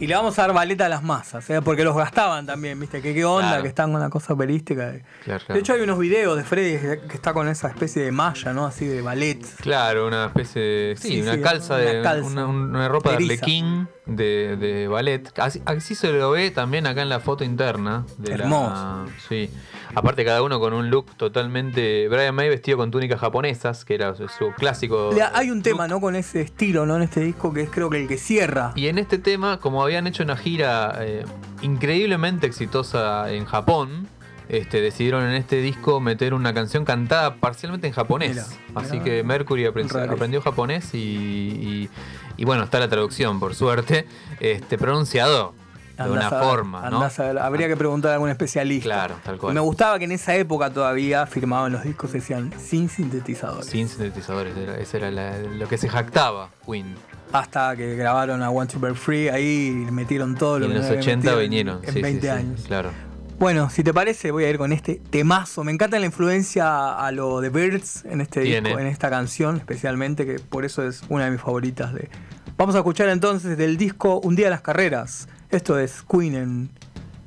Y 0.00 0.06
le 0.08 0.14
vamos 0.16 0.36
a 0.38 0.42
dar 0.42 0.52
baleta 0.54 0.86
a 0.86 0.88
las 0.88 1.02
masas, 1.04 1.48
¿eh? 1.50 1.60
porque 1.62 1.84
los 1.84 1.94
gastaban 1.94 2.44
también, 2.44 2.80
¿viste? 2.80 3.00
Que 3.00 3.14
qué 3.14 3.24
onda, 3.24 3.48
Claro. 3.50 3.62
que 3.62 3.68
están 3.68 3.92
con 3.92 4.00
una 4.00 4.10
cosa 4.10 4.32
operística. 4.32 4.90
Claro, 5.22 5.38
claro. 5.44 5.54
De 5.54 5.60
hecho, 5.60 5.74
hay 5.74 5.82
unos 5.82 5.98
videos 5.98 6.36
de 6.36 6.42
Freddy 6.42 6.78
que 7.06 7.14
está 7.14 7.32
con 7.32 7.46
esa 7.46 7.68
especie 7.68 8.02
de 8.02 8.10
malla, 8.10 8.52
¿no? 8.52 8.66
Así 8.66 8.84
de 8.86 9.00
ballet. 9.00 9.44
Claro, 9.60 10.08
una 10.08 10.26
especie 10.26 10.60
de. 10.62 10.96
Sí, 10.96 11.08
Sí, 11.08 11.20
una 11.22 11.34
sí, 11.34 11.40
calza 11.40 11.74
una 11.74 11.82
de. 11.84 12.02
calza. 12.02 12.26
Una, 12.26 12.46
una 12.46 12.88
ropa 12.88 13.10
de 13.10 13.16
arlequín 13.16 13.86
de, 14.06 14.56
de 14.56 14.88
ballet. 14.88 15.30
Así, 15.38 15.62
así 15.66 15.94
se 15.94 16.10
lo 16.10 16.32
ve 16.32 16.50
también 16.50 16.86
acá 16.88 17.02
en 17.02 17.08
la 17.10 17.20
foto 17.20 17.44
interna. 17.44 18.04
De 18.18 18.30
la- 18.38 18.44
Hermoso. 18.44 19.06
sí. 19.28 19.50
Aparte, 19.94 20.24
cada 20.24 20.42
uno 20.42 20.58
con 20.58 20.72
un 20.72 20.88
look 20.90 21.14
totalmente. 21.18 22.08
Brian 22.08 22.34
May 22.34 22.48
vestido 22.48 22.78
con 22.78 22.90
túnicas 22.90 23.20
japonesas, 23.20 23.84
que 23.84 23.94
era 23.94 24.14
su, 24.28 24.52
clásico. 24.56 25.10
Le- 25.14 25.22
Hay 25.22 25.50
un 25.50 25.56
look. 25.58 25.64
tema, 25.64 25.88
¿no? 25.88 26.00
Con 26.00 26.16
ese 26.16 26.40
estilo, 26.42 26.86
¿no? 26.86 26.96
En 26.96 27.02
este 27.02 27.20
disco 27.20 27.52
que 27.52 27.62
es 27.62 27.70
creo 27.70 27.88
que 27.90 28.02
el 28.02 28.08
que 28.08 28.18
cierra. 28.18 28.72
Y 28.74 28.86
en 28.88 28.98
este 28.98 29.18
tema, 29.18 29.58
como 29.60 29.82
habían 29.82 30.06
hecho 30.06 30.22
una 30.22 30.36
gira 30.36 30.96
eh, 31.00 31.24
increíblemente 31.62 32.46
exitosa 32.46 33.30
en 33.32 33.44
Japón, 33.44 34.06
este, 34.48 34.80
decidieron 34.80 35.24
en 35.24 35.34
este 35.34 35.56
disco 35.62 36.00
meter 36.00 36.34
una 36.34 36.52
canción 36.52 36.84
cantada 36.84 37.36
parcialmente 37.36 37.86
en 37.86 37.92
japonés. 37.94 38.30
Mira, 38.30 38.44
Así 38.74 38.92
mira. 38.94 39.04
que 39.04 39.22
Mercury 39.24 39.64
aprendió 39.66 40.42
japonés 40.42 40.92
y, 40.94 40.98
y- 40.98 41.88
y 42.36 42.44
bueno, 42.44 42.64
está 42.64 42.78
la 42.80 42.88
traducción, 42.88 43.38
por 43.40 43.54
suerte, 43.54 44.06
este, 44.40 44.76
pronunciado 44.78 45.54
de 45.98 46.10
una 46.10 46.26
a 46.26 46.30
forma, 46.30 46.90
¿no? 46.90 47.02
a. 47.02 47.44
Habría 47.46 47.68
que 47.68 47.76
preguntar 47.76 48.10
a 48.10 48.14
algún 48.14 48.28
especialista. 48.30 48.84
Claro, 48.84 49.14
tal 49.24 49.38
cual. 49.38 49.52
Y 49.52 49.54
me 49.54 49.60
gustaba 49.60 49.98
que 49.98 50.04
en 50.06 50.12
esa 50.12 50.34
época 50.34 50.70
todavía 50.70 51.26
firmaban 51.26 51.72
los 51.72 51.82
discos 51.84 52.12
decían 52.12 52.52
sin 52.58 52.88
sintetizadores. 52.88 53.66
Sin 53.66 53.88
sintetizadores, 53.88 54.56
era- 54.56 54.78
ese 54.78 54.96
era 54.98 55.10
la- 55.10 55.38
lo 55.38 55.68
que 55.68 55.78
se 55.78 55.88
jactaba 55.88 56.50
Queen. 56.66 56.94
Hasta 57.32 57.74
que 57.76 57.96
grabaron 57.96 58.42
a 58.42 58.50
One 58.50 58.70
to 58.70 58.78
Break 58.78 58.94
Free, 58.96 59.28
ahí 59.28 59.70
metieron 59.90 60.34
todo 60.36 60.58
Y 60.58 60.60
lo 60.60 60.66
en 60.66 60.72
que 60.72 60.78
los 60.78 60.84
no 60.84 60.88
habían 60.88 61.02
80 61.02 61.16
metido 61.24 61.40
en- 61.40 61.50
vinieron. 61.50 61.78
En 61.82 61.86
sí, 61.86 61.92
sí, 61.94 62.02
20 62.02 62.20
sí, 62.22 62.28
años. 62.28 62.60
Claro. 62.66 62.90
Bueno, 63.38 63.70
si 63.70 63.82
te 63.82 63.92
parece, 63.92 64.30
voy 64.30 64.44
a 64.44 64.50
ir 64.50 64.58
con 64.58 64.72
este 64.72 65.00
temazo. 65.10 65.64
Me 65.64 65.72
encanta 65.72 65.98
la 65.98 66.06
influencia 66.06 66.94
a 66.94 67.10
lo 67.10 67.40
de 67.40 67.48
Birds 67.48 68.04
en 68.04 68.20
este 68.20 68.42
Tiene. 68.42 68.68
disco, 68.68 68.80
en 68.80 68.86
esta 68.86 69.10
canción, 69.10 69.56
especialmente, 69.56 70.24
que 70.26 70.38
por 70.38 70.64
eso 70.64 70.86
es 70.86 71.02
una 71.08 71.24
de 71.24 71.32
mis 71.32 71.40
favoritas. 71.40 71.92
De... 71.92 72.08
Vamos 72.56 72.74
a 72.76 72.78
escuchar 72.78 73.08
entonces 73.08 73.56
del 73.58 73.76
disco 73.78 74.20
Un 74.20 74.36
día 74.36 74.46
a 74.46 74.50
las 74.50 74.60
carreras. 74.60 75.26
Esto 75.52 75.78
es 75.78 76.02
Queen 76.02 76.34
en 76.34 76.70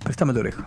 Préstame 0.04 0.34
tu 0.34 0.40
oreja. 0.40 0.66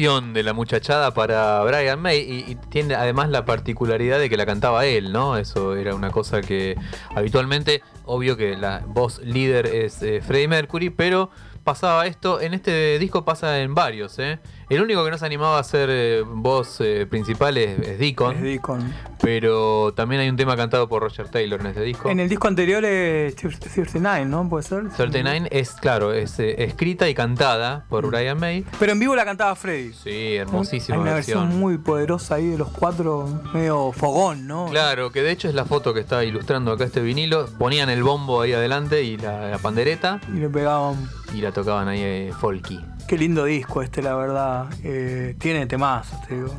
De 0.00 0.42
la 0.42 0.54
muchachada 0.54 1.12
para 1.12 1.62
Brian 1.62 2.00
May 2.00 2.20
y, 2.20 2.52
y 2.52 2.54
tiene 2.54 2.94
además 2.94 3.28
la 3.28 3.44
particularidad 3.44 4.18
de 4.18 4.30
que 4.30 4.38
la 4.38 4.46
cantaba 4.46 4.86
él, 4.86 5.12
¿no? 5.12 5.36
Eso 5.36 5.76
era 5.76 5.94
una 5.94 6.10
cosa 6.10 6.40
que 6.40 6.74
habitualmente, 7.14 7.82
obvio 8.06 8.34
que 8.38 8.56
la 8.56 8.82
voz 8.86 9.18
líder 9.18 9.66
es 9.66 10.02
eh, 10.02 10.22
Freddie 10.22 10.48
Mercury, 10.48 10.88
pero 10.88 11.28
pasaba 11.64 12.06
esto, 12.06 12.40
en 12.40 12.54
este 12.54 12.98
disco 12.98 13.26
pasa 13.26 13.60
en 13.60 13.74
varios, 13.74 14.18
¿eh? 14.18 14.38
El 14.70 14.80
único 14.82 15.04
que 15.04 15.10
no 15.10 15.18
se 15.18 15.26
animaba 15.26 15.56
a 15.56 15.60
hacer 15.60 15.88
eh, 15.92 16.22
voz 16.24 16.80
eh, 16.80 17.04
principal 17.10 17.58
es, 17.58 17.76
es 17.80 17.98
Deacon, 17.98 18.36
Es 18.36 18.42
Deacon. 18.42 18.94
pero 19.20 19.92
también 19.94 20.20
hay 20.22 20.28
un 20.28 20.36
tema 20.36 20.56
cantado 20.56 20.88
por 20.88 21.02
Roger 21.02 21.28
Taylor 21.28 21.60
en 21.60 21.66
este 21.66 21.82
disco. 21.82 22.08
En 22.08 22.20
el 22.20 22.28
disco 22.28 22.46
anterior 22.46 22.84
es 22.84 23.34
39, 23.34 24.26
¿no? 24.26 24.48
¿Puede 24.48 24.62
ser? 24.62 24.88
39 24.96 25.48
es, 25.50 25.72
claro, 25.72 26.12
es 26.12 26.38
eh, 26.38 26.62
escrita 26.64 27.08
y 27.08 27.14
cantada 27.14 27.84
por 27.88 28.06
Mm. 28.06 28.10
Brian 28.10 28.38
May. 28.38 28.64
Pero 28.78 28.92
en 28.92 29.00
vivo 29.00 29.14
la 29.16 29.24
cantaba 29.24 29.54
Freddy. 29.56 29.92
Sí, 29.92 30.36
hermosísima 30.36 30.96
Hay 30.96 31.02
una 31.02 31.14
versión. 31.14 31.58
muy 31.58 31.76
poderosa 31.78 32.36
ahí 32.36 32.46
de 32.46 32.58
los 32.58 32.68
cuatro, 32.68 33.28
medio 33.52 33.90
fogón, 33.92 34.46
¿no? 34.46 34.66
Claro, 34.70 35.10
que 35.10 35.22
de 35.22 35.32
hecho 35.32 35.48
es 35.48 35.54
la 35.54 35.64
foto 35.64 35.92
que 35.92 36.00
está 36.00 36.24
ilustrando 36.24 36.70
acá 36.72 36.84
este 36.84 37.00
vinilo. 37.00 37.46
Ponían 37.58 37.90
el 37.90 38.04
bombo 38.04 38.40
ahí 38.40 38.52
adelante 38.52 39.02
y 39.02 39.16
la, 39.18 39.50
la 39.50 39.58
pandereta 39.58 40.20
Y 40.28 40.38
le 40.38 40.48
pegaban. 40.48 40.96
y 41.34 41.40
la 41.40 41.50
tocaban 41.50 41.88
ahí 41.88 42.30
folky. 42.40 42.80
Qué 43.10 43.18
lindo 43.18 43.44
disco 43.44 43.82
este, 43.82 44.02
la 44.02 44.14
verdad. 44.14 44.66
Eh, 44.84 45.34
tiene 45.40 45.66
temazos, 45.66 46.22
te 46.28 46.36
digo. 46.36 46.54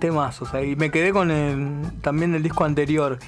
Temazos 0.00 0.52
ahí. 0.52 0.74
Me 0.74 0.90
quedé 0.90 1.12
con 1.12 1.30
el, 1.30 1.92
también 2.02 2.34
el 2.34 2.42
disco 2.42 2.64
anterior. 2.64 3.20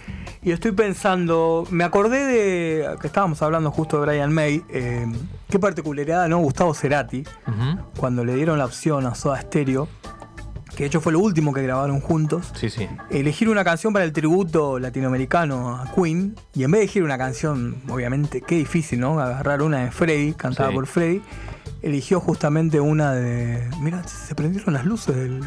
Y 0.42 0.50
estoy 0.50 0.72
pensando, 0.72 1.64
me 1.70 1.84
acordé 1.84 2.24
de 2.26 2.96
que 3.00 3.06
estábamos 3.06 3.40
hablando 3.42 3.70
justo 3.70 4.00
de 4.00 4.06
Brian 4.06 4.32
May. 4.32 4.60
eh, 4.70 5.06
qué 5.48 5.60
particularidad, 5.60 6.28
¿no? 6.28 6.38
Gustavo 6.38 6.74
Cerati, 6.74 7.22
cuando 7.96 8.24
le 8.24 8.34
dieron 8.34 8.58
la 8.58 8.64
opción 8.64 9.06
a 9.06 9.14
Soda 9.14 9.40
Stereo, 9.40 9.86
que 10.74 10.82
de 10.82 10.86
hecho 10.86 11.00
fue 11.00 11.12
lo 11.12 11.20
último 11.20 11.52
que 11.54 11.62
grabaron 11.62 12.00
juntos. 12.00 12.50
Sí, 12.56 12.70
sí. 12.70 12.88
elegir 13.10 13.50
una 13.50 13.62
canción 13.62 13.92
para 13.92 14.04
el 14.04 14.12
tributo 14.12 14.80
latinoamericano 14.80 15.76
a 15.76 15.92
Queen 15.94 16.34
y 16.54 16.64
en 16.64 16.72
vez 16.72 16.80
de 16.80 16.84
elegir 16.86 17.04
una 17.04 17.18
canción, 17.18 17.76
obviamente, 17.88 18.40
qué 18.40 18.56
difícil, 18.56 18.98
¿no? 18.98 19.20
Agarrar 19.20 19.62
una 19.62 19.84
de 19.84 19.92
Freddy, 19.92 20.32
cantada 20.32 20.70
Sí. 20.70 20.74
por 20.74 20.86
Freddy, 20.88 21.22
eligió 21.82 22.20
justamente 22.20 22.80
una 22.80 23.12
de. 23.12 23.68
Mira, 23.80 24.06
se 24.06 24.34
prendieron 24.34 24.74
las 24.74 24.84
luces 24.84 25.14
del. 25.14 25.42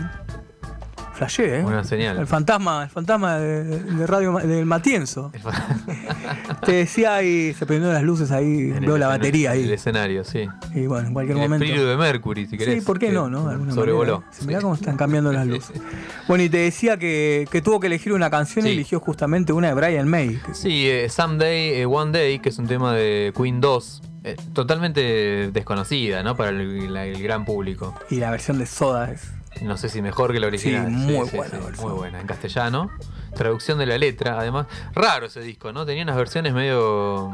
Flashé, 1.15 1.59
¿eh? 1.59 1.61
Buena 1.61 1.83
señal. 1.83 2.17
El 2.17 2.27
fantasma, 2.27 2.83
el 2.83 2.89
fantasma 2.89 3.37
de, 3.37 3.63
de 3.63 4.07
Radio 4.07 4.33
del 4.39 4.65
Matienzo. 4.65 5.31
Te 6.65 6.71
decía 6.73 7.15
ahí, 7.15 7.53
se 7.53 7.65
prendieron 7.65 7.93
las 7.93 8.03
luces 8.03 8.31
ahí, 8.31 8.71
En 8.71 8.81
veo 8.81 8.95
el- 8.95 8.99
la 8.99 9.07
el- 9.13 9.19
batería 9.19 9.53
en 9.53 9.59
El 9.61 9.67
ahí. 9.67 9.73
escenario, 9.73 10.23
sí. 10.23 10.47
Y 10.73 10.87
bueno, 10.87 11.07
en 11.07 11.13
cualquier 11.13 11.37
El 11.37 11.43
momento. 11.43 11.63
espíritu 11.65 11.87
de 11.87 11.97
Mercury, 11.97 12.47
si 12.47 12.57
querés. 12.57 12.75
Sí, 12.75 12.81
¿por 12.85 12.99
qué 12.99 13.11
no? 13.11 13.29
no? 13.29 13.47
De 13.47 13.71
Sobrevoló. 13.73 14.19
manera. 14.19 14.33
Sí, 14.37 14.45
Mirá 14.47 14.61
cómo 14.61 14.73
están 14.75 14.97
cambiando 14.97 15.31
las 15.31 15.47
luces. 15.47 15.79
Bueno, 16.27 16.43
y 16.43 16.49
te 16.49 16.57
decía 16.57 16.97
que, 16.97 17.47
que 17.51 17.61
tuvo 17.61 17.79
que 17.79 17.87
elegir 17.87 18.11
una 18.13 18.29
canción 18.31 18.65
y 18.65 18.71
eligió 18.71 18.99
justamente 18.99 19.53
una 19.53 19.67
de 19.67 19.73
Brian 19.75 20.07
May. 20.07 20.37
que- 20.45 20.53
Sí, 20.55 20.89
eh, 20.89 21.07
Someday, 21.09 21.81
eh, 21.81 21.85
One 21.85 22.11
Day, 22.11 22.39
que 22.39 22.49
es 22.49 22.57
un 22.57 22.67
tema 22.67 22.93
de 22.93 23.31
Queen 23.37 23.61
2. 23.61 24.01
eh, 24.23 24.35
totalmente 24.53 25.51
desconocida, 25.53 26.23
¿no? 26.23 26.35
Para 26.35 26.49
el, 26.49 26.95
el 26.97 27.21
gran 27.23 27.45
público. 27.45 27.93
Y 28.09 28.15
la 28.15 28.31
versión 28.31 28.57
de 28.57 28.65
Soda 28.65 29.11
es. 29.11 29.31
No 29.61 29.77
sé 29.77 29.89
si 29.89 30.01
mejor 30.01 30.33
que 30.33 30.39
la 30.39 30.47
original. 30.47 30.87
Sí, 30.87 30.91
muy 30.91 31.29
buena 31.29 31.59
versión. 31.59 31.89
Muy 31.89 31.97
buena. 31.97 32.21
En 32.21 32.27
castellano. 32.27 32.91
Traducción 33.35 33.77
de 33.77 33.85
la 33.85 33.97
letra, 33.97 34.39
además. 34.39 34.67
Raro 34.93 35.25
ese 35.25 35.41
disco, 35.41 35.71
¿no? 35.71 35.85
Tenía 35.85 36.03
unas 36.03 36.15
versiones 36.15 36.53
medio 36.53 37.31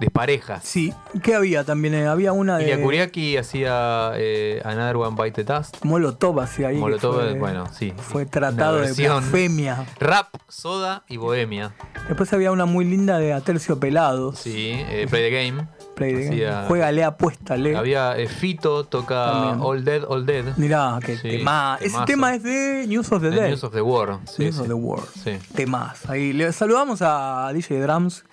disparejas. 0.00 0.64
Sí, 0.64 0.92
¿qué 1.22 1.34
había 1.34 1.64
también? 1.64 1.94
Eh, 1.94 2.06
había 2.06 2.32
una 2.32 2.58
de. 2.58 2.64
Ilya 2.64 2.82
Kuriaki 2.82 3.36
hacía 3.36 4.12
eh, 4.16 4.60
Another 4.64 4.96
One 4.96 5.16
Bite 5.20 5.44
the 5.44 5.52
Dust. 5.52 5.84
Molotov 5.84 6.40
hacía 6.40 6.68
ahí. 6.68 6.76
Molotov, 6.76 7.14
fue, 7.14 7.38
bueno, 7.38 7.66
sí. 7.72 7.92
Fue 7.96 8.26
tratado 8.26 8.80
de 8.80 8.92
blasfemia. 8.92 9.86
Rap, 9.98 10.34
Soda 10.48 11.04
y 11.08 11.16
Bohemia. 11.16 11.74
Después 12.08 12.32
había 12.32 12.52
una 12.52 12.66
muy 12.66 12.84
linda 12.84 13.18
de 13.18 13.32
Atercio 13.32 13.80
Pelados. 13.80 14.38
Sí, 14.38 14.72
eh, 14.74 15.06
Play 15.08 15.30
the 15.30 15.30
Game. 15.30 15.68
Play 15.96 16.12
the 16.14 16.20
game. 16.24 16.34
Hacía- 16.46 16.64
Juega, 16.68 16.92
le 16.92 17.02
apuesta, 17.04 17.56
le. 17.56 17.74
Había 17.76 18.16
eh, 18.18 18.28
Fito, 18.28 18.84
toca 18.84 19.32
También. 19.32 19.58
All 19.62 19.84
Dead, 19.84 20.02
All 20.06 20.24
Dead. 20.26 20.44
Mirá, 20.58 20.98
que 21.04 21.16
Sí, 21.16 21.28
tema. 21.30 21.78
Ese 21.80 21.96
tema 22.06 22.34
es 22.34 22.42
de 22.42 22.84
News 22.86 23.10
of 23.10 23.22
the 23.22 23.30
Dead. 23.30 23.48
News 23.48 23.64
of 23.64 23.72
the 23.72 23.80
War. 23.80 24.18
Sí, 24.26 24.44
News 24.44 24.54
sí. 24.56 24.60
of 24.60 24.66
the 24.68 24.74
World. 24.74 25.08
Sí. 25.24 25.38
Temas. 25.54 26.08
Ahí 26.08 26.32
le 26.34 26.52
saludamos 26.52 27.00
a 27.02 27.50
DJ 27.52 27.80
Drums 27.80 28.24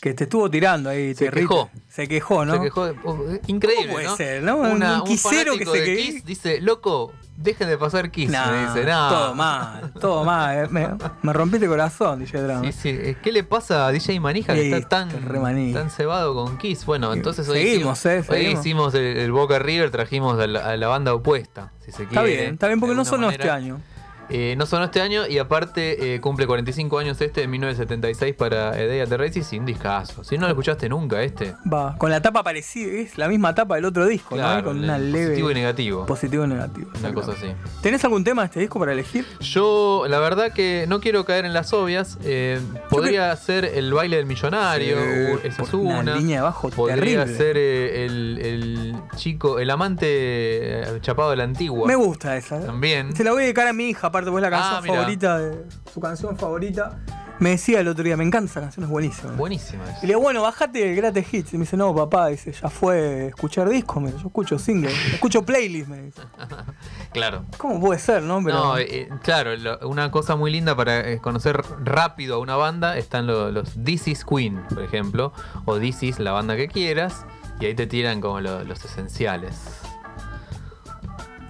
que 0.00 0.12
te 0.12 0.24
estuvo 0.24 0.50
tirando 0.50 0.90
ahí. 0.90 1.14
Se 1.14 1.30
te 1.30 1.32
quejó. 1.40 1.70
Se 1.88 2.06
quejó, 2.06 2.44
¿no? 2.44 2.54
Se 2.56 2.60
quejó 2.60 2.84
de- 2.86 2.94
oh, 3.04 3.18
increíble, 3.46 3.84
¿Cómo 3.86 3.92
puede 3.94 4.06
¿no? 4.08 4.16
ser, 4.16 4.42
no? 4.42 4.56
Una- 4.58 5.02
Un 5.02 5.08
quisero 5.08 5.52
fanático 5.52 5.72
que 5.72 5.78
se 5.78 5.84
de 5.84 5.96
que- 5.96 6.02
Kiss 6.02 6.24
dice, 6.26 6.60
loco, 6.60 7.12
dejen 7.36 7.68
de 7.68 7.78
pasar 7.78 8.10
Kiss. 8.10 8.30
Nah, 8.30 8.50
me 8.50 8.66
dice, 8.66 8.84
no. 8.90 9.08
Todo 9.08 9.34
mal, 9.34 9.92
todo 10.00 10.24
mal. 10.24 10.56
eh, 10.56 10.68
Me, 10.70 10.88
me 11.22 11.32
rompiste 11.32 11.66
el 11.66 11.70
corazón, 11.70 12.18
DJ 12.20 12.42
Drums. 12.42 12.66
Sí, 12.66 12.72
sí. 12.72 12.88
eh, 12.90 13.16
¿Qué 13.22 13.32
le 13.32 13.44
pasa 13.44 13.86
a 13.86 13.92
DJ 13.92 14.18
Manija 14.20 14.54
que 14.54 14.62
Sí, 14.62 14.72
está 14.72 14.88
tan, 14.88 15.10
está 15.10 15.78
tan 15.80 15.90
cebado 15.90 16.34
con 16.34 16.58
Kiss? 16.58 16.84
Bueno, 16.86 17.12
entonces 17.12 17.48
hoy 17.48 17.58
Seguimos, 17.62 17.98
hicimos, 18.04 18.28
eh, 18.28 18.32
hoy 18.32 18.46
hicimos 18.46 18.94
el, 18.94 19.16
el 19.18 19.32
Boca 19.32 19.58
River, 19.58 19.90
trajimos 19.90 20.38
a 20.40 20.46
la, 20.46 20.60
a 20.70 20.76
la 20.76 20.88
banda 20.88 21.14
opuesta, 21.14 21.72
si 21.84 21.92
se 21.92 22.04
Está 22.04 22.22
quiere. 22.22 22.36
bien, 22.42 22.54
está 22.54 22.66
bien 22.68 22.80
porque 22.80 22.94
no 22.94 23.04
sonó 23.04 23.30
este 23.30 23.50
año. 23.50 23.80
Eh, 24.28 24.54
no 24.58 24.66
sonó 24.66 24.84
este 24.86 25.00
año 25.00 25.26
y 25.26 25.38
aparte 25.38 26.14
eh, 26.14 26.20
cumple 26.20 26.46
45 26.46 26.98
años 26.98 27.20
este 27.20 27.42
en 27.44 27.50
1976 27.50 28.34
para 28.34 28.70
A 28.70 28.72
Day 28.86 29.00
at 29.00 29.08
the 29.08 29.16
Races 29.16 29.46
sin 29.46 29.64
discazo. 29.64 30.24
Si 30.24 30.36
no 30.36 30.42
lo 30.46 30.48
escuchaste 30.52 30.88
nunca 30.88 31.22
este. 31.22 31.54
Va, 31.72 31.96
con 31.98 32.10
la 32.10 32.20
tapa 32.20 32.42
parecida, 32.42 32.92
es 33.00 33.18
la 33.18 33.28
misma 33.28 33.54
tapa 33.54 33.76
del 33.76 33.84
otro 33.84 34.06
disco, 34.06 34.34
¿no? 34.36 34.42
Claro, 34.42 34.64
Con 34.64 34.78
el 34.78 34.84
una 34.84 34.98
leve. 34.98 35.26
positivo 35.28 35.50
y 35.50 35.54
negativo. 35.54 36.06
Positivo 36.06 36.44
y 36.44 36.48
negativo. 36.48 36.90
Una 36.98 37.14
cosa 37.14 37.32
así. 37.32 37.46
¿Tenés 37.82 38.04
algún 38.04 38.24
tema 38.24 38.42
de 38.42 38.46
este 38.46 38.60
disco 38.60 38.78
para 38.78 38.92
elegir? 38.92 39.24
Yo, 39.40 40.04
la 40.08 40.18
verdad 40.18 40.52
que 40.52 40.86
no 40.88 41.00
quiero 41.00 41.24
caer 41.24 41.44
en 41.44 41.52
las 41.54 41.72
obvias. 41.72 42.18
eh, 42.24 42.60
podría 42.90 43.34
ser 43.36 43.64
el 43.64 43.92
baile 43.92 44.16
del 44.16 44.26
millonario, 44.26 44.96
Sí, 44.96 45.40
esa 45.48 45.62
es 45.62 45.74
una 45.74 46.00
una. 46.00 46.16
línea 46.16 46.38
de 46.38 46.42
bajo 46.42 46.70
Podría 46.70 46.96
terrible. 47.24 47.36
ser 47.36 47.56
eh, 47.58 48.04
el, 48.06 48.38
el 48.42 48.94
chico, 49.16 49.58
el 49.58 49.70
amante 49.70 50.06
eh, 50.08 50.98
chapado 51.00 51.30
de 51.30 51.36
la 51.36 51.44
antigua. 51.44 51.86
Me 51.86 51.94
gusta 51.96 52.36
esa. 52.36 52.56
¿eh? 52.60 52.64
También. 52.66 53.14
Se 53.14 53.22
la 53.24 53.32
voy 53.32 53.40
a 53.42 53.44
dedicar 53.44 53.66
a 53.68 53.72
mi 53.72 53.88
hija, 53.88 54.10
aparte 54.16 54.30
pues 54.30 54.44
es 54.44 54.50
la 54.50 54.56
canción 54.56 54.76
Ah, 54.78 54.80
mira. 54.82 54.94
favorita 54.96 55.38
de 55.38 55.64
su 55.92 56.00
canción 56.00 56.36
favorita. 56.36 56.98
Me 57.38 57.50
decía 57.50 57.80
el 57.80 57.88
otro 57.88 58.02
día, 58.02 58.16
me 58.16 58.24
encanta 58.24 58.50
esa 58.50 58.60
canción, 58.62 58.84
es 58.84 58.90
buenísima. 58.90 59.32
Buenísima. 59.32 59.84
es. 59.90 59.98
Y 60.02 60.06
le 60.06 60.14
digo, 60.14 60.20
bueno, 60.22 60.40
bajate 60.40 60.88
el 60.90 60.96
Greatest 60.96 61.34
Hits. 61.34 61.52
Y 61.52 61.58
me 61.58 61.64
dice, 61.64 61.76
no, 61.76 61.94
papá, 61.94 62.28
dice, 62.28 62.50
ya 62.50 62.70
fue 62.70 63.26
escuchar 63.26 63.68
discos, 63.68 64.02
me 64.02 64.06
dice, 64.08 64.22
yo 64.22 64.28
escucho 64.28 64.58
singles, 64.58 64.94
escucho 65.12 65.44
playlists, 65.44 65.88
me 65.90 66.00
dice. 66.00 66.22
Claro. 67.12 67.44
¿Cómo 67.58 67.78
puede 67.80 67.98
ser, 68.00 68.22
no? 68.22 68.42
Pero 68.42 68.56
No, 68.58 68.78
eh, 68.78 69.08
claro, 69.22 69.54
lo- 69.56 69.78
una 69.88 70.10
cosa 70.10 70.34
muy 70.36 70.50
linda 70.50 70.74
para 70.76 71.00
eh, 71.08 71.18
conocer 71.18 71.62
rápido 71.84 72.36
a 72.36 72.38
una 72.38 72.56
banda 72.56 72.96
están 72.96 73.26
lo- 73.26 73.50
los 73.50 73.74
This 73.84 74.08
is 74.08 74.24
Queen, 74.24 74.62
por 74.70 74.82
ejemplo, 74.82 75.32
o 75.66 75.78
This 75.78 76.02
is 76.04 76.18
la 76.18 76.32
banda 76.32 76.56
que 76.56 76.68
quieras, 76.68 77.24
y 77.60 77.66
ahí 77.66 77.74
te 77.74 77.86
tiran 77.86 78.20
como 78.22 78.40
lo- 78.40 78.64
los 78.64 78.82
esenciales. 78.84 79.56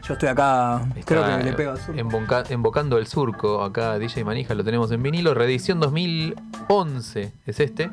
Yo 0.06 0.12
estoy 0.14 0.28
acá, 0.28 0.80
creo 1.04 1.24
que 1.24 1.44
le 1.44 1.52
pego 1.52 1.72
al 1.72 1.78
sur. 1.80 1.96
emboca- 1.98 2.44
Embocando 2.50 2.98
el 2.98 3.06
surco, 3.06 3.62
acá 3.62 3.98
DJ 3.98 4.24
Manija 4.24 4.54
lo 4.54 4.62
tenemos 4.64 4.90
en 4.92 5.02
vinilo, 5.02 5.34
reedición 5.34 5.80
2011 5.80 7.32
es 7.46 7.60
este, 7.60 7.90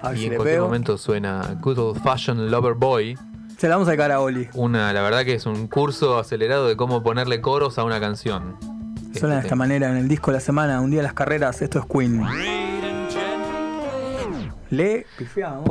A 0.00 0.08
ver 0.10 0.16
y 0.16 0.20
si 0.20 0.24
en 0.26 0.30
le 0.32 0.36
cualquier 0.36 0.56
pego. 0.56 0.66
momento 0.66 0.98
suena 0.98 1.56
Good 1.60 1.78
Old 1.78 2.02
Fashion 2.02 2.50
Lover 2.50 2.74
Boy, 2.74 3.18
Se 3.56 3.68
la 3.68 3.74
vamos 3.74 3.88
a 3.88 3.90
dedicar 3.92 4.12
a 4.12 4.20
Oli. 4.20 4.48
una, 4.54 4.92
la 4.92 5.02
verdad 5.02 5.24
que 5.24 5.34
es 5.34 5.46
un 5.46 5.66
curso 5.66 6.18
acelerado 6.18 6.68
de 6.68 6.76
cómo 6.76 7.02
ponerle 7.02 7.40
coros 7.40 7.78
a 7.78 7.84
una 7.84 7.98
canción. 8.00 8.56
Suena 8.60 8.70
de 9.10 9.12
Este 9.12 9.24
esta 9.38 9.42
tema. 9.48 9.56
manera 9.56 9.90
en 9.90 9.96
el 9.96 10.06
disco 10.06 10.30
de 10.30 10.36
la 10.36 10.40
semana, 10.40 10.80
un 10.80 10.90
día 10.90 11.02
las 11.02 11.14
carreras, 11.14 11.60
esto 11.62 11.80
es 11.80 11.86
Queen. 11.86 12.22
Le 14.70 15.06
pifiamos. 15.16 15.64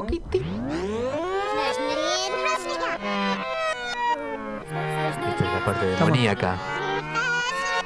Estamos- 5.73 5.99
demoníaca. 5.99 6.57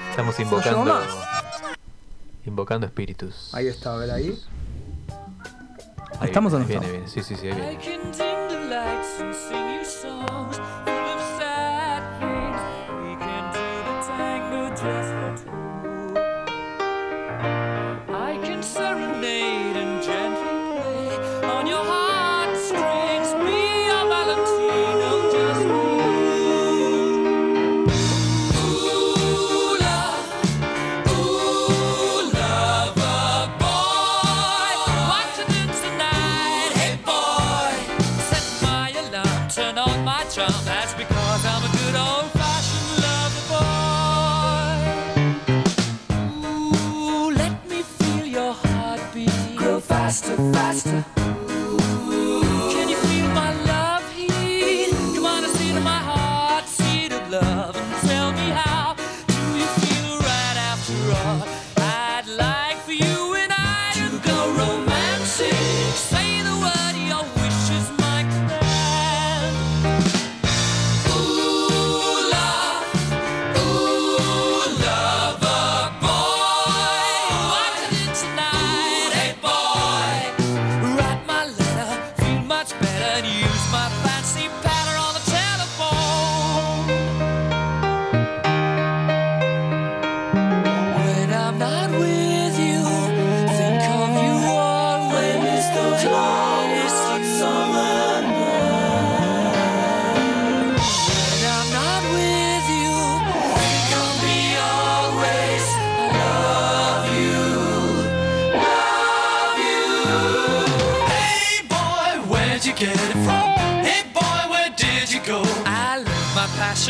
Estamos 0.09 0.37
llevo 0.37 0.51
invocando. 0.57 0.93
más. 0.93 1.07
Invocando 2.45 2.85
espíritus. 2.87 3.53
Ahí 3.53 3.67
está, 3.67 3.93
a 3.93 3.97
ver 3.97 4.11
ahí. 4.11 4.39
Ahí 6.19 6.27
¿Estamos 6.27 6.53
o 6.53 6.59
no 6.59 6.65
viene, 6.65 7.07
sí, 7.07 7.23
sí, 7.23 7.35
sí, 7.35 7.47
ahí 7.47 7.55
viene. 7.55 7.79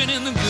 Fashion 0.02 0.10
in 0.10 0.34
the 0.34 0.41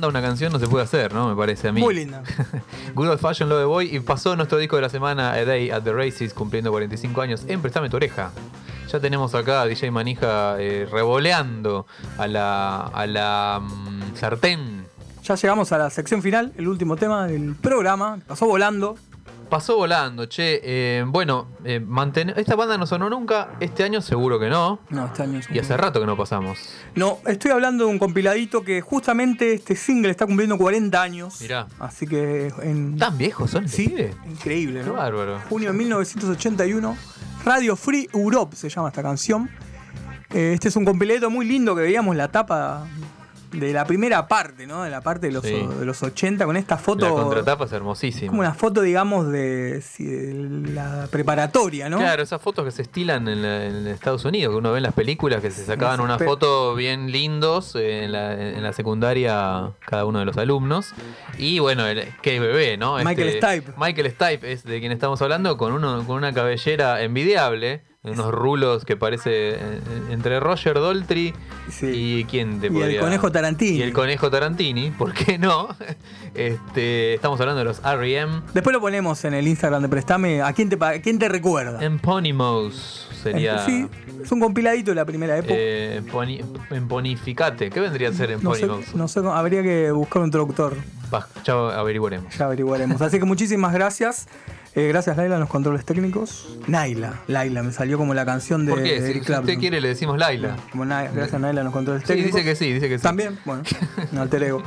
Redonda 0.00 0.18
una 0.18 0.26
canción 0.26 0.50
no 0.50 0.58
se 0.58 0.66
puede 0.66 0.84
hacer, 0.84 1.12
¿no? 1.12 1.28
Me 1.28 1.36
parece 1.36 1.68
a 1.68 1.72
mí. 1.72 1.80
Muy 1.82 1.94
linda. 1.94 2.22
Good 2.94 3.10
Old 3.10 3.20
Fashion 3.20 3.50
Love 3.50 3.66
Boy 3.66 3.94
y 3.94 4.00
pasó 4.00 4.34
nuestro 4.34 4.56
disco 4.56 4.76
de 4.76 4.82
la 4.82 4.88
semana 4.88 5.32
A 5.32 5.44
Day 5.44 5.70
at 5.70 5.82
the 5.82 5.92
Races 5.92 6.32
cumpliendo 6.32 6.70
45 6.70 7.20
años 7.20 7.44
en 7.46 7.60
Prestame 7.60 7.90
tu 7.90 7.96
oreja. 7.96 8.30
Ya 8.90 8.98
tenemos 8.98 9.34
acá 9.34 9.60
a 9.60 9.66
DJ 9.66 9.90
Manija 9.90 10.56
eh, 10.58 10.88
revoleando 10.90 11.86
a 12.16 12.26
la, 12.26 12.86
a 12.86 13.06
la 13.06 13.60
mm, 13.62 14.16
sartén. 14.16 14.86
Ya 15.22 15.34
llegamos 15.34 15.70
a 15.72 15.76
la 15.76 15.90
sección 15.90 16.22
final, 16.22 16.54
el 16.56 16.66
último 16.66 16.96
tema 16.96 17.26
del 17.26 17.54
programa. 17.54 18.20
Pasó 18.26 18.46
volando. 18.46 18.96
Pasó 19.50 19.76
volando, 19.76 20.26
che. 20.26 20.60
Eh, 20.62 21.04
bueno, 21.06 21.48
eh, 21.64 21.80
manten- 21.80 22.32
esta 22.36 22.54
banda 22.54 22.78
no 22.78 22.86
sonó 22.86 23.10
nunca. 23.10 23.50
Este 23.58 23.82
año 23.82 24.00
seguro 24.00 24.38
que 24.38 24.48
no. 24.48 24.78
No, 24.90 25.06
este 25.06 25.24
año 25.24 25.40
Y 25.52 25.58
hace 25.58 25.76
rato 25.76 25.98
que 25.98 26.06
no 26.06 26.16
pasamos. 26.16 26.58
No, 26.94 27.18
estoy 27.26 27.50
hablando 27.50 27.84
de 27.86 27.90
un 27.90 27.98
compiladito 27.98 28.62
que 28.62 28.80
justamente 28.80 29.52
este 29.54 29.74
single 29.74 30.10
está 30.12 30.24
cumpliendo 30.26 30.56
40 30.56 31.02
años. 31.02 31.40
Mirá. 31.40 31.66
Así 31.80 32.06
que 32.06 32.52
en. 32.62 32.96
¿Tan 32.96 33.18
viejos 33.18 33.50
son? 33.50 33.68
Sí, 33.68 33.88
pibe? 33.88 34.14
increíble, 34.30 34.80
Qué 34.82 34.86
¿no? 34.86 34.92
bárbaro. 34.94 35.40
Junio 35.48 35.72
de 35.72 35.76
1981. 35.78 36.96
Radio 37.44 37.74
Free 37.74 38.08
Europe 38.14 38.54
se 38.54 38.68
llama 38.68 38.88
esta 38.88 39.02
canción. 39.02 39.50
Eh, 40.32 40.52
Este 40.54 40.68
es 40.68 40.76
un 40.76 40.84
compiladito 40.84 41.28
muy 41.28 41.44
lindo 41.44 41.74
que 41.74 41.82
veíamos 41.82 42.14
la 42.14 42.28
tapa 42.28 42.86
de 43.52 43.72
la 43.72 43.84
primera 43.84 44.26
parte, 44.28 44.66
¿no? 44.66 44.82
De 44.84 44.90
la 44.90 45.00
parte 45.00 45.26
de 45.28 45.32
los, 45.32 45.44
Sí. 45.44 45.66
de 45.78 45.84
los 45.84 46.02
80 46.02 46.44
con 46.46 46.56
esta 46.56 46.76
La 46.76 46.80
foto. 46.80 47.12
contratapa 47.14 47.64
es 47.64 47.72
hermosísima. 47.72 48.28
como 48.30 48.40
una 48.40 48.54
foto, 48.54 48.82
digamos, 48.82 49.30
de, 49.30 49.82
la 50.72 51.08
preparatoria, 51.10 51.88
¿no? 51.88 51.98
Claro, 51.98 52.22
esas 52.22 52.40
fotos 52.40 52.64
que 52.64 52.70
se 52.70 52.82
estilan 52.82 53.26
en, 53.28 53.42
la- 53.42 53.64
en 53.66 53.86
Estados 53.86 54.24
Unidos, 54.24 54.52
que 54.52 54.58
uno 54.58 54.72
ve 54.72 54.78
en 54.78 54.82
las 54.84 54.94
películas 54.94 55.40
que 55.40 55.50
se 55.50 55.64
sacaban 55.64 55.96
Sí, 55.96 56.02
una 56.02 56.16
pe- 56.18 56.24
foto 56.24 56.74
bien 56.74 57.10
lindos 57.10 57.74
eh, 57.76 58.04
en 58.04 58.12
la, 58.12 58.32
en 58.34 58.62
la 58.62 58.72
secundaria 58.72 59.70
cada 59.86 60.04
uno 60.04 60.18
de 60.20 60.24
los 60.24 60.36
alumnos. 60.36 60.92
Y 61.38 61.58
bueno, 61.58 61.86
el, 61.86 62.04
qué 62.22 62.38
bebé, 62.40 62.76
¿no? 62.76 62.96
Michael 63.02 63.30
Stipe. 63.42 63.72
Michael 63.76 64.10
Stipe 64.10 64.52
es 64.52 64.64
de 64.64 64.80
quien 64.80 64.92
estamos 64.92 65.20
hablando, 65.22 65.56
con, 65.56 65.72
uno, 65.72 66.04
con 66.06 66.16
una 66.16 66.32
cabellera 66.32 67.02
envidiable, 67.02 67.82
unos 68.02 68.32
rulos 68.32 68.86
que 68.86 68.96
parece 68.96 69.56
eh, 69.56 69.80
entre 70.10 70.40
Roger 70.40 70.80
Daltrey 70.80 71.34
Sí. 71.68 71.86
y 71.86 72.24
quién 72.24 72.58
te 72.60 72.66
Y 72.66 72.70
el 72.70 72.74
podría- 72.74 73.00
conejo 73.00 73.30
Tarantini. 73.30 73.76
Y 73.78 73.82
el 73.82 73.92
conejo 73.92 74.30
Tarantini, 74.30 74.90
¿por 74.90 75.12
qué 75.12 75.38
no? 75.38 75.68
Este, 76.34 77.14
estamos 77.14 77.40
hablando 77.40 77.58
de 77.58 77.64
los 77.64 77.80
R.E.M. 77.84 78.42
Después 78.54 78.72
lo 78.72 78.80
ponemos 78.80 79.24
en 79.24 79.34
el 79.34 79.48
Instagram 79.48 79.82
de 79.82 79.88
Prestame. 79.88 80.40
¿A 80.42 80.52
quién 80.52 80.68
te, 80.68 80.76
pa- 80.76 80.98
quién 81.00 81.18
te 81.18 81.28
recuerda? 81.28 81.84
Emponymous 81.84 83.08
sería... 83.22 83.58
Sí, 83.66 83.86
es 84.22 84.30
un 84.30 84.38
compiladito 84.40 84.92
de 84.92 84.94
la 84.94 85.04
primera 85.04 85.36
época. 85.36 85.52
Eh, 85.56 86.00
poni- 86.10 86.42
emponificate. 86.70 87.68
¿Qué 87.70 87.80
vendría 87.80 88.10
a 88.10 88.12
ser 88.12 88.42
no, 88.42 88.54
sé, 88.54 88.68
no 88.94 89.08
sé, 89.08 89.20
habría 89.24 89.62
que 89.64 89.90
buscar 89.90 90.22
un 90.22 90.30
traductor. 90.30 90.76
Va, 91.12 91.26
ya 91.44 91.54
averiguaremos. 91.78 92.32
Ya 92.38 92.44
averiguaremos. 92.46 93.02
Así 93.02 93.18
que 93.18 93.24
muchísimas 93.24 93.72
gracias. 93.74 94.28
Eh, 94.76 94.86
gracias, 94.88 95.16
Laila, 95.16 95.34
en 95.34 95.40
los 95.40 95.48
controles 95.48 95.84
técnicos. 95.84 96.56
Naila, 96.68 97.20
Laila, 97.26 97.62
me 97.64 97.72
salió 97.72 97.98
como 97.98 98.14
la 98.14 98.24
canción 98.24 98.66
de, 98.66 98.72
¿Por 98.72 98.82
qué? 98.82 99.00
de 99.00 99.06
Si, 99.06 99.10
Eric 99.10 99.24
si 99.26 99.32
usted 99.32 99.58
quiere 99.58 99.80
le 99.80 99.88
decimos 99.88 100.16
Laila. 100.18 100.56
Como 100.70 100.84
Na- 100.84 101.02
gracias, 101.10 101.40
Naila, 101.40 101.60
en 101.62 101.64
los 101.64 101.72
controles 101.72 102.02
Sí, 102.02 102.08
técnicos. 102.08 102.34
dice 102.36 102.44
que 102.48 102.54
sí, 102.56 102.72
dice 102.72 102.88
que 102.88 102.98
sí. 102.98 103.02
También, 103.02 103.38
bueno, 103.44 103.62
no 104.12 104.22
alter 104.22 104.42
ego. 104.44 104.62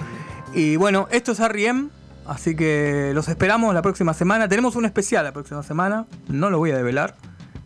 Y 0.54 0.76
bueno, 0.76 1.08
esto 1.10 1.32
es 1.32 1.39
R.E.M., 1.39 1.88
así 2.26 2.56
que 2.56 3.12
los 3.14 3.28
esperamos 3.30 3.74
la 3.74 3.82
próxima 3.82 4.14
semana. 4.14 4.47
Tenemos 4.49 4.76
un 4.76 4.86
especial 4.86 5.24
la 5.24 5.32
próxima 5.32 5.64
semana, 5.64 6.06
no 6.28 6.49
lo 6.49 6.58
voy 6.58 6.72
a 6.72 6.76
develar, 6.78 7.16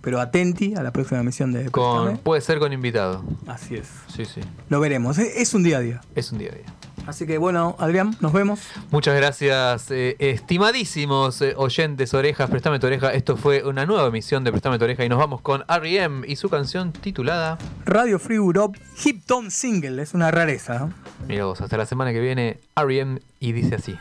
pero 0.01 0.21
atenti 0.21 0.75
a 0.75 0.83
la 0.83 0.91
próxima 0.91 1.19
emisión 1.21 1.51
de 1.53 1.69
Con, 1.71 2.03
Préstame. 2.03 2.23
puede 2.23 2.41
ser 2.41 2.59
con 2.59 2.71
invitado. 2.71 3.23
Así 3.47 3.75
es. 3.75 3.87
Sí, 4.15 4.25
sí. 4.25 4.41
Lo 4.69 4.79
veremos, 4.79 5.17
es, 5.17 5.35
es 5.37 5.53
un 5.55 5.63
día 5.63 5.77
a 5.77 5.81
día. 5.81 6.01
Es 6.15 6.31
un 6.31 6.37
día 6.37 6.51
a 6.51 6.55
día. 6.55 6.65
Así 7.07 7.25
que 7.25 7.37
bueno, 7.37 7.75
Adrián, 7.79 8.15
nos 8.19 8.33
vemos. 8.33 8.59
Muchas 8.91 9.15
gracias, 9.15 9.89
eh, 9.91 10.17
estimadísimos 10.19 11.41
eh, 11.41 11.53
oyentes, 11.55 12.13
orejas, 12.13 12.49
Préstame 12.49 12.79
tu 12.79 12.87
oreja. 12.87 13.13
Esto 13.13 13.37
fue 13.37 13.63
una 13.63 13.85
nueva 13.85 14.07
emisión 14.07 14.43
de 14.43 14.51
Préstame 14.51 14.77
tu 14.77 14.83
oreja 14.83 15.05
y 15.05 15.09
nos 15.09 15.17
vamos 15.17 15.39
con 15.39 15.63
R.E.M. 15.69 16.27
y 16.27 16.35
su 16.35 16.49
canción 16.49 16.91
titulada. 16.91 17.57
Radio 17.85 18.19
Free 18.19 18.35
Europe, 18.35 18.77
Hip 19.05 19.23
Tone 19.25 19.49
Single, 19.49 20.01
es 20.01 20.13
una 20.13 20.31
rareza. 20.31 20.79
¿no? 20.79 20.93
Mira 21.27 21.45
vos, 21.45 21.61
hasta 21.61 21.77
la 21.77 21.85
semana 21.85 22.11
que 22.11 22.19
viene, 22.19 22.59
R.E.M. 22.75 23.21
y 23.39 23.53
dice 23.53 23.75
así. 23.75 23.97